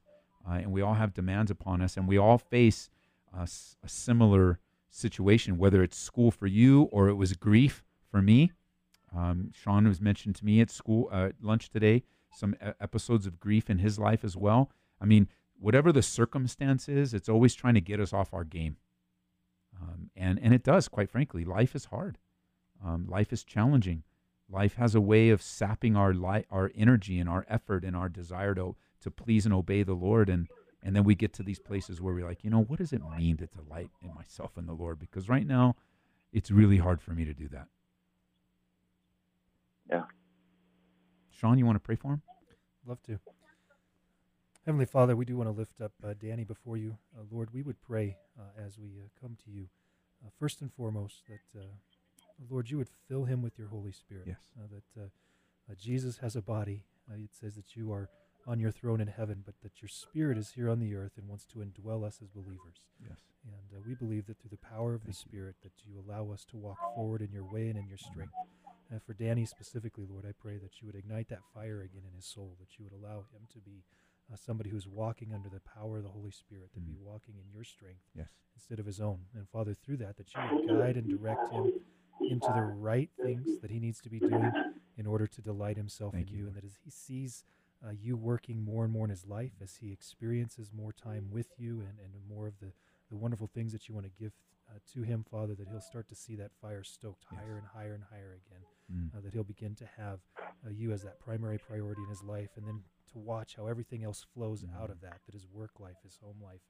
uh, 0.49 0.55
and 0.55 0.71
we 0.71 0.81
all 0.81 0.95
have 0.95 1.13
demands 1.13 1.51
upon 1.51 1.83
us, 1.83 1.97
and 1.97 2.07
we 2.07 2.19
all 2.19 2.39
face 2.39 2.89
a 3.37 3.49
similar 3.89 4.61
situation. 4.95 5.59
Whether 5.59 5.83
it's 5.83 5.99
school 5.99 6.31
for 6.31 6.47
you 6.47 6.83
or 6.85 7.09
it 7.09 7.15
was 7.15 7.33
grief 7.35 7.83
for 8.11 8.23
me. 8.23 8.53
Um, 9.17 9.51
Sean 9.53 9.87
was 9.87 10.01
mentioned 10.01 10.37
to 10.37 10.45
me 10.45 10.61
at 10.61 10.71
school 10.71 11.09
uh, 11.13 11.31
lunch 11.41 11.71
today. 11.71 12.03
Some 12.33 12.57
episodes 12.81 13.27
of 13.27 13.39
grief 13.39 13.71
in 13.71 13.79
his 13.79 13.99
life 13.99 14.25
as 14.25 14.37
well. 14.37 14.71
I 15.01 15.05
mean, 15.05 15.29
whatever 15.59 15.93
the 15.93 16.03
circumstance 16.03 16.89
is, 16.89 17.15
it's 17.15 17.29
always 17.29 17.55
trying 17.55 17.75
to 17.75 17.81
get 17.81 18.01
us 18.01 18.13
off 18.13 18.35
our 18.35 18.45
game. 18.45 18.77
Um, 19.81 20.11
and 20.17 20.39
and 20.43 20.55
it 20.55 20.63
does, 20.63 20.89
quite 20.89 21.11
frankly. 21.11 21.45
Life 21.45 21.75
is 21.75 21.87
hard. 21.87 22.19
Um, 22.85 23.07
life 23.09 23.33
is 23.33 23.45
challenging. 23.45 24.03
Life 24.49 24.75
has 24.75 24.95
a 24.95 25.01
way 25.01 25.31
of 25.31 25.43
sapping 25.43 25.97
our 25.97 26.13
li- 26.13 26.47
our 26.51 26.71
energy 26.75 27.19
and 27.19 27.29
our 27.29 27.47
effort 27.49 27.85
and 27.85 27.97
our 27.97 28.09
desire 28.09 28.55
to 28.55 28.77
to 29.01 29.11
please 29.11 29.45
and 29.45 29.55
obey 29.55 29.83
the 29.83 29.95
Lord. 29.95 30.29
And 30.29 30.49
and 30.85 30.95
then 30.95 31.03
we 31.03 31.15
get 31.15 31.33
to 31.35 31.43
these 31.43 31.59
places 31.59 32.01
where 32.01 32.15
we're 32.15 32.27
like, 32.27 32.45
you 32.45 32.51
know, 32.51 32.63
what 32.63 32.79
does 32.79 32.93
it 32.93 33.01
mean 33.17 33.39
to 33.39 33.47
delight 33.47 33.91
in 34.03 34.15
myself 34.15 34.53
and 34.57 34.69
the 34.69 34.75
Lord? 34.75 34.99
Because 34.99 35.29
right 35.29 35.47
now, 35.47 35.77
it's 36.33 36.51
really 36.51 36.77
hard 36.77 37.01
for 37.01 37.13
me 37.13 37.25
to 37.25 37.33
do 37.33 37.49
that. 37.49 37.69
Yeah. 39.91 40.03
Sean, 41.31 41.59
you 41.59 41.65
want 41.65 41.77
to 41.77 41.81
pray 41.81 41.97
for 41.97 42.13
him? 42.13 42.23
Love 42.87 43.03
to. 43.05 43.19
Heavenly 44.67 44.87
Father, 44.87 45.17
we 45.17 45.25
do 45.25 45.37
want 45.37 45.49
to 45.49 45.53
lift 45.53 45.81
up 45.81 45.93
uh, 46.07 46.15
Danny 46.19 46.45
before 46.45 46.77
you. 46.77 46.97
Uh, 47.17 47.23
Lord, 47.31 47.53
we 47.53 47.63
would 47.63 47.81
pray 47.81 48.17
uh, 48.39 48.65
as 48.65 48.79
we 48.79 48.89
uh, 48.99 49.09
come 49.21 49.37
to 49.45 49.51
you, 49.51 49.69
uh, 50.25 50.31
first 50.39 50.61
and 50.61 50.73
foremost, 50.73 51.23
that, 51.29 51.61
uh, 51.61 51.65
Lord, 52.51 52.71
you 52.71 52.79
would 52.79 52.89
fill 53.09 53.25
him 53.25 53.43
with 53.43 53.59
your 53.59 53.69
Holy 53.69 53.93
Spirit. 53.93 54.25
Yes. 54.27 54.39
Uh, 54.59 54.67
that 54.71 55.03
uh, 55.03 55.07
uh, 55.71 55.75
Jesus 55.79 56.19
has 56.19 56.37
a 56.37 56.43
body. 56.43 56.85
Uh, 57.11 57.17
it 57.17 57.31
says 57.39 57.55
that 57.57 57.77
you 57.77 57.93
are 57.93 58.09
on 58.47 58.61
your 58.61 58.71
throne 58.71 59.01
in 59.01 59.09
heaven, 59.09 59.43
but 59.45 59.55
that 59.63 59.81
your 59.81 59.89
Spirit 59.89 60.37
is 60.37 60.51
here 60.51 60.69
on 60.69 60.79
the 60.79 60.95
earth 60.95 61.13
and 61.17 61.29
wants 61.29 61.47
to 61.47 61.59
indwell 61.61 62.05
us 62.05 62.21
as 62.23 62.29
believers. 62.29 62.83
Yes. 63.01 63.19
And 63.45 63.79
uh, 63.79 63.83
we 63.87 63.95
believe 63.95 64.27
that 64.27 64.39
through 64.39 64.51
the 64.51 64.57
power 64.59 64.95
of 64.95 65.03
the 65.03 65.13
Thank 65.13 65.25
you. 65.27 65.39
Spirit, 65.39 65.57
that 65.63 65.73
you 65.85 65.95
allow 65.99 66.31
us 66.33 66.45
to 66.47 66.57
walk 66.57 66.79
forward 66.95 67.23
in 67.23 67.33
your 67.33 67.45
way 67.45 67.69
and 67.69 67.79
in 67.79 67.87
your 67.89 67.99
strength. 67.99 68.35
And 68.91 69.03
for 69.03 69.15
Danny 69.15 69.47
specifically, 69.47 70.05
Lord, 70.09 70.25
I 70.29 70.33
pray 70.39 70.59
that 70.59 70.81
you 70.81 70.87
would 70.87 70.95
ignite 70.95 71.29
that 71.29 71.43
fire 71.55 71.81
again 71.81 72.03
in 72.07 72.15
his 72.15 72.27
soul, 72.27 72.57
that 72.61 72.79
you 72.79 72.85
would 72.85 72.93
allow 72.93 73.21
him 73.33 73.49
to 73.53 73.59
be 73.61 73.85
uh, 74.33 74.37
somebody 74.37 74.71
who's 74.71 74.87
walking 74.87 75.33
under 75.35 75.49
the 75.49 75.61
power 75.61 75.99
of 75.99 76.03
the 76.05 76.11
Holy 76.11 76.31
Spirit, 76.31 76.73
to 76.75 76.81
be 76.81 76.93
Mm. 76.93 77.01
walking 77.05 77.35
in 77.37 77.51
your 77.53 77.65
strength 77.65 78.01
Yes. 78.15 78.29
instead 78.55 78.79
of 78.79 78.87
his 78.87 79.01
own. 79.01 79.27
And 79.35 79.49
Father, 79.49 79.75
through 79.75 79.99
that, 79.99 80.17
that 80.17 80.35
you 80.35 80.41
would 80.43 80.67
guide 80.67 80.97
and 80.97 81.09
direct 81.09 81.51
him 81.51 81.73
into 82.31 82.53
the 82.53 82.63
right 82.63 83.11
things 83.23 83.59
that 83.61 83.71
he 83.71 83.79
needs 83.81 84.01
to 84.01 84.09
be 84.11 84.21
doing 84.21 84.55
in 84.97 85.07
order 85.07 85.27
to 85.27 85.43
delight 85.43 85.77
himself 85.77 86.13
Thank 86.13 86.31
in 86.31 86.35
you, 86.37 86.41
you. 86.43 86.47
And 86.49 86.57
that 86.57 86.65
as 86.65 86.77
he 86.83 86.91
sees 86.91 87.45
uh, 87.87 87.91
you 87.91 88.17
working 88.17 88.65
more 88.65 88.85
and 88.85 88.93
more 88.93 89.05
in 89.05 89.11
his 89.11 89.27
life, 89.27 89.53
as 89.63 89.77
he 89.77 89.93
experiences 89.93 90.71
more 90.75 90.93
time 90.93 91.29
with 91.31 91.49
you 91.59 91.81
and, 91.81 91.99
and 92.03 92.13
more 92.29 92.47
of 92.47 92.59
the, 92.61 92.73
the 93.11 93.17
wonderful 93.17 93.47
things 93.53 93.73
that 93.73 93.89
you 93.89 93.95
want 93.95 94.07
to 94.07 94.13
give 94.19 94.33
uh, 94.71 94.79
to 94.93 95.03
him, 95.03 95.25
Father, 95.31 95.55
that 95.55 95.69
he'll 95.69 95.81
start 95.81 96.09
to 96.09 96.15
see 96.15 96.35
that 96.37 96.51
fire 96.61 96.83
stoked 96.83 97.25
Yes. 97.31 97.41
higher 97.41 97.59
and 97.59 97.67
higher 97.75 97.95
and 97.95 98.05
higher 98.11 98.39
again. 98.47 98.63
Mm. 98.93 99.17
Uh, 99.17 99.21
that 99.23 99.33
he'll 99.35 99.45
begin 99.45 99.75
to 99.75 99.85
have 99.99 100.21
uh, 100.67 100.71
you 100.71 100.93
as 100.93 101.03
that 101.03 101.19
primary 101.21 101.59
priority 101.59 102.03
in 102.03 102.09
his 102.09 102.23
life, 102.23 102.51
and 102.57 102.67
then 102.67 102.81
to 103.13 103.19
watch 103.19 103.55
how 103.57 103.67
everything 103.67 104.03
else 104.03 104.25
flows 104.35 104.65
out 104.75 104.89
Mhm. 104.89 104.93
of 104.93 105.01
that, 105.03 105.21
that 105.27 105.35
his 105.35 105.47
work 105.47 105.79
life, 105.79 105.97
his 106.03 106.17
home 106.17 106.41
life, 106.43 106.61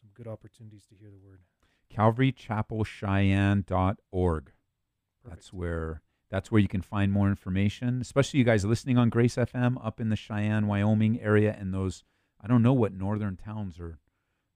some 0.00 0.08
good 0.14 0.26
opportunities 0.26 0.86
to 0.86 0.94
hear 0.94 1.10
the 1.10 1.18
Word. 1.18 1.40
CalvaryChapelCheyenne.org. 1.94 4.52
That's 5.26 5.52
where 5.52 6.00
that's 6.34 6.50
where 6.50 6.60
you 6.60 6.66
can 6.66 6.82
find 6.82 7.12
more 7.12 7.28
information, 7.28 8.00
especially 8.00 8.38
you 8.38 8.44
guys 8.44 8.64
listening 8.64 8.98
on 8.98 9.08
Grace 9.08 9.36
FM 9.36 9.76
up 9.86 10.00
in 10.00 10.08
the 10.08 10.16
Cheyenne, 10.16 10.66
Wyoming 10.66 11.20
area 11.20 11.56
and 11.56 11.72
those 11.72 12.02
I 12.40 12.48
don't 12.48 12.60
know 12.60 12.72
what 12.72 12.92
northern 12.92 13.36
towns 13.36 13.78
are 13.78 14.00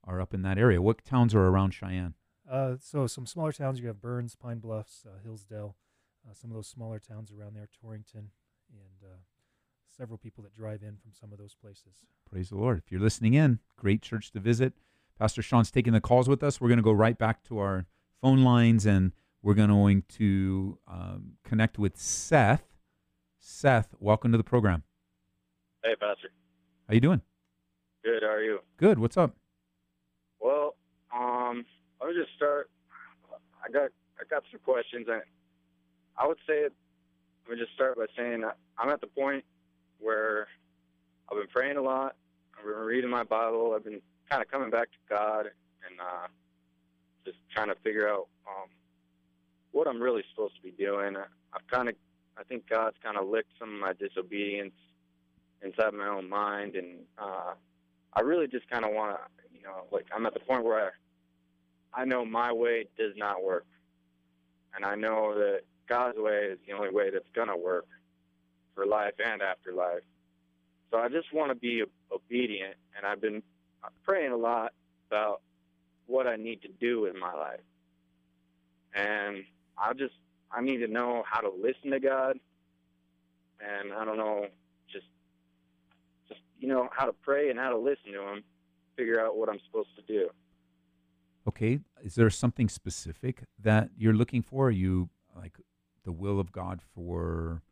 are 0.03 0.21
up 0.21 0.35
in 0.35 0.43
that 0.43 0.59
area. 0.59 0.83
What 0.83 1.05
towns 1.05 1.37
are 1.37 1.47
around 1.47 1.71
Cheyenne? 1.71 2.15
Uh, 2.51 2.75
so 2.81 3.07
some 3.07 3.27
smaller 3.27 3.53
towns. 3.53 3.79
You 3.79 3.87
have 3.87 4.01
Burns, 4.01 4.35
Pine 4.35 4.59
Bluffs, 4.59 5.07
uh, 5.07 5.23
Hillsdale, 5.23 5.77
uh, 6.29 6.35
some 6.35 6.51
of 6.51 6.57
those 6.57 6.67
smaller 6.67 6.99
towns 6.99 7.31
around 7.31 7.55
there, 7.55 7.69
Torrington, 7.81 8.33
and 8.73 9.09
uh, 9.09 9.19
several 9.97 10.19
people 10.19 10.43
that 10.43 10.55
drive 10.57 10.83
in 10.83 10.97
from 10.97 11.13
some 11.13 11.31
of 11.31 11.39
those 11.39 11.55
places. 11.55 12.03
Praise 12.29 12.49
the 12.49 12.57
Lord. 12.57 12.83
If 12.85 12.91
you're 12.91 13.01
listening 13.01 13.35
in, 13.35 13.61
great 13.77 14.03
church 14.03 14.33
to 14.33 14.41
visit. 14.41 14.73
Pastor 15.17 15.43
Sean's 15.43 15.71
taking 15.71 15.93
the 15.93 16.01
calls 16.01 16.29
with 16.29 16.43
us. 16.43 16.61
We're 16.61 16.69
going 16.69 16.79
to 16.79 16.83
go 16.83 16.91
right 16.91 17.17
back 17.17 17.45
to 17.45 17.61
our 17.61 17.87
phone 18.21 18.43
lines 18.43 18.85
and 18.85 19.13
we're 19.43 19.55
going 19.55 20.03
to 20.09 20.79
um, 20.87 21.33
connect 21.45 21.79
with 21.79 21.97
Seth. 21.97 22.65
Seth, 23.39 23.95
welcome 23.99 24.33
to 24.33 24.39
the 24.39 24.45
program. 24.45 24.83
Hey, 25.83 25.95
Pastor. 25.97 26.31
How 26.89 26.95
you 26.95 27.01
doing? 27.01 27.23
Good. 28.05 28.23
How 28.23 28.31
are 28.31 28.43
you? 28.43 28.61
Good. 28.77 28.99
What's 28.99 29.17
up? 29.17 29.37
Well, 30.41 30.75
um, 31.15 31.65
let 32.01 32.11
me 32.11 32.21
just 32.21 32.35
start. 32.37 32.71
I 33.65 33.71
got 33.71 33.91
I 34.21 34.25
got 34.29 34.45
some 34.51 34.61
questions. 34.65 35.07
I 35.11 35.21
I 36.17 36.27
would 36.27 36.39
say 36.47 36.63
let 36.63 37.57
me 37.57 37.63
just 37.63 37.75
start 37.75 37.97
by 37.97 38.07
saying 38.17 38.45
I'm 38.79 38.89
at 38.91 39.01
the 39.01 39.07
point 39.07 39.45
where 39.99 40.49
I've 41.31 41.39
been 41.39 41.49
praying 41.49 41.77
a 41.77 41.83
lot. 41.83 42.17
I've 42.57 42.65
been 42.65 42.75
reading 42.75 43.11
my 43.11 43.25
Bible. 43.25 43.73
I've 43.75 43.85
been 43.85 44.01
kind 44.31 44.43
of 44.43 44.51
coming 44.51 44.71
back 44.71 44.89
to 44.91 44.99
God 45.09 45.47
and 45.47 46.01
uh, 46.01 46.27
just 47.25 47.39
trying 47.53 47.69
to 47.69 47.75
figure 47.77 48.09
out 48.09 48.29
um, 48.47 48.69
what 49.73 49.87
I'm 49.87 50.01
really 50.01 50.23
supposed 50.31 50.57
to 50.57 50.63
be 50.63 50.71
doing. 50.71 51.17
I've 51.17 51.67
kind 51.71 51.89
of 51.89 51.95
I 52.39 52.45
think 52.45 52.69
God's 52.69 52.97
kind 53.03 53.17
of 53.17 53.29
licked 53.29 53.51
some 53.59 53.75
of 53.75 53.81
my 53.81 53.93
disobedience 53.93 54.75
inside 55.63 55.93
my 55.93 56.07
own 56.07 56.29
mind, 56.29 56.77
and 56.77 57.01
uh, 57.19 57.55
I 58.13 58.21
really 58.21 58.47
just 58.47 58.71
kind 58.71 58.85
of 58.85 58.93
want 58.93 59.17
to, 59.17 59.57
you 59.57 59.63
know, 59.63 59.87
like 59.91 60.07
I'm 60.15 60.25
at 60.25 60.35
the 60.35 60.41
point 60.41 60.65
where 60.65 60.93
I, 61.93 62.03
I 62.03 62.05
know 62.05 62.25
my 62.25 62.53
way 62.53 62.87
does 62.97 63.15
not 63.17 63.43
work, 63.43 63.67
and 64.75 64.85
I 64.85 64.95
know 64.95 65.35
that 65.37 65.63
God's 65.89 66.19
way 66.19 66.51
is 66.53 66.59
the 66.67 66.75
only 66.75 66.91
way 66.91 67.11
that's 67.11 67.29
gonna 67.35 67.57
work 67.57 67.87
for 68.75 68.87
life 68.87 69.15
and 69.25 69.43
afterlife. 69.43 70.03
So 70.93 70.99
I 70.99 71.09
just 71.09 71.33
want 71.33 71.51
to 71.51 71.57
be 71.57 71.83
obedient, 72.13 72.77
and 72.97 73.05
I've 73.05 73.21
been 73.21 73.43
praying 74.05 74.33
a 74.33 74.37
lot 74.37 74.73
about 75.11 75.43
what 76.07 76.27
I 76.27 76.37
need 76.37 76.63
to 76.63 76.69
do 76.69 77.07
in 77.07 77.19
my 77.19 77.35
life, 77.35 77.61
and 78.95 79.45
I 79.81 79.93
just 79.93 80.15
I 80.51 80.61
need 80.63 80.79
to 80.79 80.89
know 80.89 81.23
how 81.31 81.41
to 81.41 81.51
listen 81.51 81.91
to 81.91 82.01
God, 82.01 82.39
and 83.61 83.93
I 83.93 84.05
don't 84.05 84.17
know 84.17 84.47
just 84.91 85.07
just 86.29 86.41
you 86.59 86.69
know 86.69 86.89
how 86.93 87.07
to 87.07 87.13
pray 87.13 87.51
and 87.51 87.59
how 87.59 87.71
to 87.71 87.79
listen 87.79 88.13
to 88.13 88.23
Him, 88.33 88.45
figure 88.97 89.21
out 89.21 89.37
what 89.37 89.49
I'm 89.49 89.61
supposed 89.67 89.95
to 89.97 90.03
do. 90.03 90.29
Okay, 91.47 91.81
is 92.03 92.15
there 92.15 92.29
something 92.31 92.69
specific 92.69 93.43
that 93.59 93.91
you're 93.97 94.13
looking 94.13 94.43
for? 94.43 94.67
Are 94.67 94.71
you 94.71 95.09
like 95.35 95.55
the 96.05 96.13
will 96.13 96.41
of 96.41 96.53
God 96.53 96.81
for, 96.95 97.63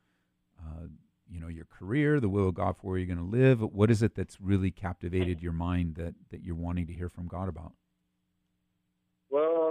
uh, 0.58 0.86
you 1.28 1.40
know, 1.40 1.48
your 1.48 1.66
career, 1.66 2.18
the 2.18 2.28
will 2.28 2.48
of 2.48 2.54
God 2.54 2.76
for 2.76 2.88
where 2.88 2.98
you're 2.98 3.06
going 3.06 3.18
to 3.18 3.36
live? 3.36 3.60
What 3.60 3.90
is 3.90 4.02
it 4.02 4.14
that's 4.14 4.40
really 4.40 4.70
captivated 4.70 5.42
your 5.42 5.52
mind 5.52 5.96
that 5.96 6.14
that 6.30 6.42
you're 6.42 6.54
wanting 6.54 6.86
to 6.86 6.92
hear 6.92 7.08
from 7.08 7.26
God 7.26 7.48
about? 7.48 7.72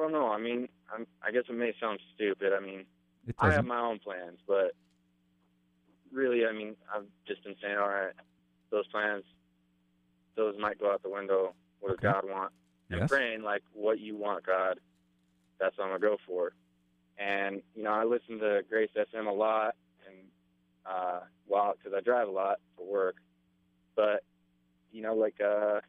Don't 0.05 0.13
know. 0.13 0.27
I 0.27 0.37
mean, 0.37 0.67
I'm, 0.93 1.07
I 1.23 1.31
guess 1.31 1.45
it 1.49 1.53
may 1.57 1.73
sound 1.81 1.99
stupid. 2.13 2.53
I 2.53 2.59
mean, 2.63 2.85
I 3.39 3.51
have 3.53 3.65
my 3.65 3.79
own 3.79 3.97
plans, 3.97 4.37
but 4.47 4.73
really, 6.11 6.45
I 6.45 6.51
mean, 6.51 6.75
I've 6.93 7.07
just 7.27 7.43
been 7.43 7.55
saying, 7.59 7.75
all 7.75 7.89
right, 7.89 8.13
those 8.69 8.85
plans, 8.89 9.23
those 10.35 10.53
might 10.59 10.77
go 10.79 10.91
out 10.91 11.01
the 11.01 11.09
window. 11.09 11.55
What 11.79 11.93
Okay. 11.93 12.03
does 12.03 12.21
God 12.21 12.29
want? 12.29 12.53
And 12.91 12.99
Yes. 12.99 13.09
praying 13.09 13.41
like 13.41 13.63
what 13.73 13.99
you 13.99 14.15
want, 14.15 14.45
God. 14.45 14.79
That's 15.59 15.75
what 15.75 15.85
I'm 15.85 15.89
gonna 15.89 16.01
go 16.01 16.17
for. 16.27 16.53
And 17.17 17.63
you 17.73 17.81
know, 17.81 17.89
I 17.89 18.03
listen 18.03 18.37
to 18.39 18.61
Grace 18.69 18.91
FM 18.95 19.25
a 19.25 19.31
lot, 19.31 19.73
and 20.07 20.17
uh, 20.85 21.21
well, 21.47 21.73
because 21.75 21.97
I 21.97 22.01
drive 22.01 22.27
a 22.27 22.31
lot 22.31 22.59
for 22.77 22.85
work. 22.85 23.15
But 23.95 24.23
you 24.91 25.01
know, 25.01 25.15
like 25.15 25.41
uh, 25.41 25.79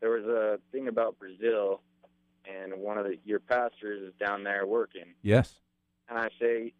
there 0.00 0.10
was 0.10 0.24
a 0.26 0.60
thing 0.72 0.88
about 0.88 1.18
Brazil, 1.18 1.80
and 2.46 2.74
one 2.80 2.98
of 2.98 3.04
the, 3.04 3.16
your 3.24 3.40
pastors 3.40 4.02
is 4.08 4.12
down 4.18 4.44
there 4.44 4.66
working, 4.66 5.14
Yes. 5.22 5.54
and 6.08 6.18
I 6.18 6.28
say, 6.40 6.72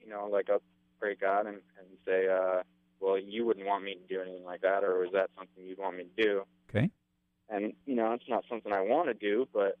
you 0.00 0.08
know, 0.08 0.28
like 0.30 0.48
I'll 0.50 0.62
pray 1.00 1.14
God 1.14 1.46
and, 1.46 1.56
and 1.78 1.86
say, 2.06 2.28
uh, 2.28 2.62
well, 3.00 3.18
you 3.18 3.44
wouldn't 3.44 3.66
want 3.66 3.84
me 3.84 3.94
to 3.96 4.14
do 4.14 4.20
anything 4.20 4.44
like 4.44 4.60
that, 4.62 4.84
or 4.84 5.04
is 5.04 5.10
that 5.12 5.30
something 5.36 5.64
you'd 5.64 5.78
want 5.78 5.96
me 5.96 6.04
to 6.16 6.22
do? 6.22 6.42
Okay. 6.70 6.90
And 7.48 7.72
you 7.86 7.94
know, 7.96 8.12
it's 8.12 8.28
not 8.28 8.44
something 8.48 8.72
I 8.72 8.80
want 8.80 9.08
to 9.08 9.14
do, 9.14 9.46
but 9.52 9.76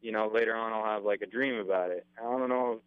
you 0.00 0.12
know, 0.12 0.30
later 0.32 0.54
on 0.54 0.72
I'll 0.72 0.84
have 0.94 1.04
like 1.04 1.20
a 1.22 1.26
dream 1.26 1.56
about 1.58 1.90
it. 1.90 2.06
I 2.18 2.22
don't 2.22 2.48
know. 2.48 2.80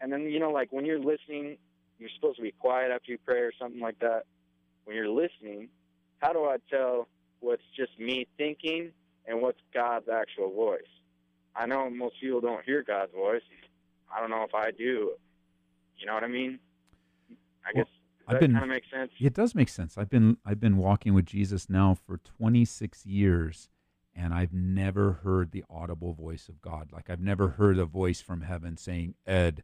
And 0.00 0.12
then 0.12 0.22
you 0.22 0.38
know, 0.40 0.50
like 0.50 0.72
when 0.72 0.84
you're 0.84 0.98
listening, 0.98 1.56
you're 1.98 2.10
supposed 2.16 2.36
to 2.36 2.42
be 2.42 2.52
quiet 2.52 2.90
after 2.90 3.12
you 3.12 3.18
pray 3.24 3.38
or 3.40 3.52
something 3.58 3.80
like 3.80 3.98
that. 4.00 4.24
When 4.84 4.96
you're 4.96 5.08
listening, 5.08 5.68
how 6.18 6.32
do 6.32 6.40
I 6.44 6.56
tell 6.68 7.06
what's 7.40 7.62
just 7.76 7.98
me 7.98 8.26
thinking 8.36 8.90
and 9.26 9.40
what's 9.40 9.58
God's 9.72 10.08
actual 10.08 10.52
voice? 10.52 10.80
I 11.60 11.66
know 11.66 11.90
most 11.90 12.14
people 12.20 12.40
don't 12.40 12.64
hear 12.64 12.82
God's 12.82 13.12
voice. 13.12 13.42
I 14.14 14.20
don't 14.20 14.30
know 14.30 14.42
if 14.44 14.54
I 14.54 14.70
do. 14.70 15.12
You 15.98 16.06
know 16.06 16.14
what 16.14 16.24
I 16.24 16.28
mean? 16.28 16.58
I 17.64 17.70
Well, 17.74 17.84
guess 17.84 17.92
I've 18.26 18.34
that 18.34 18.40
been- 18.40 18.52
kind 18.52 18.64
of 18.64 18.70
make 18.70 18.84
sense. 18.90 19.12
It 19.20 19.34
does 19.34 19.54
make 19.54 19.68
sense. 19.68 19.98
I've 19.98 20.08
been 20.08 20.38
I've 20.44 20.60
been 20.60 20.78
walking 20.78 21.12
with 21.14 21.26
Jesus 21.26 21.68
now 21.68 21.94
for 21.94 22.16
26 22.16 23.04
years 23.04 23.68
and 24.14 24.32
I've 24.32 24.52
never 24.54 25.12
heard 25.24 25.52
the 25.52 25.64
audible 25.70 26.14
voice 26.14 26.48
of 26.48 26.60
God. 26.62 26.90
Like 26.92 27.10
I've 27.10 27.20
never 27.20 27.48
heard 27.50 27.78
a 27.78 27.84
voice 27.84 28.20
from 28.22 28.40
heaven 28.40 28.76
saying, 28.78 29.14
"Ed, 29.26 29.62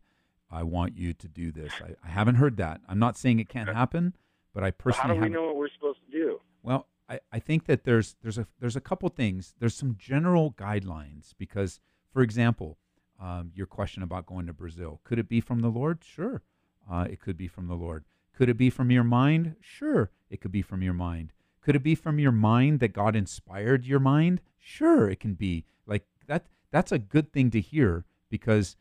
I 0.51 0.63
want 0.63 0.97
you 0.97 1.15
to 1.15 1.29
do 1.29 1.51
this." 1.51 1.73
I, 1.83 1.95
I 2.05 2.09
haven't 2.11 2.37
heard 2.37 2.57
that. 2.59 2.81
I'm 2.89 2.99
not 2.99 3.17
saying 3.17 3.41
it 3.41 3.49
can't 3.49 3.69
happen, 3.69 4.15
but 4.53 4.63
I 4.63 4.71
But 4.71 4.95
how 4.95 5.03
personally 5.03 5.15
do 5.15 5.21
we 5.21 5.25
haven't. 5.25 5.33
know 5.33 5.47
what 5.47 5.57
we're 5.57 5.69
supposed 5.71 5.99
to 6.05 6.13
do? 6.13 6.41
Well, 6.63 6.87
I, 7.09 7.21
I 7.33 7.39
think 7.39 7.67
that 7.67 7.85
there's 7.85 8.17
there's 8.23 8.39
a 8.39 8.47
there's 8.61 8.77
a 8.77 8.81
couple 8.81 9.09
things. 9.09 9.55
There's 9.59 9.75
some 9.75 9.97
general 9.99 10.53
guidelines 10.53 11.33
because, 11.39 11.81
for 12.13 12.23
example, 12.23 12.79
um, 13.21 13.53
your 13.55 13.67
question 13.67 14.03
about 14.03 14.27
going 14.27 14.47
to 14.47 14.53
Brazil 14.53 15.01
could 15.05 15.19
it 15.19 15.29
be 15.29 15.41
from 15.41 15.61
the 15.61 15.69
Lord? 15.69 15.99
Sure, 16.05 16.43
uh, 16.91 17.07
it 17.11 17.21
could 17.21 17.37
be 17.37 17.49
from 17.49 17.69
the 17.69 17.75
Lord. 17.75 18.05
Could 18.35 18.49
it 18.49 18.57
be 18.57 18.71
from 18.71 18.91
your 18.91 19.05
mind? 19.05 19.57
Sure, 19.61 20.11
it 20.31 20.41
could 20.41 20.53
be 20.53 20.63
from 20.63 20.83
your 20.83 20.95
mind. 20.95 21.33
Could 21.61 21.77
it 21.77 21.83
be 21.83 21.95
from 21.95 22.19
your 22.19 22.33
mind 22.33 22.81
that 22.81 22.93
God 22.93 23.17
inspired 23.17 23.85
your 23.85 23.99
mind? 24.01 24.41
Sure, 24.59 25.09
it 25.09 25.21
can 25.21 25.35
be. 25.35 25.65
Like 25.87 26.07
that. 26.27 26.47
That's 26.73 26.93
a 26.93 26.99
good 26.99 27.33
thing 27.33 27.51
to 27.53 27.61
hear 27.61 28.05
because 28.29 28.77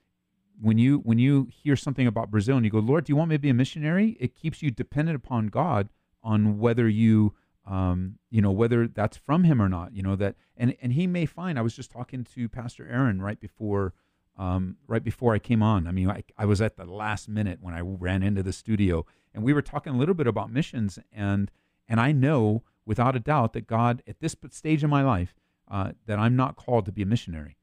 when 0.60 0.78
you 0.78 0.98
when 1.00 1.20
you 1.20 1.48
hear 1.52 1.76
something 1.76 2.08
about 2.08 2.32
Brazil 2.32 2.58
and 2.58 2.66
you 2.66 2.72
go, 2.72 2.80
Lord, 2.80 3.06
do 3.06 3.12
you 3.12 3.16
want 3.16 3.30
me 3.30 3.36
to 3.36 3.40
be 3.40 3.50
a 3.50 3.54
missionary? 3.54 4.18
It 4.20 4.36
keeps 4.36 4.62
you 4.62 4.72
dependent 4.72 5.16
upon 5.16 5.48
God 5.48 5.90
on 6.24 6.58
whether 6.60 6.90
you 6.90 7.34
um, 7.66 8.20
you 8.30 8.42
know 8.42 8.52
whether 8.52 8.88
that's 8.88 9.18
from 9.18 9.44
him 9.44 9.62
or 9.62 9.70
not. 9.70 9.96
You 9.96 10.04
know 10.04 10.16
that 10.16 10.36
and 10.58 10.76
and 10.82 10.94
he 10.94 11.08
may 11.08 11.26
find. 11.26 11.58
I 11.58 11.62
was 11.62 11.76
just 11.76 11.92
talking 11.92 12.24
to 12.36 12.50
Pastor 12.50 12.88
Aaron 12.88 13.22
right 13.22 13.40
before 13.40 13.94
um, 14.38 14.78
right 14.88 15.04
before 15.04 15.34
I 15.34 15.40
came 15.40 15.64
on. 15.64 15.88
I 15.88 15.92
mean, 15.92 16.10
I, 16.10 16.24
I 16.38 16.46
was 16.46 16.62
at 16.62 16.78
the 16.78 16.86
last 16.86 17.30
minute 17.30 17.60
when 17.62 17.74
I 17.74 17.80
ran 17.82 18.22
into 18.22 18.44
the 18.44 18.54
studio, 18.54 19.06
and 19.34 19.44
we 19.44 19.54
were 19.54 19.62
talking 19.62 19.94
a 19.94 19.98
little 19.98 20.16
bit 20.16 20.28
about 20.28 20.52
missions, 20.52 21.00
and 21.12 21.50
and 21.88 22.00
I 22.00 22.12
know 22.12 22.64
without 22.86 23.16
a 23.16 23.20
doubt 23.20 23.54
that 23.54 23.68
God 23.68 24.04
at 24.08 24.20
this 24.20 24.36
stage 24.52 24.84
in 24.84 24.90
my 24.90 25.02
life 25.04 25.34
uh, 25.70 25.92
that 26.06 26.20
I'm 26.20 26.36
not 26.36 26.56
called 26.56 26.86
to 26.86 26.92
be 26.92 27.02
a 27.02 27.06
missionary. 27.06 27.58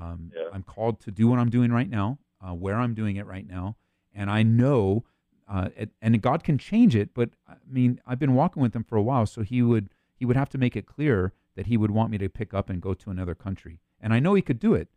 Um, 0.00 0.30
Yeah. 0.36 0.48
I'm 0.52 0.62
called 0.62 1.00
to 1.00 1.10
do 1.10 1.26
what 1.28 1.38
I'm 1.38 1.50
doing 1.50 1.72
right 1.72 1.88
now, 1.90 2.18
uh, 2.40 2.54
where 2.54 2.76
I'm 2.76 2.94
doing 2.94 3.16
it 3.16 3.26
right 3.26 3.46
now, 3.46 3.76
and 4.14 4.30
I 4.30 4.42
know, 4.42 5.04
uh, 5.48 5.68
it, 5.76 5.90
and 6.02 6.20
God 6.20 6.44
can 6.44 6.58
change 6.58 6.94
it. 6.94 7.14
But 7.14 7.30
I 7.48 7.54
mean, 7.68 8.00
I've 8.06 8.18
been 8.18 8.34
walking 8.34 8.62
with 8.62 8.74
Him 8.74 8.84
for 8.84 8.96
a 8.96 9.02
while, 9.02 9.26
so 9.26 9.42
He 9.42 9.62
would 9.62 9.90
He 10.14 10.24
would 10.24 10.36
have 10.36 10.48
to 10.50 10.58
make 10.58 10.76
it 10.76 10.86
clear 10.86 11.32
that 11.56 11.66
He 11.66 11.76
would 11.76 11.90
want 11.90 12.10
me 12.10 12.18
to 12.18 12.28
pick 12.28 12.52
up 12.54 12.68
and 12.70 12.80
go 12.80 12.94
to 12.94 13.10
another 13.10 13.34
country, 13.34 13.80
and 14.00 14.12
I 14.12 14.20
know 14.20 14.34
He 14.34 14.42
could 14.42 14.58
do 14.58 14.74
it. 14.74 14.88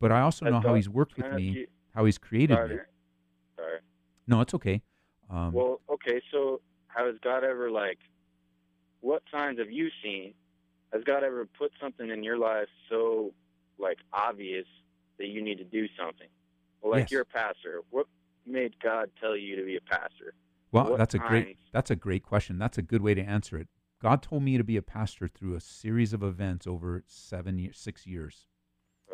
But 0.00 0.12
I 0.12 0.20
also 0.20 0.46
know 0.46 0.60
how 0.60 0.74
He's 0.74 0.88
worked 0.88 1.16
with 1.16 1.32
me, 1.32 1.66
how 1.94 2.04
He's 2.04 2.18
created 2.18 2.56
Sorry. 2.56 2.68
me. 2.68 2.80
Sorry. 3.56 3.78
No, 4.26 4.40
it's 4.40 4.54
okay. 4.54 4.82
Um, 5.30 5.52
Well, 5.52 5.80
okay, 5.88 6.20
so 6.30 6.60
has 6.88 7.14
God 7.22 7.44
ever 7.44 7.70
like 7.70 7.98
what 9.00 9.22
signs 9.30 9.58
have 9.58 9.70
you 9.70 9.88
seen? 10.02 10.34
Has 10.92 11.04
God 11.04 11.24
ever 11.24 11.46
put 11.46 11.72
something 11.80 12.08
in 12.08 12.22
your 12.22 12.38
life 12.38 12.68
so 12.88 13.32
like 13.78 13.98
obvious 14.12 14.66
that 15.18 15.26
you 15.26 15.42
need 15.42 15.58
to 15.58 15.64
do 15.64 15.86
something? 15.98 16.28
Well, 16.80 16.92
like 16.92 17.00
Yes. 17.02 17.10
you're 17.10 17.22
a 17.22 17.26
pastor. 17.26 17.82
What 17.90 18.06
made 18.46 18.74
God 18.82 19.10
tell 19.20 19.36
you 19.36 19.56
to 19.56 19.64
be 19.64 19.76
a 19.76 19.80
pastor? 19.80 20.34
Well, 20.72 20.90
What 20.90 20.98
that's 20.98 21.14
a 21.14 21.18
great 21.18 21.58
that's 21.72 21.90
a 21.90 21.96
great 21.96 22.22
question. 22.22 22.58
That's 22.58 22.78
a 22.78 22.82
good 22.82 23.02
way 23.02 23.14
to 23.14 23.22
answer 23.22 23.56
it. 23.58 23.68
God 24.02 24.22
told 24.22 24.42
me 24.42 24.58
to 24.58 24.64
be 24.64 24.76
a 24.76 24.82
pastor 24.82 25.28
through 25.28 25.54
a 25.54 25.60
series 25.60 26.12
of 26.12 26.22
events 26.22 26.66
over 26.66 27.02
seven 27.06 27.58
years, 27.58 27.78
six 27.78 28.06
years. 28.06 28.46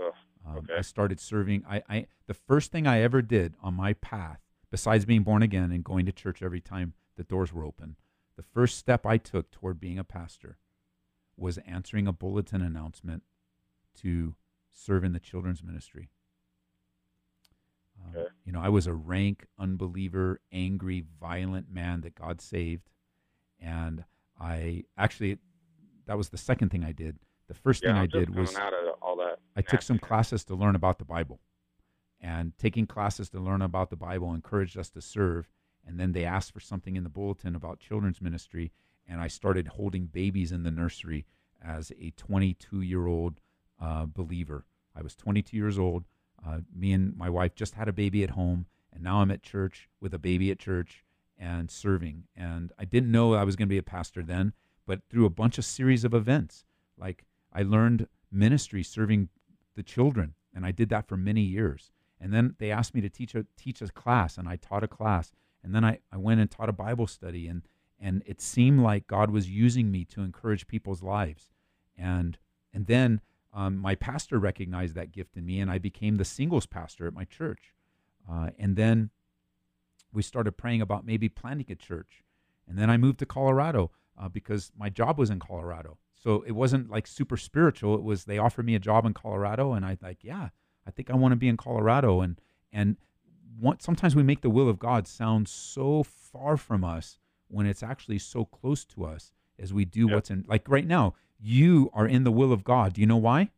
Ugh, 0.00 0.12
Um, 0.46 0.56
Okay. 0.58 0.74
I 0.78 0.80
started 0.80 1.20
serving. 1.20 1.64
I, 1.68 1.82
I 1.88 2.06
the 2.26 2.34
first 2.34 2.72
thing 2.72 2.86
I 2.86 3.00
ever 3.00 3.22
did 3.22 3.54
on 3.62 3.74
my 3.74 3.92
path, 3.92 4.40
besides 4.70 5.04
being 5.04 5.22
born 5.22 5.42
again 5.42 5.70
and 5.70 5.84
going 5.84 6.06
to 6.06 6.12
church 6.12 6.42
every 6.42 6.60
time 6.60 6.94
the 7.16 7.24
doors 7.24 7.52
were 7.52 7.64
open, 7.64 7.96
the 8.36 8.42
first 8.42 8.78
step 8.78 9.04
I 9.04 9.18
took 9.18 9.50
toward 9.50 9.78
being 9.80 9.98
a 9.98 10.04
pastor 10.04 10.58
was 11.36 11.58
answering 11.58 12.06
a 12.06 12.12
bulletin 12.12 12.62
announcement 12.62 13.22
to 13.96 14.34
serve 14.72 15.04
in 15.04 15.12
the 15.12 15.20
children's 15.20 15.62
ministry. 15.62 16.10
Know, 18.60 18.66
I 18.66 18.68
was 18.68 18.86
a 18.86 18.94
rank 18.94 19.46
unbeliever, 19.58 20.40
angry, 20.52 21.04
violent 21.20 21.70
man 21.70 22.02
that 22.02 22.14
God 22.14 22.40
saved, 22.40 22.90
and 23.58 24.04
I 24.40 24.84
actually 24.96 25.38
that 26.06 26.16
was 26.16 26.30
the 26.30 26.38
second 26.38 26.70
thing 26.70 26.84
I 26.84 26.92
did. 26.92 27.18
the 27.48 27.54
first 27.54 27.82
yeah, 27.82 27.90
thing 27.90 27.98
I 27.98 28.06
did 28.06 28.34
was 28.34 28.56
out 28.56 28.72
of 28.74 28.94
all 29.00 29.16
that. 29.16 29.38
I 29.56 29.62
took 29.62 29.82
some 29.82 29.98
classes 29.98 30.44
to 30.44 30.54
learn 30.54 30.74
about 30.74 30.98
the 30.98 31.04
Bible. 31.04 31.40
And 32.20 32.52
taking 32.58 32.86
classes 32.86 33.30
to 33.30 33.40
learn 33.40 33.62
about 33.62 33.90
the 33.90 33.96
Bible 33.96 34.34
encouraged 34.34 34.76
us 34.76 34.90
to 34.90 35.00
serve. 35.00 35.48
And 35.86 35.98
then 35.98 36.12
they 36.12 36.24
asked 36.24 36.52
for 36.52 36.60
something 36.60 36.96
in 36.96 37.04
the 37.04 37.08
bulletin 37.08 37.54
about 37.54 37.80
children's 37.80 38.20
ministry. 38.20 38.72
And 39.08 39.20
I 39.20 39.28
started 39.28 39.68
holding 39.68 40.06
babies 40.06 40.52
in 40.52 40.64
the 40.64 40.70
nursery 40.70 41.26
as 41.64 41.92
a 41.98 42.10
22 42.16 42.82
year 42.82 43.06
old 43.06 43.40
uh, 43.80 44.06
believer. 44.06 44.66
I 44.94 45.02
was 45.02 45.14
22 45.14 45.56
years 45.56 45.78
old. 45.78 46.04
Uh, 46.46 46.60
me 46.74 46.92
and 46.92 47.16
my 47.16 47.28
wife 47.28 47.54
just 47.54 47.74
had 47.74 47.88
a 47.88 47.92
baby 47.92 48.22
at 48.22 48.30
home. 48.30 48.66
And 48.92 49.02
now 49.02 49.20
I'm 49.20 49.30
at 49.30 49.42
church 49.42 49.88
with 50.00 50.14
a 50.14 50.18
baby 50.18 50.50
at 50.50 50.58
church 50.58 51.04
and 51.38 51.70
serving. 51.70 52.24
And 52.36 52.72
I 52.78 52.84
didn't 52.84 53.12
know 53.12 53.34
I 53.34 53.44
was 53.44 53.56
going 53.56 53.68
to 53.68 53.72
be 53.72 53.78
a 53.78 53.82
pastor 53.82 54.22
then, 54.22 54.52
but 54.86 55.00
through 55.08 55.26
a 55.26 55.30
bunch 55.30 55.58
of 55.58 55.64
series 55.64 56.04
of 56.04 56.14
events, 56.14 56.64
like 56.98 57.24
I 57.52 57.62
learned 57.62 58.08
ministry 58.30 58.82
serving 58.82 59.28
the 59.74 59.82
children, 59.82 60.34
and 60.54 60.66
I 60.66 60.72
did 60.72 60.88
that 60.90 61.08
for 61.08 61.16
many 61.16 61.42
years. 61.42 61.90
And 62.20 62.32
then 62.32 62.54
they 62.58 62.70
asked 62.70 62.94
me 62.94 63.00
to 63.00 63.08
teach 63.08 63.34
a 63.34 63.46
teach 63.56 63.80
a 63.80 63.88
class, 63.88 64.36
and 64.36 64.46
I 64.48 64.56
taught 64.56 64.84
a 64.84 64.88
class. 64.88 65.32
And 65.62 65.74
then 65.74 65.84
I, 65.84 65.98
I 66.12 66.16
went 66.16 66.40
and 66.40 66.50
taught 66.50 66.68
a 66.68 66.72
Bible 66.72 67.06
study, 67.06 67.48
and 67.48 67.62
and 67.98 68.22
it 68.26 68.40
seemed 68.40 68.80
like 68.80 69.06
God 69.06 69.30
was 69.30 69.48
using 69.48 69.90
me 69.90 70.04
to 70.06 70.22
encourage 70.22 70.66
people's 70.66 71.02
lives. 71.02 71.50
And 71.96 72.38
and 72.74 72.86
then 72.86 73.20
um, 73.52 73.76
my 73.78 73.94
pastor 73.94 74.38
recognized 74.38 74.94
that 74.94 75.12
gift 75.12 75.36
in 75.36 75.44
me, 75.44 75.60
and 75.60 75.70
I 75.70 75.78
became 75.78 76.16
the 76.16 76.24
singles 76.24 76.66
pastor 76.66 77.06
at 77.06 77.14
my 77.14 77.24
church. 77.24 77.74
Uh, 78.30 78.50
and 78.58 78.76
then 78.76 79.10
we 80.12 80.22
started 80.22 80.52
praying 80.52 80.80
about 80.80 81.04
maybe 81.04 81.28
planting 81.28 81.66
a 81.70 81.74
church. 81.74 82.22
And 82.68 82.78
then 82.78 82.88
I 82.90 82.96
moved 82.96 83.18
to 83.20 83.26
Colorado 83.26 83.90
uh, 84.20 84.28
because 84.28 84.70
my 84.78 84.88
job 84.88 85.18
was 85.18 85.30
in 85.30 85.40
Colorado. 85.40 85.98
So 86.14 86.44
it 86.46 86.52
wasn't 86.52 86.90
like 86.90 87.06
super 87.06 87.36
spiritual. 87.36 87.94
It 87.94 88.02
was 88.02 88.24
they 88.24 88.38
offered 88.38 88.66
me 88.66 88.74
a 88.74 88.80
job 88.80 89.06
in 89.06 89.14
Colorado, 89.14 89.72
and 89.72 89.84
I 89.84 89.96
like, 90.02 90.18
yeah, 90.22 90.50
I 90.86 90.90
think 90.90 91.10
I 91.10 91.16
want 91.16 91.32
to 91.32 91.36
be 91.36 91.48
in 91.48 91.56
Colorado. 91.56 92.20
And 92.20 92.40
and 92.72 92.96
one, 93.58 93.80
sometimes 93.80 94.14
we 94.14 94.22
make 94.22 94.42
the 94.42 94.50
will 94.50 94.68
of 94.68 94.78
God 94.78 95.08
sound 95.08 95.48
so 95.48 96.02
far 96.02 96.56
from 96.56 96.84
us 96.84 97.18
when 97.48 97.66
it's 97.66 97.82
actually 97.82 98.18
so 98.18 98.44
close 98.44 98.84
to 98.84 99.04
us 99.04 99.32
as 99.60 99.72
we 99.72 99.84
do 99.84 100.06
Yep. 100.06 100.14
what's 100.14 100.30
in. 100.30 100.44
Like 100.48 100.68
right 100.68 100.86
now, 100.86 101.14
you 101.38 101.90
are 101.92 102.06
in 102.06 102.24
the 102.24 102.32
will 102.32 102.52
of 102.52 102.64
God. 102.64 102.94
Do 102.94 103.00
you 103.00 103.06
know 103.06 103.16
why? 103.16 103.50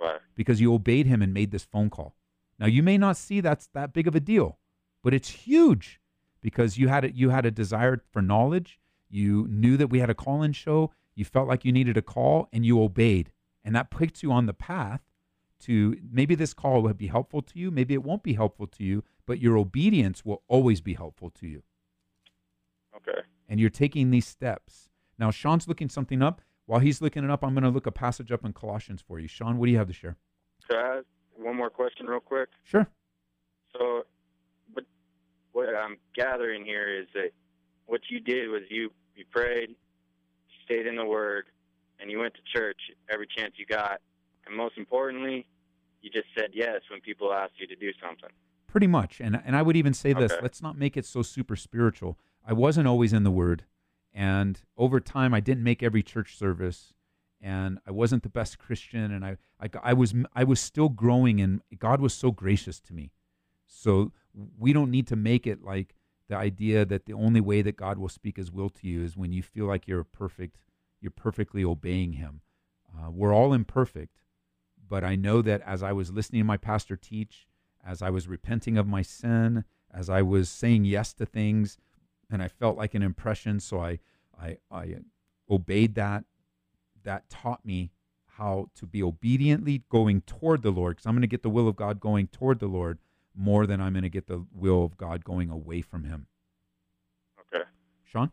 Right. 0.00 0.20
because 0.34 0.60
you 0.62 0.72
obeyed 0.72 1.06
him 1.06 1.20
and 1.20 1.34
made 1.34 1.50
this 1.50 1.64
phone 1.64 1.90
call. 1.90 2.14
Now 2.58 2.66
you 2.66 2.82
may 2.82 2.96
not 2.96 3.16
see 3.18 3.40
that's 3.42 3.66
that 3.74 3.92
big 3.92 4.06
of 4.08 4.14
a 4.14 4.20
deal, 4.20 4.58
but 5.02 5.12
it's 5.12 5.28
huge 5.28 6.00
because 6.40 6.78
you 6.78 6.88
had 6.88 7.04
a, 7.04 7.12
you 7.12 7.28
had 7.30 7.44
a 7.44 7.50
desire 7.50 8.02
for 8.10 8.22
knowledge. 8.22 8.80
You 9.10 9.46
knew 9.50 9.76
that 9.76 9.88
we 9.88 9.98
had 9.98 10.08
a 10.08 10.14
call-in 10.14 10.52
show. 10.52 10.92
You 11.14 11.24
felt 11.26 11.48
like 11.48 11.64
you 11.66 11.72
needed 11.72 11.96
a 11.98 12.02
call, 12.02 12.48
and 12.52 12.64
you 12.64 12.80
obeyed, 12.82 13.32
and 13.62 13.74
that 13.74 13.90
puts 13.90 14.22
you 14.22 14.32
on 14.32 14.46
the 14.46 14.54
path 14.54 15.02
to 15.60 15.98
maybe 16.10 16.34
this 16.34 16.54
call 16.54 16.80
will 16.82 16.94
be 16.94 17.08
helpful 17.08 17.42
to 17.42 17.58
you. 17.58 17.70
Maybe 17.70 17.92
it 17.92 18.02
won't 18.02 18.22
be 18.22 18.32
helpful 18.34 18.66
to 18.68 18.82
you, 18.84 19.04
but 19.26 19.40
your 19.40 19.58
obedience 19.58 20.24
will 20.24 20.42
always 20.48 20.80
be 20.80 20.94
helpful 20.94 21.28
to 21.30 21.46
you 21.46 21.62
Okay. 22.96 23.20
and 23.48 23.60
you're 23.60 23.68
taking 23.70 24.10
these 24.10 24.26
steps. 24.26 24.88
Now, 25.20 25.30
Sean's 25.30 25.68
looking 25.68 25.88
something 25.90 26.22
up. 26.22 26.40
While 26.64 26.80
he's 26.80 27.02
looking 27.02 27.22
it 27.24 27.30
up, 27.30 27.44
I'm 27.44 27.52
going 27.52 27.64
to 27.64 27.70
look 27.70 27.86
a 27.86 27.92
passage 27.92 28.32
up 28.32 28.44
in 28.44 28.52
Colossians 28.52 29.02
for 29.06 29.18
you. 29.20 29.28
Sean, 29.28 29.58
what 29.58 29.66
do 29.66 29.72
you 29.72 29.78
have 29.78 29.88
to 29.88 29.92
share? 29.92 30.16
Could 30.68 30.78
I 30.78 30.96
ask 30.98 31.04
one 31.36 31.56
more 31.56 31.68
question 31.68 32.06
real 32.06 32.20
quick? 32.20 32.48
Sure. 32.64 32.88
So, 33.76 34.04
but 34.74 34.84
what 35.52 35.68
I'm 35.74 35.98
gathering 36.14 36.64
here 36.64 36.88
is 36.88 37.06
that 37.14 37.30
what 37.86 38.00
you 38.08 38.20
did 38.20 38.48
was 38.48 38.62
you 38.70 38.90
you 39.16 39.24
prayed, 39.30 39.74
stayed 40.64 40.86
in 40.86 40.96
the 40.96 41.04
Word, 41.04 41.46
and 41.98 42.10
you 42.10 42.20
went 42.20 42.34
to 42.34 42.40
church 42.58 42.78
every 43.12 43.26
chance 43.26 43.54
you 43.56 43.66
got, 43.66 44.00
and 44.46 44.56
most 44.56 44.78
importantly, 44.78 45.46
you 46.02 46.10
just 46.10 46.26
said 46.36 46.50
yes 46.54 46.80
when 46.90 47.00
people 47.00 47.32
asked 47.32 47.54
you 47.58 47.66
to 47.66 47.76
do 47.76 47.90
something. 48.02 48.30
Pretty 48.68 48.86
much. 48.86 49.20
And 49.20 49.40
and 49.44 49.56
I 49.56 49.62
would 49.62 49.76
even 49.76 49.92
say 49.92 50.12
this, 50.12 50.32
Okay. 50.32 50.40
let's 50.42 50.62
not 50.62 50.78
make 50.78 50.96
it 50.96 51.04
so 51.04 51.22
super 51.22 51.56
spiritual. 51.56 52.16
I 52.46 52.52
wasn't 52.52 52.86
always 52.86 53.12
in 53.12 53.24
the 53.24 53.30
word, 53.32 53.64
and 54.12 54.60
over 54.76 55.00
time 55.00 55.34
I 55.34 55.40
didn't 55.40 55.64
make 55.64 55.82
every 55.82 56.02
church 56.02 56.36
service 56.36 56.94
and 57.40 57.78
I 57.86 57.90
wasn't 57.90 58.22
the 58.22 58.28
best 58.28 58.58
Christian 58.58 59.12
and 59.12 59.24
I 59.24 59.36
I, 59.60 59.68
I 59.82 59.92
was 59.92 60.14
I 60.34 60.44
was 60.44 60.60
still 60.60 60.88
growing 60.88 61.40
and 61.40 61.62
God 61.78 62.00
was 62.00 62.14
so 62.14 62.30
gracious 62.30 62.80
to 62.80 62.94
me. 62.94 63.12
So 63.66 64.12
we 64.58 64.72
don't 64.72 64.90
need 64.90 65.06
to 65.08 65.16
make 65.16 65.46
it 65.46 65.62
like 65.62 65.94
the 66.28 66.36
idea 66.36 66.84
that 66.84 67.06
the 67.06 67.12
only 67.12 67.40
way 67.40 67.62
that 67.62 67.76
God 67.76 67.98
will 67.98 68.08
speak 68.08 68.36
his 68.36 68.52
will 68.52 68.70
to 68.70 68.86
you 68.86 69.02
is 69.02 69.16
when 69.16 69.32
you 69.32 69.42
feel 69.42 69.66
like 69.66 69.86
you're 69.86 70.04
perfect 70.04 70.58
you're 71.00 71.10
perfectly 71.10 71.64
obeying 71.64 72.14
him. 72.14 72.42
Uh, 72.94 73.10
we're 73.10 73.34
all 73.34 73.52
imperfect, 73.52 74.18
but 74.88 75.02
I 75.02 75.16
know 75.16 75.40
that 75.42 75.62
as 75.62 75.82
I 75.82 75.92
was 75.92 76.12
listening 76.12 76.40
to 76.40 76.46
my 76.46 76.56
pastor 76.56 76.96
teach, 76.96 77.46
as 77.84 78.02
I 78.02 78.10
was 78.10 78.28
repenting 78.28 78.76
of 78.76 78.86
my 78.86 79.02
sin, 79.02 79.64
as 79.92 80.10
I 80.10 80.22
was 80.22 80.48
saying 80.50 80.84
yes 80.84 81.12
to 81.14 81.26
things, 81.26 81.78
and 82.30 82.42
I 82.42 82.48
felt 82.48 82.76
like 82.76 82.94
an 82.94 83.02
impression, 83.02 83.60
so 83.60 83.80
I 83.80 83.98
I, 84.40 84.56
I 84.70 84.96
obeyed 85.48 85.94
that. 85.96 86.24
That 87.02 87.28
taught 87.30 87.64
me 87.64 87.92
how 88.36 88.70
to 88.74 88.86
be 88.86 89.02
obediently 89.02 89.84
going 89.90 90.22
toward 90.22 90.62
the 90.62 90.70
Lord, 90.70 90.96
because 90.96 91.06
I'm 91.06 91.14
going 91.14 91.22
to 91.22 91.26
get 91.26 91.42
the 91.42 91.50
will 91.50 91.68
of 91.68 91.76
God 91.76 92.00
going 92.00 92.26
toward 92.28 92.58
the 92.58 92.66
Lord 92.68 92.98
more 93.34 93.66
than 93.66 93.80
I'm 93.80 93.92
going 93.92 94.02
to 94.02 94.08
get 94.08 94.26
the 94.26 94.44
will 94.52 94.84
of 94.84 94.96
God 94.96 95.24
going 95.24 95.50
away 95.50 95.82
from 95.82 96.04
Him. 96.04 96.26
Okay. 97.40 97.64
Sean, 98.04 98.30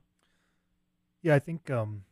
Yeah, 1.21 1.35
I 1.35 1.39
think 1.39 1.69
um, 1.69 2.03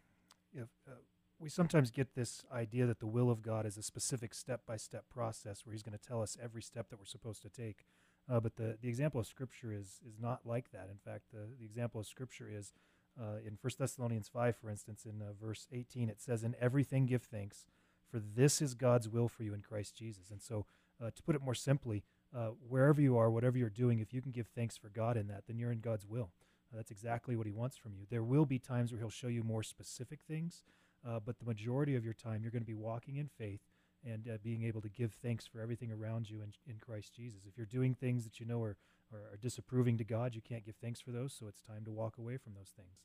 if, 0.54 0.68
uh, 0.88 0.96
we 1.40 1.50
sometimes 1.50 1.92
get 1.92 2.16
this 2.16 2.44
idea 2.52 2.86
that 2.86 3.00
the 3.00 3.08
will 3.08 3.30
of 3.30 3.42
God 3.42 3.66
is 3.66 3.78
a 3.78 3.84
specific 3.84 4.34
step-by-step 4.34 5.06
process 5.10 5.66
where 5.66 5.74
He's 5.74 5.84
going 5.84 5.98
to 5.98 6.08
tell 6.08 6.22
us 6.22 6.38
every 6.42 6.62
step 6.62 6.90
that 6.90 7.00
we're 7.00 7.06
supposed 7.06 7.42
to 7.44 7.50
take. 7.50 7.86
Uh, 8.30 8.40
but 8.40 8.56
the, 8.56 8.78
the 8.82 8.90
example 8.90 9.20
of 9.20 9.28
Scripture 9.28 9.72
is 9.72 10.00
is 10.08 10.20
not 10.20 10.42
like 10.46 10.72
that. 10.72 10.90
In 10.92 10.98
fact, 10.98 11.26
the, 11.32 11.48
the 11.60 11.66
example 11.66 12.00
of 12.00 12.08
Scripture 12.08 12.50
is 12.52 12.74
uh, 13.20 13.38
in 13.46 13.58
1 13.62 13.74
Thessalonians 13.80 14.28
5, 14.28 14.58
for 14.58 14.70
instance, 14.70 15.06
in 15.06 15.22
uh, 15.22 15.32
verse 15.40 15.68
18, 15.72 16.10
it 16.10 16.22
says, 16.22 16.44
In 16.44 16.56
everything 16.60 17.06
give 17.06 17.24
thanks, 17.24 17.66
for 18.10 18.20
this 18.20 18.62
is 18.62 18.74
God's 18.74 19.08
will 19.08 19.30
for 19.30 19.44
you 19.44 19.54
in 19.54 19.62
Christ 19.62 19.96
Jesus. 19.96 20.32
And 20.32 20.42
so, 20.42 20.66
uh, 21.02 21.12
to 21.16 21.24
put 21.24 21.36
it 21.36 21.42
more 21.42 21.56
simply, 21.56 22.04
uh, 22.36 22.50
wherever 22.68 23.02
you 23.02 23.18
are, 23.18 23.32
whatever 23.32 23.58
you're 23.58 23.70
doing, 23.70 24.00
if 24.00 24.14
you 24.14 24.22
can 24.22 24.32
give 24.32 24.48
thanks 24.48 24.76
for 24.76 24.90
God 24.90 25.16
in 25.16 25.28
that, 25.28 25.44
then 25.48 25.58
you're 25.58 25.72
in 25.72 25.80
God's 25.80 26.06
will. 26.06 26.32
Uh, 26.74 26.78
that's 26.78 26.92
exactly 26.92 27.36
what 27.36 27.46
He 27.46 27.54
wants 27.54 27.78
from 27.78 27.94
you. 27.94 28.06
There 28.10 28.24
will 28.24 28.46
be 28.46 28.60
times 28.60 28.92
where 28.92 29.00
He'll 29.00 29.10
show 29.10 29.28
you 29.28 29.44
more 29.44 29.64
specific 29.64 30.20
things, 30.28 30.64
but 31.04 31.38
the 31.40 31.46
majority 31.46 31.96
of 31.96 32.04
your 32.04 32.16
time, 32.16 32.42
you're 32.42 32.52
going 32.52 32.64
to 32.64 32.68
be 32.68 32.74
walking 32.74 33.18
in 33.18 33.28
faith 33.28 33.62
and 34.06 34.28
uh, 34.28 34.38
being 34.44 34.64
able 34.64 34.82
to 34.82 34.90
give 34.90 35.14
thanks 35.14 35.46
for 35.46 35.60
everything 35.60 35.92
around 35.92 36.30
you 36.30 36.42
in, 36.42 36.54
in 36.70 36.80
Christ 36.80 37.14
Jesus. 37.16 37.42
If 37.48 37.58
you're 37.58 37.66
doing 37.66 37.94
things 37.94 38.24
that 38.24 38.40
you 38.40 38.46
know 38.46 38.62
are, 38.62 38.78
are, 39.14 39.34
are 39.34 39.38
disapproving 39.42 39.98
to 39.98 40.04
God, 40.04 40.36
you 40.36 40.42
can't 40.42 40.66
give 40.66 40.76
thanks 40.76 41.02
for 41.02 41.12
those, 41.12 41.34
so 41.34 41.48
it's 41.48 41.62
time 41.62 41.84
to 41.86 41.92
walk 41.92 42.18
away 42.18 42.38
from 42.38 42.54
those 42.54 42.74
things. 42.76 43.00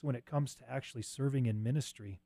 So 0.00 0.06
when 0.06 0.16
it 0.16 0.26
comes 0.26 0.54
to 0.56 0.70
actually 0.70 1.02
serving 1.02 1.46
in 1.46 1.62
ministry, 1.62 2.20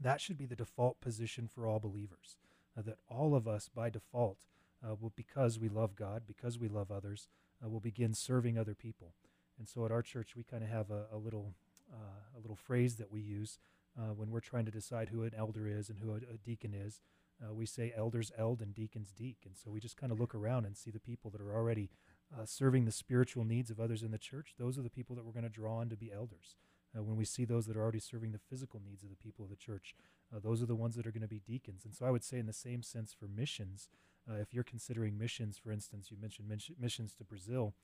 that 0.00 0.20
should 0.20 0.38
be 0.38 0.46
the 0.46 0.56
default 0.56 1.00
position 1.00 1.48
for 1.52 1.66
all 1.66 1.78
believers. 1.78 2.36
Uh, 2.76 2.82
that 2.82 2.98
all 3.08 3.34
of 3.34 3.46
us, 3.46 3.68
by 3.68 3.90
default, 3.90 4.38
uh, 4.82 4.94
will, 4.98 5.12
because 5.14 5.58
we 5.58 5.68
love 5.68 5.94
God, 5.94 6.22
because 6.26 6.58
we 6.58 6.68
love 6.68 6.90
others, 6.90 7.28
uh, 7.64 7.68
will 7.68 7.80
begin 7.80 8.14
serving 8.14 8.58
other 8.58 8.74
people. 8.74 9.12
And 9.58 9.68
so 9.68 9.84
at 9.84 9.92
our 9.92 10.02
church, 10.02 10.34
we 10.34 10.42
kind 10.42 10.64
of 10.64 10.70
have 10.70 10.90
a, 10.90 11.04
a 11.12 11.18
little 11.18 11.54
uh, 11.92 12.36
a 12.36 12.40
little 12.40 12.56
phrase 12.56 12.96
that 12.96 13.12
we 13.12 13.20
use 13.20 13.58
uh, 13.98 14.14
when 14.14 14.30
we're 14.30 14.40
trying 14.40 14.64
to 14.64 14.70
decide 14.70 15.10
who 15.10 15.22
an 15.24 15.32
elder 15.36 15.68
is 15.68 15.90
and 15.90 15.98
who 15.98 16.12
a, 16.12 16.16
a 16.16 16.38
deacon 16.42 16.72
is. 16.74 17.00
Uh, 17.42 17.52
we 17.52 17.66
say 17.66 17.92
elders 17.96 18.30
eld 18.38 18.60
and 18.60 18.74
deacons 18.74 19.12
deek. 19.12 19.38
And 19.44 19.56
so 19.56 19.70
we 19.70 19.80
just 19.80 19.96
kind 19.96 20.12
of 20.12 20.20
look 20.20 20.34
around 20.34 20.64
and 20.64 20.76
see 20.76 20.90
the 20.90 21.00
people 21.00 21.30
that 21.30 21.40
are 21.40 21.54
already 21.54 21.90
uh, 22.32 22.44
serving 22.44 22.84
the 22.84 22.92
spiritual 22.92 23.44
needs 23.44 23.70
of 23.70 23.80
others 23.80 24.02
in 24.02 24.10
the 24.10 24.18
church. 24.18 24.54
Those 24.58 24.78
are 24.78 24.82
the 24.82 24.90
people 24.90 25.16
that 25.16 25.24
we're 25.24 25.32
going 25.32 25.42
to 25.42 25.48
draw 25.48 25.78
on 25.78 25.88
to 25.88 25.96
be 25.96 26.12
elders. 26.12 26.56
Uh, 26.96 27.02
when 27.02 27.16
we 27.16 27.24
see 27.24 27.44
those 27.44 27.66
that 27.66 27.76
are 27.76 27.82
already 27.82 27.98
serving 27.98 28.32
the 28.32 28.38
physical 28.38 28.80
needs 28.84 29.02
of 29.02 29.10
the 29.10 29.16
people 29.16 29.44
of 29.44 29.50
the 29.50 29.56
church, 29.56 29.94
uh, 30.34 30.38
those 30.38 30.62
are 30.62 30.66
the 30.66 30.74
ones 30.74 30.94
that 30.94 31.06
are 31.06 31.10
going 31.12 31.22
to 31.22 31.28
be 31.28 31.40
deacons. 31.40 31.84
And 31.84 31.94
so 31.94 32.06
I 32.06 32.10
would 32.10 32.24
say, 32.24 32.38
in 32.38 32.46
the 32.46 32.52
same 32.52 32.82
sense, 32.82 33.14
for 33.18 33.26
missions, 33.26 33.88
uh, 34.30 34.34
if 34.36 34.52
you're 34.52 34.62
considering 34.62 35.18
missions, 35.18 35.58
for 35.58 35.72
instance, 35.72 36.10
you 36.10 36.16
mentioned 36.20 36.48
mis- 36.48 36.70
missions 36.78 37.14
to 37.14 37.24
Brazil, 37.24 37.74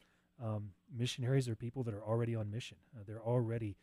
um, 0.42 0.70
missionaries 0.94 1.48
are 1.48 1.56
people 1.56 1.82
that 1.84 1.94
are 1.94 2.04
already 2.04 2.36
on 2.36 2.50
mission. 2.50 2.76
Uh, 2.94 3.02
they're 3.06 3.22
already 3.22 3.76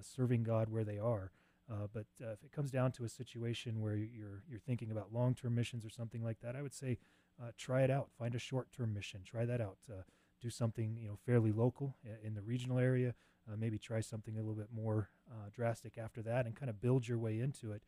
serving 0.00 0.42
God 0.42 0.70
where 0.70 0.84
they 0.84 0.98
are. 0.98 1.32
Uh, 1.70 1.86
but 1.92 2.06
uh, 2.22 2.32
if 2.32 2.42
it 2.42 2.52
comes 2.52 2.70
down 2.70 2.92
to 2.92 3.04
a 3.04 3.08
situation 3.08 3.80
where 3.80 3.94
you're 3.94 4.42
you're 4.48 4.60
thinking 4.60 4.90
about 4.90 5.12
long-term 5.12 5.54
missions 5.54 5.84
or 5.84 5.90
something 5.90 6.22
like 6.22 6.40
that, 6.40 6.56
I 6.56 6.62
would 6.62 6.74
say 6.74 6.98
uh, 7.42 7.50
try 7.56 7.82
it 7.82 7.90
out. 7.90 8.08
Find 8.18 8.34
a 8.34 8.38
short-term 8.38 8.92
mission. 8.92 9.20
Try 9.24 9.46
that 9.46 9.60
out. 9.60 9.78
Uh, 9.90 10.02
do 10.40 10.50
something 10.50 10.98
you 11.00 11.08
know 11.08 11.16
fairly 11.24 11.52
local 11.52 11.96
in 12.24 12.34
the 12.34 12.42
regional 12.42 12.78
area. 12.78 13.14
Uh, 13.50 13.56
maybe 13.56 13.78
try 13.78 14.00
something 14.00 14.36
a 14.36 14.40
little 14.40 14.54
bit 14.54 14.68
more 14.72 15.10
uh, 15.30 15.48
drastic 15.52 15.98
after 15.98 16.22
that, 16.22 16.46
and 16.46 16.56
kind 16.56 16.70
of 16.70 16.80
build 16.80 17.08
your 17.08 17.18
way 17.18 17.40
into 17.40 17.72
it. 17.72 17.82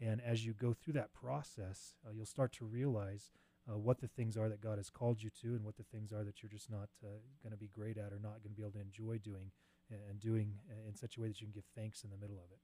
And 0.00 0.20
as 0.20 0.44
you 0.44 0.52
go 0.52 0.72
through 0.72 0.94
that 0.94 1.12
process, 1.12 1.94
you'll 2.12 2.26
start 2.26 2.52
to 2.54 2.64
realize 2.64 3.30
what 3.66 4.00
the 4.00 4.08
things 4.08 4.36
are 4.36 4.48
that 4.48 4.60
God 4.60 4.78
has 4.78 4.90
called 4.90 5.22
you 5.22 5.30
to, 5.42 5.48
and 5.54 5.64
what 5.64 5.76
the 5.76 5.84
things 5.84 6.12
are 6.12 6.24
that 6.24 6.42
you're 6.42 6.50
just 6.50 6.70
not 6.70 6.88
going 7.02 7.52
to 7.52 7.56
be 7.56 7.68
great 7.68 7.98
at, 7.98 8.12
or 8.12 8.18
not 8.18 8.42
going 8.42 8.50
to 8.50 8.56
be 8.56 8.62
able 8.62 8.72
to 8.72 8.80
enjoy 8.80 9.18
doing, 9.18 9.52
and, 9.90 10.18
doing 10.18 10.54
in 10.88 10.96
such 10.96 11.16
a 11.16 11.20
way 11.20 11.28
that 11.28 11.40
you 11.40 11.46
can 11.46 11.52
give 11.52 11.66
thanks 11.76 12.02
in 12.02 12.10
the 12.10 12.16
middle 12.16 12.38
of 12.38 12.50
it. 12.50 12.58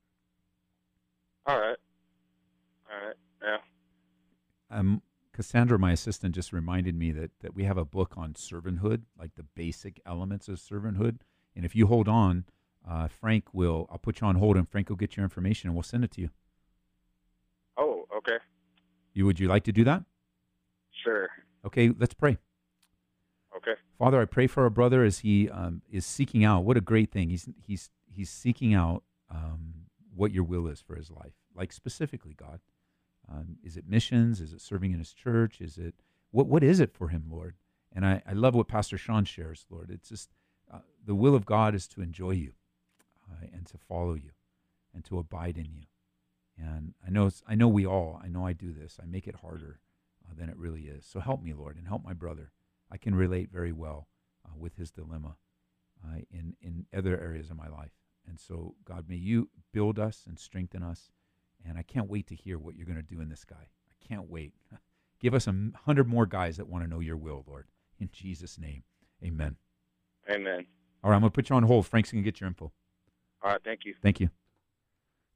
All 1.47 1.59
right. 1.59 1.77
All 2.91 3.59
um, 4.71 5.03
Cassandra, 5.33 5.79
my 5.79 5.93
assistant, 5.93 6.35
just 6.35 6.53
reminded 6.53 6.97
me 6.97 7.13
that 7.13 7.31
that 7.41 7.55
we 7.55 7.65
have 7.65 7.77
a 7.77 7.85
book 7.85 8.15
on 8.17 8.35
servanthood, 8.35 9.03
like 9.19 9.35
the 9.37 9.43
basic 9.43 10.01
elements 10.07 10.49
of 10.49 10.57
servanthood. 10.57 11.19
And 11.55 11.65
if 11.65 11.77
you 11.77 11.87
hold 11.87 12.09
on, 12.09 12.45
uh, 12.89 13.09
Frank 13.09 13.53
will. 13.53 13.87
I'll 13.91 13.99
put 13.99 14.21
you 14.21 14.27
on 14.27 14.37
hold, 14.37 14.57
and 14.57 14.69
Frank 14.69 14.89
will 14.89 14.97
get 14.97 15.17
your 15.17 15.25
information, 15.25 15.69
and 15.69 15.77
we'll 15.77 15.83
send 15.83 16.05
it 16.05 16.11
to 16.13 16.21
you. 16.21 16.31
Oh, 17.77 18.07
okay. 18.17 18.39
You 19.15 19.27
would 19.27 19.39
you 19.39 19.49
like 19.49 19.65
to 19.65 19.73
do 19.73 19.85
that? 19.85 20.05
Sure. 21.05 21.29
Okay, 21.65 21.93
let's 21.99 22.15
pray. 22.15 22.39
Okay. 23.57 23.75
Father, 23.99 24.21
I 24.21 24.25
pray 24.25 24.47
for 24.47 24.65
our 24.65 24.71
brother 24.71 25.05
as 25.05 25.21
he 25.21 25.49
um, 25.51 25.83
is 25.91 26.05
seeking 26.05 26.45
out. 26.45 26.65
What 26.65 26.77
a 26.77 26.81
great 26.81 27.11
thing! 27.11 27.31
He's 27.31 27.49
he's 27.67 27.91
he's 28.07 28.31
seeking 28.31 28.75
out 28.75 29.03
um, 29.31 29.75
what 30.17 30.33
your 30.33 30.45
will 30.45 30.67
is 30.67 30.81
for 30.81 30.97
his 30.97 31.11
life. 31.11 31.35
Like 31.55 31.73
specifically, 31.73 32.35
God, 32.35 32.61
um, 33.31 33.59
is 33.63 33.77
it 33.77 33.89
missions? 33.89 34.41
Is 34.41 34.53
it 34.53 34.61
serving 34.61 34.93
in 34.93 34.99
his 34.99 35.13
church? 35.13 35.61
Is 35.61 35.79
it 35.79 35.95
what 36.31 36.47
what 36.47 36.63
is 36.63 36.81
it 36.81 36.93
for 36.93 37.09
him, 37.09 37.25
Lord? 37.31 37.57
And 37.93 38.05
I, 38.05 38.23
I 38.27 38.33
love 38.33 38.55
what 38.55 38.69
Pastor 38.69 38.99
Sean 38.99 39.25
shares, 39.25 39.65
Lord. 39.71 39.91
It's 39.91 40.09
just 40.09 40.31
uh, 40.73 40.81
the 41.05 41.15
will 41.15 41.35
of 41.35 41.47
God 41.47 41.75
is 41.75 41.87
to 41.89 42.03
enjoy 42.03 42.33
you 42.33 42.53
uh, 43.31 43.47
and 43.53 43.67
to 43.67 43.79
follow 43.79 44.15
you 44.15 44.31
and 44.95 45.05
to 45.05 45.19
abide 45.19 45.57
in 45.57 45.73
you. 45.73 45.85
And 46.59 46.95
I 47.07 47.11
know 47.11 47.31
I 47.47 47.55
know 47.55 47.69
we 47.69 47.87
all. 47.87 48.21
I 48.23 48.29
know 48.29 48.47
I 48.47 48.53
do 48.53 48.73
this. 48.73 48.99
I 49.03 49.07
make 49.07 49.27
it 49.27 49.37
harder 49.37 49.81
uh, 50.29 50.35
than 50.39 50.49
it 50.49 50.57
really 50.57 50.83
is. 50.83 51.05
So 51.05 51.21
help 51.21 51.43
me, 51.43 51.53
Lord, 51.53 51.77
and 51.77 51.87
help 51.87 52.05
my 52.05 52.15
brother. 52.15 52.53
I 52.91 52.97
can 52.97 53.15
relate 53.15 53.51
very 53.51 53.73
well 53.73 54.09
uh, 54.45 54.53
with 54.57 54.77
his 54.77 54.91
dilemma 54.91 55.37
uh, 56.05 56.21
in 56.31 56.57
in 56.61 56.87
other 56.97 57.21
areas 57.21 57.51
of 57.51 57.57
my 57.57 57.69
life. 57.69 57.93
And 58.29 58.39
so, 58.41 58.75
God, 58.85 59.07
may 59.09 59.17
you 59.17 59.49
build 59.73 59.99
us 59.99 60.25
and 60.27 60.39
strengthen 60.39 60.83
us. 60.83 61.11
And 61.67 61.79
I 61.79 61.83
can't 61.83 62.09
wait 62.09 62.27
to 62.29 62.35
hear 62.35 62.59
what 62.59 62.77
you're 62.77 62.87
going 62.87 62.97
to 62.97 63.03
do 63.03 63.21
in 63.21 63.29
this 63.29 63.45
guy. 63.45 63.57
I 63.91 64.07
can't 64.07 64.29
wait. 64.31 64.55
Give 65.21 65.35
us 65.35 65.47
a 65.47 65.55
hundred 65.85 66.09
more 66.09 66.27
guys 66.27 66.59
that 66.59 66.69
want 66.69 66.85
to 66.85 66.91
know 66.91 67.01
your 67.01 67.17
will, 67.17 67.45
Lord. 67.47 67.67
In 67.99 68.11
Jesus' 68.13 68.59
name, 68.59 68.83
amen. 69.25 69.57
Amen. 70.31 70.67
All 71.03 71.11
right, 71.11 71.17
I'm 71.17 71.23
going 71.23 71.31
to 71.31 71.35
put 71.35 71.49
you 71.49 71.57
on 71.57 71.63
hold. 71.63 71.87
Frank's 71.87 72.13
going 72.13 72.23
to 72.23 72.31
get 72.31 72.41
your 72.41 72.49
info. 72.49 72.73
All 73.43 73.53
right. 73.53 73.61
Thank 73.65 73.85
you. 73.85 73.95
Thank 74.03 74.21
you. 74.21 74.31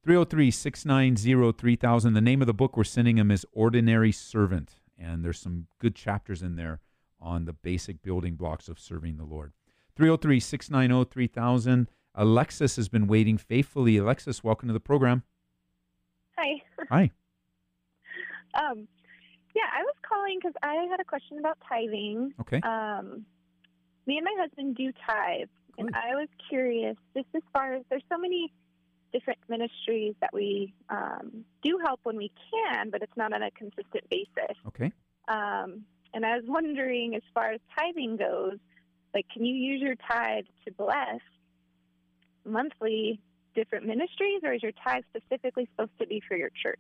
303 0.05 0.51
690 0.51 1.59
3000. 1.59 2.13
The 2.13 2.21
name 2.21 2.41
of 2.41 2.47
the 2.47 2.55
book 2.55 2.77
we're 2.77 2.85
sending 2.85 3.19
him 3.19 3.31
is 3.31 3.47
Ordinary 3.53 4.13
Servant. 4.13 4.81
And 4.99 5.25
there's 5.25 5.39
some 5.39 5.67
good 5.79 5.95
chapters 5.95 6.43
in 6.43 6.57
there 6.57 6.81
on 7.21 7.45
the 7.45 7.53
basic 7.53 8.03
building 8.03 8.35
blocks 8.35 8.69
of 8.69 8.79
serving 8.79 9.17
the 9.17 9.25
Lord. 9.25 9.53
303 9.97 10.41
690 10.41 11.11
3000. 11.11 11.89
Alexis 12.15 12.77
has 12.77 12.89
been 12.89 13.07
waiting 13.07 13.39
faithfully. 13.39 13.97
Alexis, 13.97 14.43
welcome 14.43 14.69
to 14.69 14.73
the 14.73 14.81
program. 14.81 15.23
Hi. 16.39 16.63
Hi. 16.91 17.11
Um, 18.53 18.89
yeah, 19.55 19.63
I 19.73 19.83
was 19.85 19.95
calling 20.03 20.39
because 20.41 20.55
I 20.61 20.75
had 20.91 20.99
a 20.99 21.05
question 21.05 21.39
about 21.39 21.57
tithing. 21.69 22.35
Okay. 22.41 22.61
Um, 22.63 23.25
me 24.07 24.17
and 24.17 24.25
my 24.25 24.35
husband 24.41 24.75
do 24.75 24.91
tithe, 25.07 25.49
and 25.79 25.91
I 25.95 26.17
was 26.17 26.27
curious, 26.49 26.97
just 27.17 27.29
as 27.37 27.43
far 27.53 27.75
as 27.75 27.85
there's 27.91 28.03
so 28.11 28.19
many 28.19 28.53
different 29.13 29.39
ministries 29.49 30.15
that 30.21 30.31
we 30.33 30.75
um, 30.89 31.45
do 31.63 31.79
help 31.85 32.01
when 32.03 32.17
we 32.17 32.33
can, 32.51 32.91
but 32.91 33.03
it's 33.03 33.17
not 33.17 33.33
on 33.33 33.43
a 33.45 33.53
consistent 33.53 34.03
basis. 34.11 34.57
Okay. 34.67 34.93
Um, 35.29 35.85
and 36.13 36.27
I 36.27 36.35
was 36.35 36.45
wondering, 36.47 37.15
as 37.15 37.23
far 37.33 37.53
as 37.53 37.61
tithing 37.79 38.17
goes, 38.17 38.59
like, 39.15 39.27
can 39.33 39.45
you 39.45 39.55
use 39.55 39.81
your 39.81 39.95
tithe 40.11 40.45
to 40.65 40.73
bless 40.73 41.21
monthly 42.45 43.21
different 43.55 43.87
ministries, 43.87 44.41
or 44.45 44.53
is 44.53 44.63
your 44.63 44.73
tithe 44.85 45.05
specifically 45.15 45.69
supposed 45.73 45.99
to 46.01 46.07
be 46.07 46.23
for 46.27 46.37
your 46.37 46.51
church? 46.63 46.79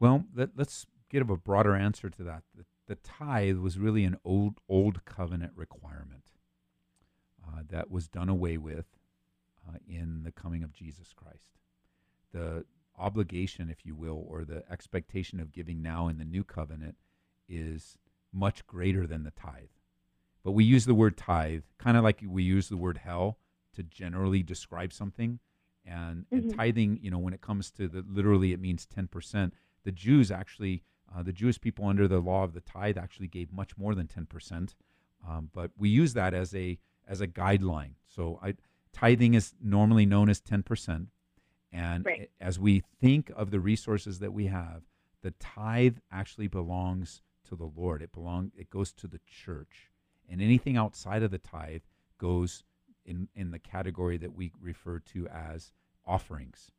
Well, 0.00 0.24
let, 0.34 0.50
us 0.58 0.86
give 1.08 1.30
a 1.30 1.36
broader 1.36 1.74
answer 1.74 2.10
to 2.10 2.24
that. 2.24 2.42
The, 2.54 2.64
the 2.86 2.96
tithe 2.96 3.58
was 3.58 3.78
really 3.78 4.04
an 4.04 4.18
old 4.24 4.60
old 4.68 5.04
covenant 5.04 5.52
requirement 5.56 6.24
uh, 7.46 7.62
that 7.70 7.90
was 7.90 8.08
done 8.08 8.28
away 8.28 8.56
with 8.56 8.86
uh, 9.68 9.78
in 9.88 10.22
the 10.24 10.32
coming 10.32 10.62
of 10.62 10.72
Jesus 10.72 11.12
Christ. 11.14 11.46
The 12.32 12.64
obligation, 12.98 13.70
if 13.70 13.86
you 13.86 13.94
will, 13.94 14.24
or 14.28 14.44
the 14.44 14.64
expectation 14.70 15.40
of 15.40 15.52
giving 15.52 15.82
now 15.82 16.08
in 16.08 16.18
the 16.18 16.24
new 16.24 16.44
covenant 16.44 16.96
is 17.48 17.96
much 18.32 18.66
greater 18.66 19.06
than 19.06 19.22
the 19.22 19.30
tithe. 19.30 19.68
But 20.42 20.52
we 20.52 20.64
use 20.64 20.84
the 20.84 20.94
word 20.94 21.16
tithe 21.16 21.62
kind 21.78 21.96
of 21.96 22.04
like 22.04 22.22
we 22.26 22.42
use 22.42 22.68
the 22.68 22.76
word 22.76 23.00
hell 23.02 23.38
to 23.74 23.82
generally 23.82 24.42
describe 24.42 24.92
something. 24.92 25.38
And, 25.86 26.26
and 26.30 26.44
Mhm. 26.44 26.56
tithing, 26.56 26.98
you 27.02 27.10
know, 27.10 27.18
when 27.18 27.34
it 27.34 27.40
comes 27.42 27.70
to 27.72 27.88
the 27.88 28.02
literally, 28.08 28.52
it 28.52 28.60
means 28.60 28.86
10%. 28.86 29.52
The 29.84 29.92
Jews 29.92 30.30
actually, 30.30 30.82
uh, 31.14 31.22
the 31.22 31.32
Jewish 31.32 31.60
people 31.60 31.84
under 31.86 32.08
the 32.08 32.20
law 32.20 32.42
of 32.44 32.54
the 32.54 32.60
tithe 32.62 32.96
actually 32.96 33.28
gave 33.28 33.52
much 33.52 33.76
more 33.76 33.94
than 33.94 34.06
10%. 34.08 34.74
Um, 35.26 35.50
but 35.52 35.72
we 35.76 35.88
use 35.90 36.14
that 36.14 36.34
as 36.34 36.54
a 36.54 36.78
as 37.06 37.20
a 37.20 37.26
guideline. 37.28 37.92
So 38.06 38.38
I, 38.42 38.54
tithing 38.92 39.34
is 39.34 39.54
normally 39.60 40.06
known 40.06 40.30
as 40.30 40.40
10%. 40.40 41.08
And 41.70 42.06
Right. 42.06 42.30
as 42.40 42.58
we 42.58 42.80
think 42.80 43.30
of 43.36 43.50
the 43.50 43.60
resources 43.60 44.20
that 44.20 44.32
we 44.32 44.46
have, 44.46 44.84
the 45.20 45.32
tithe 45.32 45.98
actually 46.10 46.48
belongs 46.48 47.20
to 47.44 47.56
the 47.56 47.66
Lord. 47.66 48.00
It 48.00 48.10
belong 48.12 48.52
it 48.56 48.70
goes 48.70 48.90
to 48.94 49.06
the 49.06 49.20
church. 49.26 49.90
And 50.30 50.40
anything 50.40 50.78
outside 50.78 51.22
of 51.22 51.30
the 51.30 51.38
tithe 51.38 51.82
goes 52.16 52.64
in, 53.04 53.28
in 53.34 53.50
the 53.50 53.58
category 53.58 54.16
that 54.16 54.34
we 54.34 54.52
refer 54.60 54.98
to 54.98 55.26
as 55.28 55.72
offerings. 56.06 56.70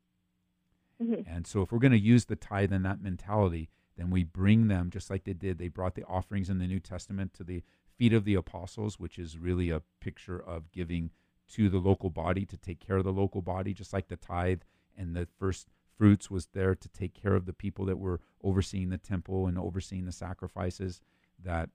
Mhm. 1.00 1.24
And 1.26 1.46
so 1.46 1.62
if 1.62 1.72
we're 1.72 1.78
going 1.78 1.92
to 1.92 1.98
use 1.98 2.24
the 2.24 2.36
tithe 2.36 2.72
in 2.72 2.82
that 2.82 3.02
mentality, 3.02 3.68
then 3.96 4.10
we 4.10 4.24
bring 4.24 4.68
them 4.68 4.90
just 4.90 5.10
like 5.10 5.24
they 5.24 5.32
did. 5.32 5.58
They 5.58 5.68
brought 5.68 5.94
the 5.94 6.04
offerings 6.04 6.50
in 6.50 6.58
the 6.58 6.66
New 6.66 6.80
Testament 6.80 7.34
to 7.34 7.44
the 7.44 7.62
feet 7.96 8.12
of 8.12 8.24
the 8.24 8.34
apostles, 8.34 8.98
which 8.98 9.18
is 9.18 9.38
really 9.38 9.70
a 9.70 9.82
picture 10.00 10.38
of 10.38 10.70
giving 10.72 11.10
to 11.48 11.68
the 11.68 11.78
local 11.78 12.10
body 12.10 12.44
to 12.44 12.56
take 12.56 12.80
care 12.80 12.96
of 12.96 13.04
the 13.04 13.12
local 13.12 13.40
body, 13.40 13.72
just 13.72 13.92
like 13.92 14.08
the 14.08 14.16
tithe 14.16 14.62
and 14.96 15.14
the 15.14 15.26
first 15.38 15.68
fruits 15.96 16.30
was 16.30 16.46
there 16.48 16.74
to 16.74 16.88
take 16.88 17.14
care 17.14 17.34
of 17.34 17.46
the 17.46 17.52
people 17.52 17.86
that 17.86 17.98
were 17.98 18.20
overseeing 18.42 18.90
the 18.90 18.98
temple 18.98 19.46
and 19.46 19.58
overseeing 19.58 20.04
the 20.04 20.12
sacrifices. 20.12 21.00
That 21.42 21.70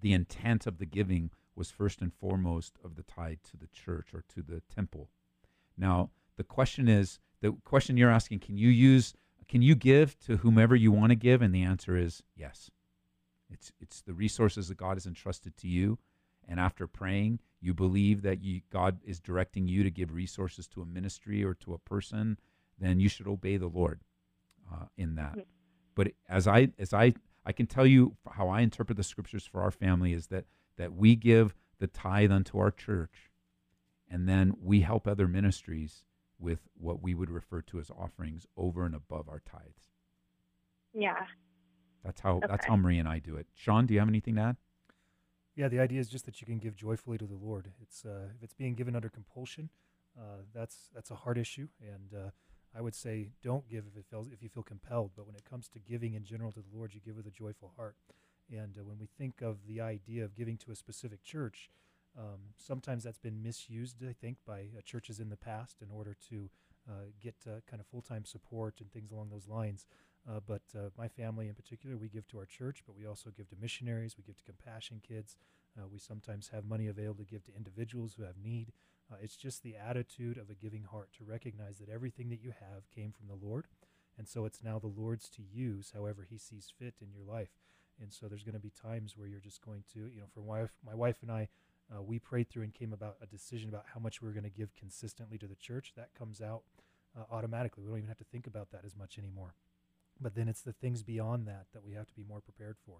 the 0.00 0.12
intent 0.12 0.66
of 0.66 0.78
the 0.78 0.86
giving 0.86 1.30
was 1.56 1.70
first 1.70 2.00
and 2.00 2.12
foremost 2.12 2.78
of 2.84 2.96
the 2.96 3.02
tie 3.02 3.38
to 3.44 3.56
the 3.56 3.68
church 3.68 4.12
or 4.12 4.24
to 4.34 4.42
the 4.42 4.62
temple. 4.74 5.08
Now, 5.76 6.10
the 6.36 6.44
question 6.44 6.88
is 6.88 7.18
the 7.40 7.52
question 7.64 7.96
you're 7.96 8.10
asking 8.10 8.40
can 8.40 8.56
you 8.56 8.68
use 8.68 9.14
can 9.46 9.62
you 9.62 9.74
give 9.74 10.18
to 10.20 10.38
whomever 10.38 10.74
you 10.74 10.90
want 10.90 11.10
to 11.10 11.16
give? 11.16 11.42
And 11.42 11.54
the 11.54 11.62
answer 11.62 11.96
is 11.96 12.22
yes. 12.36 12.70
It's 13.50 13.72
it's 13.80 14.00
the 14.02 14.14
resources 14.14 14.68
that 14.68 14.76
god 14.76 14.96
has 14.96 15.06
entrusted 15.06 15.56
to 15.58 15.68
you. 15.68 15.98
And 16.46 16.60
after 16.60 16.86
praying 16.86 17.40
you 17.60 17.72
believe 17.72 18.22
that 18.22 18.42
you, 18.42 18.60
god 18.70 18.98
is 19.04 19.20
directing 19.20 19.66
you 19.66 19.82
to 19.82 19.90
give 19.90 20.12
resources 20.12 20.66
to 20.68 20.82
a 20.82 20.86
ministry 20.86 21.42
or 21.42 21.54
to 21.54 21.72
a 21.72 21.78
person 21.78 22.38
then 22.78 23.00
you 23.00 23.08
should 23.08 23.26
obey 23.26 23.56
the 23.56 23.68
lord 23.68 24.00
uh, 24.72 24.86
in 24.96 25.14
that. 25.14 25.38
But 25.94 26.12
as 26.28 26.46
i 26.46 26.68
as 26.78 26.92
i 26.92 27.14
i 27.46 27.52
can 27.52 27.66
tell 27.66 27.86
you 27.86 28.16
how 28.32 28.48
i 28.48 28.60
interpret 28.60 28.96
the 28.96 29.04
scriptures 29.04 29.46
for 29.46 29.62
our 29.62 29.70
family 29.70 30.12
is 30.12 30.26
that 30.26 30.44
that 30.76 30.94
we 30.94 31.16
give 31.16 31.54
the 31.78 31.86
tithe 31.86 32.32
unto 32.32 32.58
our 32.58 32.70
church 32.70 33.30
and 34.10 34.28
then 34.28 34.54
we 34.62 34.80
help 34.80 35.06
other 35.06 35.26
ministries 35.26 36.04
with 36.38 36.60
what 36.78 37.02
we 37.02 37.14
would 37.14 37.30
refer 37.30 37.62
to 37.62 37.80
as 37.80 37.90
offerings 37.90 38.46
over 38.56 38.84
and 38.84 38.94
above 38.94 39.28
our 39.28 39.40
tithes. 39.40 39.90
Yeah. 40.92 41.26
That's 42.04 42.20
how 42.20 42.40
that's 42.46 42.66
how 42.66 42.76
Marie 42.76 42.98
and 42.98 43.08
I 43.08 43.18
do 43.18 43.36
it. 43.36 43.46
Sean, 43.54 43.86
do 43.86 43.94
you 43.94 44.00
have 44.00 44.08
anything 44.08 44.36
to 44.36 44.42
add? 44.42 44.56
Yeah, 45.56 45.68
the 45.68 45.80
idea 45.80 46.00
is 46.00 46.08
just 46.08 46.26
that 46.26 46.40
you 46.40 46.46
can 46.46 46.58
give 46.58 46.76
joyfully 46.76 47.16
to 47.18 47.26
the 47.26 47.34
Lord. 47.34 47.70
It's 47.80 48.04
uh, 48.04 48.28
if 48.36 48.42
it's 48.42 48.54
being 48.54 48.74
given 48.74 48.94
under 48.94 49.08
compulsion, 49.08 49.70
uh, 50.18 50.42
that's 50.54 50.90
that's 50.94 51.10
a 51.10 51.14
hard 51.14 51.38
issue, 51.38 51.68
and 51.80 52.12
uh, 52.14 52.30
I 52.76 52.82
would 52.82 52.94
say 52.94 53.30
don't 53.42 53.66
give 53.68 53.84
if 53.90 53.96
it 53.96 54.04
feels 54.10 54.28
if 54.28 54.42
you 54.42 54.48
feel 54.48 54.62
compelled. 54.62 55.12
But 55.16 55.26
when 55.26 55.34
it 55.34 55.44
comes 55.48 55.68
to 55.68 55.78
giving 55.78 56.14
in 56.14 56.24
general 56.24 56.52
to 56.52 56.60
the 56.60 56.76
Lord, 56.76 56.92
you 56.92 57.00
give 57.00 57.16
with 57.16 57.26
a 57.26 57.30
joyful 57.30 57.72
heart. 57.76 57.96
And 58.50 58.76
uh, 58.78 58.84
when 58.84 58.98
we 58.98 59.06
think 59.06 59.40
of 59.42 59.66
the 59.66 59.80
idea 59.80 60.24
of 60.24 60.34
giving 60.34 60.56
to 60.58 60.70
a 60.70 60.76
specific 60.76 61.22
church, 61.22 61.70
um, 62.18 62.52
sometimes 62.56 63.04
that's 63.04 63.18
been 63.18 63.42
misused, 63.42 63.96
I 64.08 64.12
think, 64.12 64.38
by 64.46 64.68
uh, 64.76 64.80
churches 64.84 65.18
in 65.18 65.30
the 65.30 65.36
past 65.36 65.82
in 65.82 65.88
order 65.90 66.16
to 66.30 66.50
uh, 66.88 66.92
get 67.20 67.34
uh, 67.46 67.60
kind 67.68 67.80
of 67.80 67.86
full 67.86 68.02
time 68.02 68.24
support 68.24 68.80
and 68.80 68.92
things 68.92 69.10
along 69.10 69.30
those 69.30 69.48
lines. 69.48 69.86
Uh, 70.28 70.40
but 70.46 70.62
uh, 70.76 70.90
my 70.96 71.08
family 71.08 71.48
in 71.48 71.54
particular, 71.54 71.96
we 71.96 72.08
give 72.08 72.26
to 72.28 72.38
our 72.38 72.46
church, 72.46 72.82
but 72.86 72.96
we 72.96 73.06
also 73.06 73.30
give 73.36 73.48
to 73.48 73.56
missionaries, 73.60 74.16
we 74.16 74.24
give 74.24 74.36
to 74.36 74.44
Compassion 74.44 75.00
Kids. 75.06 75.36
We 75.90 75.98
sometimes 75.98 76.50
have 76.52 76.64
money 76.64 76.86
available 76.86 77.24
to 77.24 77.30
give 77.30 77.42
to 77.46 77.56
individuals 77.56 78.14
who 78.14 78.22
have 78.22 78.36
need. 78.40 78.70
It's 79.20 79.34
just 79.36 79.64
the 79.64 79.74
attitude 79.76 80.38
of 80.38 80.48
a 80.48 80.54
giving 80.54 80.84
heart 80.84 81.08
to 81.18 81.24
recognize 81.24 81.78
that 81.78 81.88
everything 81.88 82.28
that 82.28 82.40
you 82.40 82.50
have 82.50 82.88
came 82.94 83.10
from 83.10 83.26
the 83.26 83.44
Lord. 83.44 83.66
And 84.16 84.28
so 84.28 84.44
it's 84.44 84.62
now 84.62 84.78
the 84.78 84.86
Lord's 84.86 85.28
to 85.30 85.42
use 85.42 85.90
however 85.92 86.26
He 86.30 86.38
sees 86.38 86.72
fit 86.78 86.94
in 87.00 87.08
your 87.10 87.24
life. 87.24 87.48
And 88.00 88.12
so 88.12 88.26
there's 88.28 88.44
going 88.44 88.54
to 88.54 88.60
be 88.60 88.70
times 88.70 89.16
where 89.16 89.28
you're 89.28 89.40
just 89.40 89.64
going 89.64 89.84
to, 89.94 90.00
you 90.08 90.20
know, 90.20 90.26
for 90.34 90.40
my 90.40 90.62
wife, 90.62 90.70
my 90.84 90.94
wife 90.94 91.18
and 91.22 91.30
I, 91.30 91.48
uh, 91.94 92.02
we 92.02 92.18
prayed 92.18 92.50
through 92.50 92.64
and 92.64 92.74
came 92.74 92.92
about 92.92 93.16
a 93.22 93.26
decision 93.26 93.68
about 93.68 93.84
how 93.94 94.00
much 94.00 94.22
we 94.22 94.28
are 94.28 94.32
going 94.32 94.44
to 94.44 94.50
give 94.50 94.74
consistently 94.74 95.38
to 95.38 95.46
the 95.46 95.54
church. 95.56 95.92
That 95.96 96.14
comes 96.18 96.40
out 96.40 96.62
uh, 97.18 97.24
automatically. 97.30 97.84
We 97.84 97.90
don't 97.90 97.98
even 97.98 98.08
have 98.08 98.18
to 98.18 98.24
think 98.24 98.46
about 98.46 98.70
that 98.72 98.84
as 98.84 98.96
much 98.96 99.18
anymore. 99.18 99.54
but 100.20 100.34
then 100.34 100.48
it's 100.48 100.62
the 100.62 100.72
things 100.72 101.02
beyond 101.02 101.46
that 101.46 101.66
that 101.72 101.84
we 101.84 101.94
have 101.94 102.06
to 102.06 102.14
be 102.14 102.24
more 102.24 102.40
prepared 102.40 102.76
for. 102.86 102.98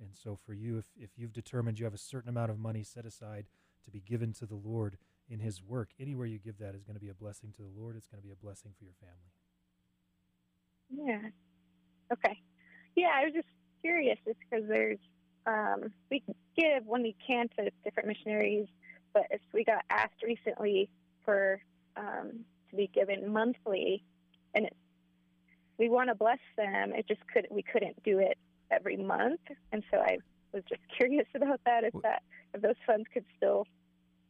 And 0.00 0.10
so 0.14 0.38
for 0.44 0.52
you, 0.54 0.78
if, 0.78 0.86
if 0.98 1.10
you've 1.16 1.32
determined 1.32 1.78
you 1.78 1.84
have 1.84 1.94
a 1.94 1.98
certain 1.98 2.28
amount 2.28 2.50
of 2.50 2.58
money 2.58 2.82
set 2.82 3.06
aside 3.06 3.46
to 3.84 3.90
be 3.90 4.00
given 4.00 4.32
to 4.34 4.46
the 4.46 4.54
Lord 4.56 4.98
in 5.28 5.40
His 5.40 5.62
work, 5.62 5.90
anywhere 5.98 6.26
you 6.26 6.38
give 6.38 6.58
that 6.58 6.74
is 6.74 6.84
going 6.84 6.94
to 6.96 7.00
be 7.00 7.08
a 7.08 7.14
blessing 7.14 7.52
to 7.52 7.62
the 7.62 7.80
Lord. 7.80 7.96
It's 7.96 8.06
going 8.06 8.20
to 8.20 8.26
be 8.26 8.32
a 8.32 8.36
blessing 8.36 8.72
for 8.78 8.84
your 8.84 8.94
family. 9.00 9.32
Yeah. 10.90 11.30
Okay. 12.12 12.38
Yeah, 12.96 13.10
I 13.14 13.24
was 13.24 13.34
just 13.34 13.48
curious, 13.86 14.18
just 14.24 14.38
because 14.40 14.66
there's 14.68 14.98
um, 15.46 15.92
we 16.10 16.22
give 16.56 16.84
when 16.86 17.02
we 17.02 17.14
can 17.24 17.48
to 17.56 17.70
different 17.84 18.08
missionaries, 18.08 18.66
but 19.14 19.24
if 19.30 19.40
we 19.54 19.64
got 19.64 19.84
asked 19.90 20.22
recently 20.22 20.88
for 21.24 21.60
um, 21.96 22.40
to 22.70 22.76
be 22.76 22.90
given 22.92 23.32
monthly, 23.32 24.02
and 24.54 24.66
it, 24.66 24.76
we 25.78 25.88
want 25.88 26.08
to 26.08 26.14
bless 26.14 26.40
them, 26.56 26.92
it 26.94 27.06
just 27.06 27.20
couldn't 27.32 27.52
we 27.52 27.62
couldn't 27.62 28.02
do 28.02 28.18
it 28.18 28.38
every 28.70 28.96
month, 28.96 29.40
and 29.72 29.84
so 29.90 29.98
I 29.98 30.18
was 30.52 30.64
just 30.68 30.82
curious 30.96 31.28
about 31.34 31.60
that. 31.64 31.84
If 31.84 31.94
that 32.02 32.22
if 32.54 32.62
those 32.62 32.74
funds 32.86 33.06
could 33.12 33.24
still 33.36 33.66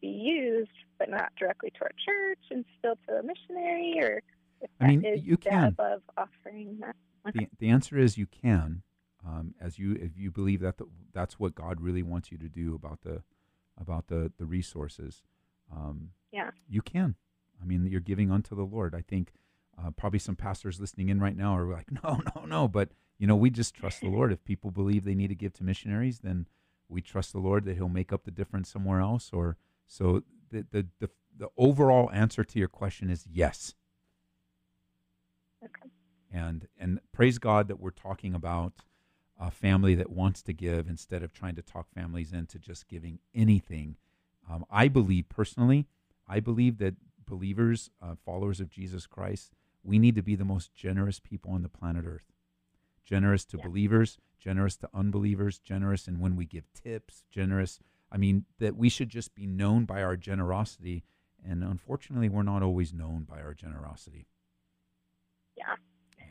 be 0.02 0.08
used, 0.08 0.70
but 0.98 1.08
not 1.08 1.32
directly 1.38 1.70
to 1.70 1.82
our 1.82 1.92
church 2.04 2.40
and 2.50 2.64
still 2.78 2.96
to 3.08 3.14
a 3.14 3.22
missionary, 3.22 3.98
or 4.00 4.22
if 4.60 4.70
I 4.80 4.88
mean, 4.88 5.04
is 5.04 5.22
you 5.22 5.38
can. 5.38 5.68
above 5.68 6.02
offering 6.16 6.78
that. 6.80 6.96
The, 7.34 7.48
the 7.58 7.70
answer 7.70 7.98
is 7.98 8.16
you 8.16 8.26
can, 8.26 8.82
um, 9.26 9.54
as 9.60 9.78
you 9.78 9.92
if 9.94 10.16
you 10.16 10.30
believe 10.30 10.60
that 10.60 10.78
the, 10.78 10.86
that's 11.12 11.38
what 11.38 11.54
God 11.54 11.80
really 11.80 12.02
wants 12.02 12.30
you 12.30 12.38
to 12.38 12.48
do 12.48 12.74
about 12.74 13.00
the 13.02 13.22
about 13.80 14.06
the 14.08 14.32
the 14.38 14.46
resources. 14.46 15.22
Um, 15.74 16.10
Yeah. 16.32 16.50
you 16.68 16.80
can. 16.82 17.16
I 17.60 17.64
mean, 17.64 17.86
you're 17.86 18.00
giving 18.00 18.30
unto 18.30 18.54
the 18.54 18.62
Lord. 18.64 18.94
I 18.94 19.00
think 19.02 19.32
uh, 19.78 19.90
probably 19.90 20.18
some 20.18 20.36
pastors 20.36 20.78
listening 20.80 21.08
in 21.08 21.20
right 21.20 21.36
now 21.36 21.56
are 21.56 21.66
like, 21.70 21.90
no, 22.04 22.20
no, 22.36 22.44
no. 22.44 22.68
But 22.68 22.90
you 23.18 23.26
know, 23.26 23.36
we 23.36 23.50
just 23.50 23.74
trust 23.74 24.00
the 24.02 24.08
Lord. 24.08 24.30
If 24.32 24.44
people 24.44 24.70
believe 24.70 25.04
they 25.04 25.14
need 25.14 25.28
to 25.28 25.34
give 25.34 25.54
to 25.54 25.64
missionaries, 25.64 26.20
then 26.20 26.46
we 26.88 27.00
trust 27.00 27.32
the 27.32 27.38
Lord 27.40 27.64
that 27.64 27.76
He'll 27.76 27.88
make 27.88 28.12
up 28.12 28.24
the 28.24 28.30
difference 28.30 28.70
somewhere 28.70 29.00
else. 29.00 29.30
Or 29.32 29.56
so 29.86 30.22
the 30.50 30.64
the 30.70 30.86
the, 31.00 31.10
the 31.36 31.48
overall 31.56 32.10
answer 32.12 32.44
to 32.44 32.58
your 32.58 32.68
question 32.68 33.10
is 33.10 33.26
yes. 33.30 33.74
Okay. 35.64 35.90
And 36.32 36.68
and 36.78 37.00
praise 37.12 37.38
God 37.38 37.68
that 37.68 37.80
we're 37.80 37.90
talking 37.90 38.34
about 38.34 38.72
a 39.38 39.50
family 39.50 39.94
that 39.94 40.10
wants 40.10 40.42
to 40.42 40.52
give 40.52 40.88
instead 40.88 41.22
of 41.22 41.32
trying 41.32 41.54
to 41.56 41.62
talk 41.62 41.88
families 41.90 42.32
into 42.32 42.58
just 42.58 42.88
giving 42.88 43.18
anything. 43.34 43.96
Um, 44.50 44.64
I 44.70 44.88
believe 44.88 45.28
personally, 45.28 45.86
I 46.26 46.40
believe 46.40 46.78
that 46.78 46.94
believers, 47.26 47.90
uh, 48.00 48.14
followers 48.24 48.60
of 48.60 48.70
Jesus 48.70 49.06
Christ, 49.06 49.52
we 49.82 49.98
need 49.98 50.14
to 50.14 50.22
be 50.22 50.34
the 50.36 50.44
most 50.44 50.74
generous 50.74 51.20
people 51.20 51.52
on 51.52 51.62
the 51.62 51.68
planet 51.68 52.04
Earth. 52.06 52.32
Generous 53.04 53.44
to 53.46 53.58
Yeah. 53.58 53.66
believers, 53.66 54.18
generous 54.38 54.76
to 54.78 54.90
unbelievers, 54.94 55.58
generous 55.58 56.08
in 56.08 56.18
when 56.18 56.34
we 56.36 56.46
give 56.46 56.72
tips, 56.72 57.24
generous. 57.30 57.78
I 58.10 58.16
mean, 58.16 58.46
that 58.58 58.76
we 58.76 58.88
should 58.88 59.08
just 59.08 59.34
be 59.34 59.46
known 59.46 59.84
by 59.84 60.02
our 60.02 60.16
generosity. 60.16 61.04
And 61.44 61.62
unfortunately, 61.62 62.28
we're 62.28 62.42
not 62.42 62.62
always 62.62 62.92
known 62.92 63.24
by 63.24 63.40
our 63.42 63.54
generosity. 63.54 64.26
Yeah. 65.56 65.76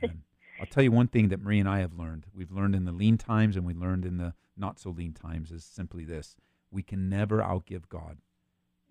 And 0.02 0.24
I'll 0.60 0.66
tell 0.66 0.84
you 0.84 0.92
one 0.92 1.08
thing 1.08 1.30
that 1.30 1.42
Marie 1.42 1.60
and 1.60 1.70
I 1.70 1.80
have 1.80 1.98
learned. 1.98 2.26
We've 2.34 2.52
learned 2.52 2.76
in 2.76 2.86
the 2.86 2.92
lean 2.92 3.18
times 3.18 3.56
and 3.56 3.66
we 3.66 3.74
learned 3.74 4.06
in 4.06 4.18
the 4.18 4.34
not 4.58 4.80
so 4.80 4.90
lean 4.90 5.14
times 5.14 5.52
is 5.52 5.64
simply 5.64 6.06
this. 6.06 6.36
We 6.72 6.84
can 6.84 7.10
never 7.10 7.40
outgive 7.40 7.90
God. 7.90 8.18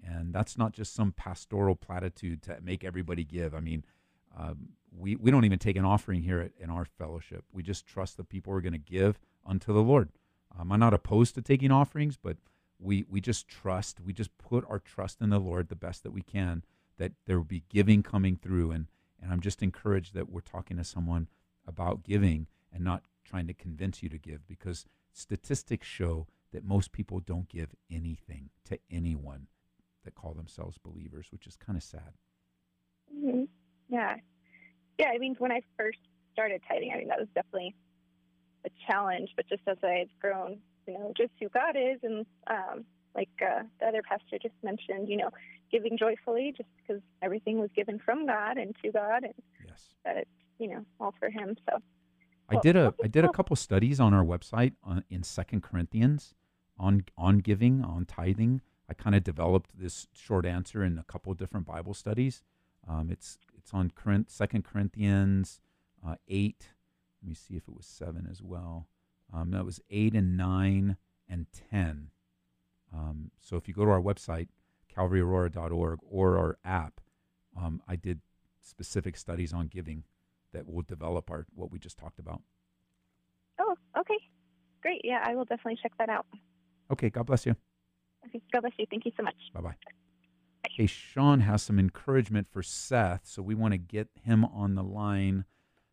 And 0.02 0.34
that's 0.34 0.58
not 0.58 0.72
just 0.72 0.94
some 0.94 1.12
pastoral 1.12 1.74
platitude 1.74 2.42
to 2.42 2.58
make 2.62 2.84
everybody 2.84 3.24
give. 3.24 3.54
I 3.54 3.60
mean, 3.60 3.84
um, 4.36 4.70
we, 4.96 5.16
we 5.16 5.30
don't 5.30 5.44
even 5.44 5.58
take 5.58 5.76
an 5.76 5.84
offering 5.84 6.22
here 6.22 6.40
at, 6.40 6.52
in 6.58 6.70
our 6.70 6.84
fellowship. 6.84 7.44
We 7.52 7.62
just 7.62 7.86
trust 7.86 8.16
the 8.16 8.24
people 8.24 8.52
are 8.52 8.60
going 8.60 8.72
to 8.72 8.78
give 8.78 9.18
unto 9.46 9.72
the 9.72 9.82
Lord. 9.82 10.10
Um, 10.58 10.72
I'm 10.72 10.80
not 10.80 10.94
opposed 10.94 11.34
to 11.36 11.42
taking 11.42 11.70
offerings, 11.70 12.16
but 12.16 12.36
we, 12.78 13.04
we 13.08 13.20
just 13.20 13.48
trust, 13.48 14.00
we 14.00 14.12
just 14.12 14.36
put 14.36 14.64
our 14.68 14.78
trust 14.78 15.20
in 15.20 15.30
the 15.30 15.38
Lord 15.38 15.68
the 15.68 15.76
best 15.76 16.02
that 16.02 16.12
we 16.12 16.22
can, 16.22 16.64
that 16.98 17.12
there 17.26 17.38
will 17.38 17.44
be 17.44 17.64
giving 17.68 18.02
coming 18.02 18.36
through. 18.36 18.72
And, 18.72 18.86
and 19.22 19.32
I'm 19.32 19.40
just 19.40 19.62
encouraged 19.62 20.14
that 20.14 20.30
we're 20.30 20.40
talking 20.40 20.76
to 20.76 20.84
someone 20.84 21.28
about 21.66 22.04
giving 22.04 22.46
and 22.72 22.84
not 22.84 23.02
trying 23.24 23.46
to 23.46 23.54
convince 23.54 24.02
you 24.02 24.08
to 24.08 24.18
give 24.18 24.46
because 24.46 24.84
statistics 25.12 25.86
show 25.86 26.26
that 26.52 26.64
most 26.64 26.92
people 26.92 27.20
don't 27.20 27.48
give 27.48 27.74
anything 27.90 28.50
to 28.64 28.78
anyone 28.90 29.48
that 30.04 30.14
call 30.14 30.34
themselves 30.34 30.78
believers, 30.78 31.28
which 31.32 31.46
is 31.46 31.56
kind 31.56 31.76
of 31.76 31.82
sad. 31.82 32.14
hmm 33.12 33.44
Yeah. 33.88 34.16
Yeah, 34.98 35.08
I 35.12 35.18
mean, 35.18 35.34
when 35.38 35.50
I 35.50 35.62
first 35.76 35.98
started 36.32 36.62
tithing, 36.68 36.92
I 36.94 36.98
mean, 36.98 37.08
that 37.08 37.18
was 37.18 37.28
definitely 37.34 37.74
a 38.64 38.70
challenge, 38.88 39.30
but 39.36 39.48
just 39.48 39.62
as 39.66 39.76
I've 39.82 40.10
grown, 40.20 40.58
you 40.86 40.94
know, 40.94 41.12
just 41.16 41.32
who 41.40 41.48
God 41.48 41.76
is, 41.76 41.98
and 42.02 42.26
um, 42.46 42.84
like 43.14 43.30
uh, 43.42 43.62
the 43.80 43.86
other 43.86 44.02
pastor 44.02 44.38
just 44.40 44.54
mentioned, 44.62 45.08
you 45.08 45.16
know, 45.16 45.30
giving 45.72 45.98
joyfully 45.98 46.54
just 46.56 46.68
because 46.76 47.02
everything 47.22 47.58
was 47.58 47.70
given 47.74 47.98
from 47.98 48.26
God 48.26 48.56
and 48.56 48.74
to 48.84 48.92
God, 48.92 49.24
and 49.24 49.34
Yes. 49.66 49.94
that 50.04 50.26
you 50.59 50.68
know, 50.68 50.84
all 51.00 51.14
for 51.18 51.30
Him. 51.30 51.57
So, 51.68 51.78
I 52.48 52.55
Well, 52.55 52.62
did 52.62 52.76
a 52.76 52.94
I 53.02 53.09
did 53.09 53.24
a 53.24 53.32
couple 53.32 53.57
studies 53.57 54.00
on 54.00 54.12
our 54.14 54.24
website 54.24 54.72
on, 54.82 55.05
in 55.11 55.22
Second 55.22 55.62
Corinthians 55.62 56.34
on 56.78 57.05
on 57.16 57.38
giving 57.38 57.82
on 57.82 58.05
tithing. 58.07 58.61
I 58.88 58.94
kind 58.94 59.16
of 59.16 59.24
developed 59.24 59.70
this 59.78 60.07
short 60.12 60.44
answer 60.44 60.84
in 60.84 60.98
a 60.98 61.05
couple 61.05 61.32
of 61.32 61.38
different 61.38 61.66
Bible 61.66 61.94
studies. 61.94 62.42
Um, 62.86 63.09
it's 63.11 63.38
it's 63.57 63.72
on 63.72 63.90
Corinth, 63.94 64.30
Second 64.30 64.64
Corinthians 64.64 65.61
uh, 66.07 66.16
eight. 66.28 66.68
Let 67.22 67.28
me 67.28 67.34
see 67.34 67.55
if 67.57 67.66
it 67.66 67.74
was 67.74 67.86
seven 67.86 68.28
as 68.30 68.42
well. 68.42 68.88
Um, 69.32 69.50
that 69.52 69.64
was 69.64 69.80
eight 69.90 70.14
and 70.14 70.36
nine 70.36 70.96
and 71.28 71.46
ten. 71.70 72.11
Um, 72.92 73.30
so 73.40 73.57
if 73.57 73.66
you 73.66 73.74
go 73.74 73.84
to 73.84 73.90
our 73.90 74.00
website, 74.00 74.48
calvaryaurora.org, 74.94 75.98
or 76.09 76.38
our 76.38 76.59
app, 76.64 77.00
um, 77.61 77.82
I 77.88 77.96
did 77.96 78.20
specific 78.61 79.16
studies 79.16 79.52
on 79.52 79.66
giving 79.68 80.05
that 80.55 80.66
will 80.66 80.82
develop 80.82 81.30
our 81.30 81.46
what 81.55 81.70
we 81.70 81.78
just 81.78 81.98
talked 81.98 82.18
about. 82.18 82.40
oh, 83.61 83.76
okay, 83.98 84.18
great. 84.82 85.02
Yeah, 85.05 85.22
I 85.24 85.34
will 85.34 85.44
definitely 85.44 85.78
check 85.82 85.92
that 85.98 86.09
out. 86.09 86.26
Okay, 86.90 87.11
God 87.11 87.26
bless 87.26 87.44
you. 87.44 87.55
Okay, 88.26 88.40
God 88.52 88.62
bless 88.62 88.72
you. 88.78 88.86
Thank 88.90 89.05
you 89.05 89.12
so 89.16 89.22
much. 89.22 89.36
Bye 89.52 89.61
bye. 89.61 89.74
Hey, 90.70 90.86
Sean 90.86 91.40
has 91.40 91.62
some 91.62 91.78
encouragement 91.78 92.48
for 92.50 92.62
Seth, 92.62 93.22
so 93.24 93.42
we 93.42 93.55
want 93.55 93.72
to 93.72 93.78
get 93.78 94.09
him 94.24 94.44
on 94.44 94.74
the 94.74 94.82
line 94.82 95.44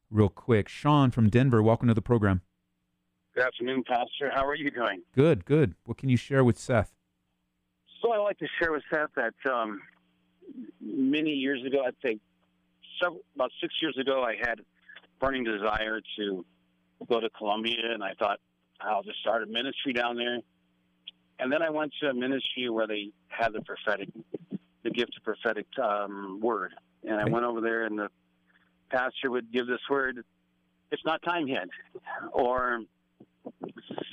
real 0.09 0.29
quick. 0.29 0.69
Sean 0.69 1.11
from 1.11 1.29
Denver, 1.29 1.61
welcome 1.61 1.87
to 1.87 1.93
the 1.93 2.01
program. 2.01 2.41
Good 3.35 3.43
afternoon, 3.45 3.83
Pastor. 3.87 4.31
How 4.33 4.45
are 4.45 4.55
you 4.55 4.71
doing? 4.71 5.03
Good, 5.13 5.45
good. 5.45 5.75
What 5.85 5.97
can 5.97 6.09
you 6.09 6.17
share 6.17 6.43
with 6.43 6.57
Seth? 6.57 6.93
So 8.01 8.11
I 8.11 8.17
like 8.17 8.39
to 8.39 8.47
share 8.59 8.71
with 8.71 8.83
Seth 8.91 9.09
that 9.15 9.33
um, 9.49 9.81
many 10.81 11.29
years 11.31 11.63
ago, 11.65 11.83
I 11.85 11.91
think 12.01 12.19
several, 13.01 13.21
about 13.35 13.51
six 13.59 13.73
years 13.81 13.97
ago, 13.97 14.23
I 14.23 14.35
had 14.35 14.61
burning 15.19 15.43
desire 15.43 15.99
to 16.17 16.45
go 17.09 17.19
to 17.19 17.29
Colombia, 17.31 17.93
and 17.93 18.03
I 18.03 18.13
thought 18.17 18.39
I'll 18.79 19.03
just 19.03 19.19
start 19.19 19.43
a 19.43 19.45
ministry 19.45 19.93
down 19.93 20.15
there. 20.15 20.39
And 21.39 21.51
then 21.51 21.61
I 21.61 21.69
went 21.69 21.93
to 22.01 22.09
a 22.09 22.13
ministry 22.13 22.69
where 22.69 22.87
they 22.87 23.09
had 23.27 23.53
the 23.53 23.61
prophetic, 23.61 24.09
the 24.83 24.89
gift 24.89 25.17
of 25.17 25.23
prophetic 25.23 25.65
um, 25.81 26.39
word, 26.41 26.73
and 27.03 27.19
I 27.19 27.25
went 27.25 27.45
over 27.45 27.61
there, 27.61 27.85
and 27.85 27.97
the 27.97 28.09
pastor 28.89 29.31
would 29.31 29.51
give 29.51 29.67
this 29.67 29.81
word. 29.89 30.23
It's 30.91 31.05
not 31.05 31.21
time 31.23 31.47
yet, 31.47 31.67
or 32.31 32.81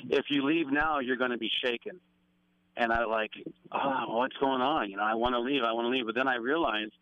if 0.09 0.27
you 0.31 0.45
leave 0.45 0.71
now, 0.71 1.01
you're 1.01 1.17
going 1.17 1.33
to 1.33 1.39
be 1.39 1.51
shaken. 1.63 2.01
And 2.77 2.93
I 2.93 3.05
like, 3.05 3.33
oh, 3.73 4.05
what's 4.19 4.37
going 4.37 4.63
on? 4.63 4.89
You 4.89 4.99
know, 4.99 5.03
I 5.03 5.15
want 5.15 5.35
to 5.35 5.41
leave. 5.41 5.65
I 5.65 5.73
want 5.73 5.87
to 5.87 5.89
leave. 5.89 6.07
But 6.07 6.15
then 6.15 6.29
I 6.29 6.37
realized 6.37 6.93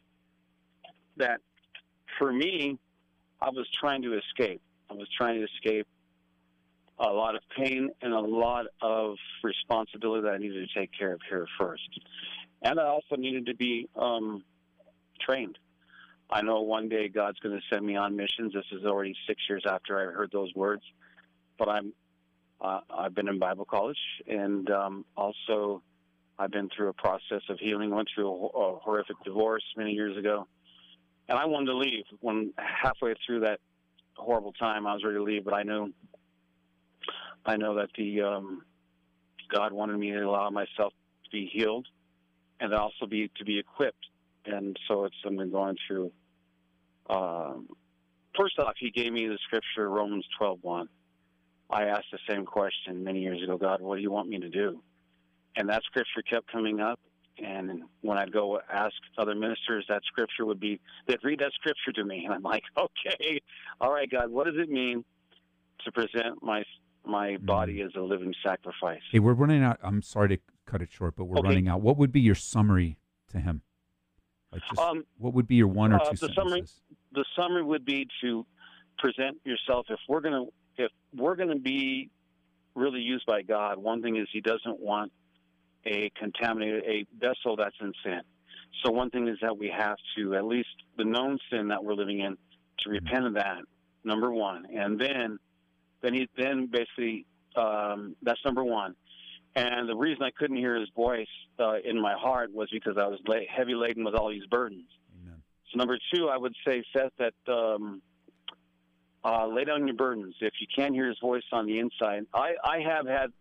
that 1.18 1.40
for 2.18 2.32
me, 2.32 2.78
I 3.40 3.50
was 3.50 3.66
trying 3.78 4.02
to 4.02 4.18
escape. 4.18 4.60
I 4.90 4.94
was 4.94 5.08
trying 5.16 5.38
to 5.40 5.44
escape 5.44 5.86
a 6.98 7.08
lot 7.08 7.34
of 7.34 7.42
pain 7.56 7.90
and 8.00 8.12
a 8.12 8.20
lot 8.20 8.66
of 8.80 9.16
responsibility 9.42 10.22
that 10.22 10.32
I 10.32 10.38
needed 10.38 10.68
to 10.68 10.80
take 10.80 10.90
care 10.98 11.12
of 11.12 11.20
here 11.28 11.46
first. 11.58 12.00
And 12.62 12.80
I 12.80 12.84
also 12.84 13.16
needed 13.16 13.46
to 13.46 13.54
be 13.54 13.88
um, 13.96 14.42
trained. 15.20 15.58
I 16.30 16.42
know 16.42 16.62
one 16.62 16.88
day 16.88 17.08
God's 17.08 17.38
going 17.38 17.54
to 17.54 17.62
send 17.70 17.86
me 17.86 17.96
on 17.96 18.16
missions. 18.16 18.52
This 18.54 18.64
is 18.72 18.84
already 18.84 19.14
six 19.28 19.42
years 19.48 19.64
after 19.68 19.98
I 19.98 20.12
heard 20.12 20.30
those 20.32 20.52
words, 20.54 20.82
but 21.58 21.68
I'm 21.68 21.92
uh, 22.58 22.80
I've 22.90 23.14
been 23.14 23.28
in 23.28 23.38
Bible 23.38 23.66
college, 23.66 23.98
and 24.26 24.68
um, 24.70 25.04
also 25.14 25.82
I've 26.38 26.50
been 26.50 26.70
through 26.74 26.88
a 26.88 26.94
process 26.94 27.42
of 27.50 27.58
healing. 27.58 27.90
Went 27.90 28.08
through 28.14 28.28
a, 28.28 28.46
a 28.46 28.78
horrific 28.78 29.16
divorce 29.24 29.62
many 29.76 29.92
years 29.92 30.16
ago, 30.16 30.48
and 31.28 31.38
I 31.38 31.44
wanted 31.46 31.66
to 31.66 31.76
leave. 31.76 32.04
When 32.20 32.52
halfway 32.58 33.14
through 33.26 33.40
that 33.40 33.60
horrible 34.16 34.52
time, 34.52 34.86
I 34.86 34.94
was 34.94 35.04
ready 35.04 35.16
to 35.16 35.22
leave, 35.22 35.44
but 35.44 35.54
I 35.54 35.62
knew 35.62 35.92
I 37.44 37.56
know 37.56 37.74
that 37.76 37.90
the 37.96 38.22
um, 38.22 38.62
God 39.52 39.72
wanted 39.72 39.98
me 39.98 40.10
to 40.12 40.20
allow 40.22 40.50
myself 40.50 40.92
to 41.24 41.30
be 41.30 41.50
healed, 41.52 41.86
and 42.60 42.74
also 42.74 43.06
be 43.06 43.30
to 43.36 43.44
be 43.44 43.58
equipped. 43.58 44.06
And 44.44 44.76
so 44.88 45.04
it's 45.04 45.16
I've 45.24 45.36
been 45.36 45.50
going 45.50 45.76
through 45.86 46.12
um, 47.10 47.68
first 48.38 48.58
off, 48.58 48.74
he 48.78 48.90
gave 48.90 49.12
me 49.12 49.26
the 49.26 49.38
scripture 49.44 49.88
Romans 49.88 50.26
twelve 50.38 50.58
one. 50.62 50.88
I 51.68 51.84
asked 51.84 52.12
the 52.12 52.18
same 52.28 52.44
question 52.44 53.02
many 53.02 53.20
years 53.22 53.42
ago. 53.42 53.58
God, 53.58 53.80
what 53.80 53.96
do 53.96 54.02
you 54.02 54.10
want 54.10 54.28
me 54.28 54.38
to 54.38 54.48
do? 54.48 54.80
And 55.56 55.68
that 55.68 55.82
scripture 55.84 56.22
kept 56.22 56.50
coming 56.50 56.80
up. 56.80 57.00
And 57.38 57.82
when 58.00 58.16
I'd 58.18 58.32
go 58.32 58.60
ask 58.72 58.94
other 59.18 59.34
ministers, 59.34 59.84
that 59.88 60.02
scripture 60.06 60.46
would 60.46 60.60
be, 60.60 60.80
they'd 61.06 61.22
read 61.22 61.40
that 61.40 61.52
scripture 61.52 61.92
to 61.92 62.04
me. 62.04 62.22
And 62.26 62.34
I'm 62.34 62.42
like, 62.42 62.62
okay, 62.78 63.40
all 63.80 63.92
right, 63.92 64.10
God, 64.10 64.30
what 64.30 64.46
does 64.46 64.56
it 64.58 64.70
mean 64.70 65.04
to 65.84 65.92
present 65.92 66.42
my 66.42 66.64
my 67.04 67.36
body 67.36 67.82
as 67.82 67.90
a 67.96 68.00
living 68.00 68.34
sacrifice? 68.44 69.00
Hey, 69.12 69.20
we're 69.20 69.32
running 69.34 69.62
out. 69.62 69.78
I'm 69.82 70.02
sorry 70.02 70.28
to 70.30 70.38
cut 70.64 70.82
it 70.82 70.90
short, 70.90 71.14
but 71.14 71.26
we're 71.26 71.38
Okay. 71.38 71.48
running 71.48 71.68
out. 71.68 71.80
What 71.80 71.96
would 71.98 72.10
be 72.10 72.20
your 72.20 72.34
summary 72.34 72.98
to 73.28 73.38
him? 73.38 73.62
Like 74.50 74.62
just, 74.68 74.80
Um, 74.80 75.04
what 75.18 75.32
would 75.34 75.46
be 75.46 75.54
your 75.54 75.68
one 75.68 75.92
or 75.92 75.96
uh, 76.00 76.10
two 76.10 76.16
the 76.16 76.28
sentences? 76.34 76.34
summary- 76.34 76.66
the 77.12 77.24
summary 77.36 77.62
would 77.62 77.84
be 77.84 78.08
to 78.22 78.44
present 78.98 79.38
yourself 79.44 79.86
if 79.88 80.00
we're 80.08 80.20
to 80.20 80.52
if 80.78 80.90
we're 81.14 81.36
going 81.36 81.50
to 81.50 81.60
be 81.60 82.10
really 82.74 83.00
used 83.00 83.24
by 83.26 83.42
God 83.42 83.78
one 83.78 84.02
thing 84.02 84.16
is 84.16 84.26
he 84.32 84.40
doesn't 84.40 84.80
want 84.80 85.12
a 85.86 86.10
contaminated 86.18 86.84
a 86.84 87.06
vessel 87.18 87.56
that's 87.56 87.76
in 87.80 87.92
sin. 88.04 88.20
So 88.84 88.90
one 88.90 89.10
thing 89.10 89.28
is 89.28 89.38
that 89.42 89.56
we 89.56 89.72
have 89.76 89.96
to 90.16 90.34
at 90.34 90.44
least 90.44 90.68
the 90.98 91.04
known 91.04 91.38
sin 91.50 91.68
that 91.68 91.82
we're 91.82 91.94
living 91.94 92.20
in 92.20 92.36
to 92.80 92.90
repent 92.90 93.26
of 93.26 93.34
that 93.34 93.58
number 94.04 94.30
one. 94.30 94.66
And 94.74 95.00
then 95.00 95.38
then 96.02 96.14
he 96.14 96.28
then 96.36 96.68
basically 96.70 97.26
um, 97.56 98.16
that's 98.22 98.40
number 98.44 98.64
one. 98.64 98.94
And 99.54 99.88
the 99.88 99.96
reason 99.96 100.22
I 100.22 100.30
couldn't 100.36 100.58
hear 100.58 100.78
his 100.78 100.90
voice 100.94 101.26
uh, 101.58 101.76
in 101.82 102.00
my 102.00 102.12
heart 102.12 102.52
was 102.52 102.68
because 102.70 102.96
I 102.98 103.06
was 103.06 103.18
la- 103.26 103.36
heavy 103.50 103.74
laden 103.74 104.04
with 104.04 104.14
all 104.14 104.28
these 104.28 104.44
burdens. 104.50 104.84
Amen. 105.22 105.42
so 105.72 105.78
number 105.78 105.98
two, 106.12 106.28
I 106.28 106.36
would 106.36 106.54
say, 106.66 106.84
Seth, 106.94 107.12
that 107.18 107.32
um, 107.50 108.02
uh, 109.24 109.46
lay 109.46 109.64
down 109.64 109.86
your 109.86 109.96
burdens. 109.96 110.34
If 110.40 110.52
you 110.60 110.66
can't 110.76 110.94
hear 110.94 111.08
his 111.08 111.18
voice 111.20 111.42
on 111.52 111.66
the 111.66 111.78
inside, 111.78 112.26
I, 112.34 112.52
I 112.62 112.80
have 112.80 113.06
had, 113.06 113.32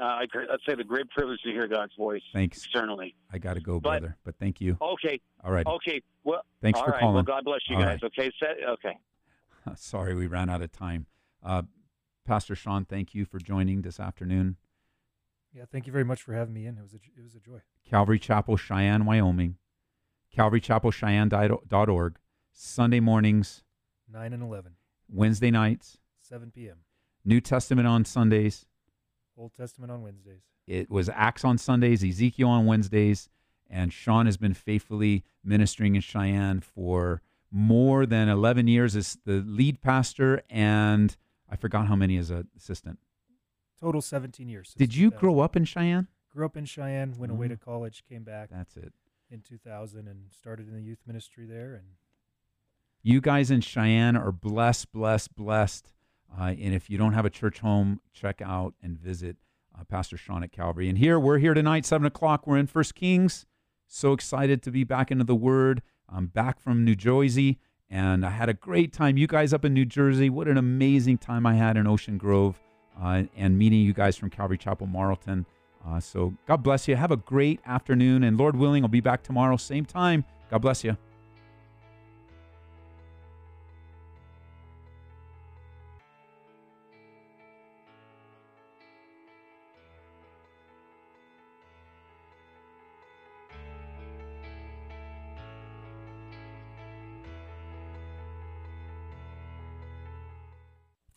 uh, 0.00 0.04
I'd 0.04 0.28
I'd 0.34 0.58
say, 0.68 0.74
the 0.74 0.84
great 0.84 1.08
privilege 1.10 1.40
to 1.42 1.50
hear 1.50 1.66
God's 1.68 1.94
voice 1.96 2.22
Thanks. 2.32 2.58
externally. 2.58 3.14
I 3.32 3.38
got 3.38 3.54
to 3.54 3.60
go, 3.60 3.80
But- 3.80 4.00
brother. 4.00 4.16
But 4.24 4.36
thank 4.38 4.60
you. 4.60 4.76
Okay, 4.80 5.20
All 5.44 5.52
right. 5.52 5.66
okay. 5.66 6.02
Well, 6.24 6.42
Thanks 6.62 6.78
all 6.78 6.84
for 6.86 6.90
right. 6.92 7.00
calling. 7.00 7.14
Well, 7.14 7.22
God 7.24 7.44
bless 7.44 7.60
you 7.68 7.76
All 7.76 7.82
guys. 7.82 8.00
right. 8.02 8.12
Okay, 8.18 8.30
Seth, 8.38 8.56
okay. 8.68 8.98
Sorry, 9.76 10.14
we 10.14 10.26
ran 10.26 10.48
out 10.50 10.62
of 10.62 10.70
time. 10.72 11.06
Uh, 11.42 11.62
Pastor 12.26 12.54
Sean, 12.54 12.84
thank 12.84 13.14
you 13.14 13.24
for 13.24 13.38
joining 13.38 13.82
this 13.82 13.98
afternoon. 13.98 14.56
Yeah, 15.52 15.64
thank 15.70 15.86
you 15.86 15.92
very 15.92 16.04
much 16.04 16.22
for 16.22 16.34
having 16.34 16.52
me 16.54 16.66
in. 16.66 16.76
It 16.76 16.82
was 16.82 16.92
a, 16.92 16.96
it 17.16 17.22
was 17.22 17.34
a 17.34 17.40
joy. 17.40 17.60
Calvary 17.88 18.18
Chapel, 18.18 18.56
Cheyenne, 18.56 19.04
Wyoming. 19.06 19.56
CalvaryChapelCheyenne.org. 20.36 22.18
Sunday 22.52 23.00
mornings, 23.00 23.62
9 24.12 24.32
and 24.32 24.42
11, 24.42 24.72
Wednesday 25.08 25.50
nights, 25.50 25.96
7 26.20 26.50
p.m. 26.50 26.78
New 27.24 27.40
Testament 27.40 27.86
on 27.86 28.04
Sundays. 28.04 28.66
Old 29.38 29.54
Testament 29.54 29.92
on 29.92 30.02
Wednesdays. 30.02 30.42
It 30.66 30.90
was 30.90 31.08
Acts 31.08 31.44
on 31.44 31.56
Sundays, 31.56 32.04
Ezekiel 32.04 32.48
on 32.48 32.66
Wednesdays, 32.66 33.28
and 33.70 33.92
Sean 33.92 34.26
has 34.26 34.36
been 34.36 34.54
faithfully 34.54 35.24
ministering 35.44 35.94
in 35.94 36.02
Cheyenne 36.02 36.60
for 36.60 37.22
more 37.50 38.04
than 38.04 38.28
11 38.28 38.68
years 38.68 38.96
as 38.96 39.16
the 39.24 39.42
lead 39.46 39.80
pastor, 39.80 40.42
and 40.50 41.16
I 41.48 41.56
forgot 41.56 41.86
how 41.86 41.96
many 41.96 42.18
as 42.18 42.30
an 42.30 42.48
assistant. 42.56 42.98
Total 43.80 44.02
17 44.02 44.48
years. 44.48 44.74
Did 44.76 44.94
you 44.94 45.10
grow 45.10 45.40
up 45.40 45.56
in 45.56 45.64
Cheyenne? 45.64 46.08
Grew 46.30 46.44
up 46.44 46.56
in 46.56 46.64
Cheyenne, 46.64 47.14
went 47.16 47.32
away 47.32 47.48
to 47.48 47.56
mm. 47.56 47.60
college, 47.60 48.04
came 48.08 48.22
back 48.22 48.50
That's 48.50 48.76
it. 48.76 48.92
in 49.30 49.40
2000 49.40 50.08
and 50.08 50.24
started 50.30 50.68
in 50.68 50.74
the 50.74 50.82
youth 50.82 50.98
ministry 51.06 51.46
there. 51.46 51.74
And 51.74 51.84
You 53.02 53.20
guys 53.20 53.50
in 53.50 53.60
Cheyenne 53.60 54.16
are 54.16 54.32
blessed, 54.32 54.92
blessed, 54.92 55.34
blessed. 55.34 55.92
Uh, 56.36 56.54
and 56.60 56.74
if 56.74 56.90
you 56.90 56.98
don't 56.98 57.12
have 57.12 57.24
a 57.24 57.30
church 57.30 57.60
home, 57.60 58.00
check 58.12 58.40
out 58.44 58.74
and 58.82 58.98
visit 58.98 59.36
uh, 59.78 59.84
Pastor 59.84 60.16
Sean 60.16 60.42
at 60.42 60.52
Calvary. 60.52 60.88
And 60.88 60.98
here, 60.98 61.18
we're 61.18 61.38
here 61.38 61.54
tonight, 61.54 61.86
7 61.86 62.06
o'clock. 62.06 62.46
We're 62.46 62.58
in 62.58 62.66
First 62.66 62.94
Kings. 62.94 63.46
So 63.86 64.12
excited 64.12 64.62
to 64.62 64.70
be 64.70 64.84
back 64.84 65.10
into 65.10 65.24
the 65.24 65.34
Word. 65.34 65.82
I'm 66.08 66.26
back 66.26 66.60
from 66.60 66.84
New 66.84 66.94
Jersey, 66.94 67.58
and 67.90 68.24
I 68.24 68.30
had 68.30 68.48
a 68.48 68.54
great 68.54 68.92
time. 68.92 69.16
You 69.16 69.26
guys 69.26 69.52
up 69.52 69.64
in 69.64 69.74
New 69.74 69.84
Jersey, 69.84 70.30
what 70.30 70.48
an 70.48 70.56
amazing 70.56 71.18
time 71.18 71.46
I 71.46 71.54
had 71.54 71.76
in 71.76 71.86
Ocean 71.86 72.18
Grove 72.18 72.60
uh, 73.00 73.24
and 73.36 73.58
meeting 73.58 73.80
you 73.80 73.92
guys 73.92 74.16
from 74.16 74.30
Calvary 74.30 74.58
Chapel, 74.58 74.86
Marlton. 74.86 75.46
Uh, 75.86 76.00
so 76.00 76.34
God 76.46 76.62
bless 76.62 76.88
you. 76.88 76.96
Have 76.96 77.10
a 77.10 77.16
great 77.16 77.60
afternoon. 77.66 78.24
And 78.24 78.36
Lord 78.36 78.56
willing, 78.56 78.84
I'll 78.84 78.88
be 78.88 79.00
back 79.00 79.22
tomorrow, 79.22 79.56
same 79.56 79.84
time. 79.84 80.24
God 80.50 80.58
bless 80.58 80.84
you. 80.84 80.96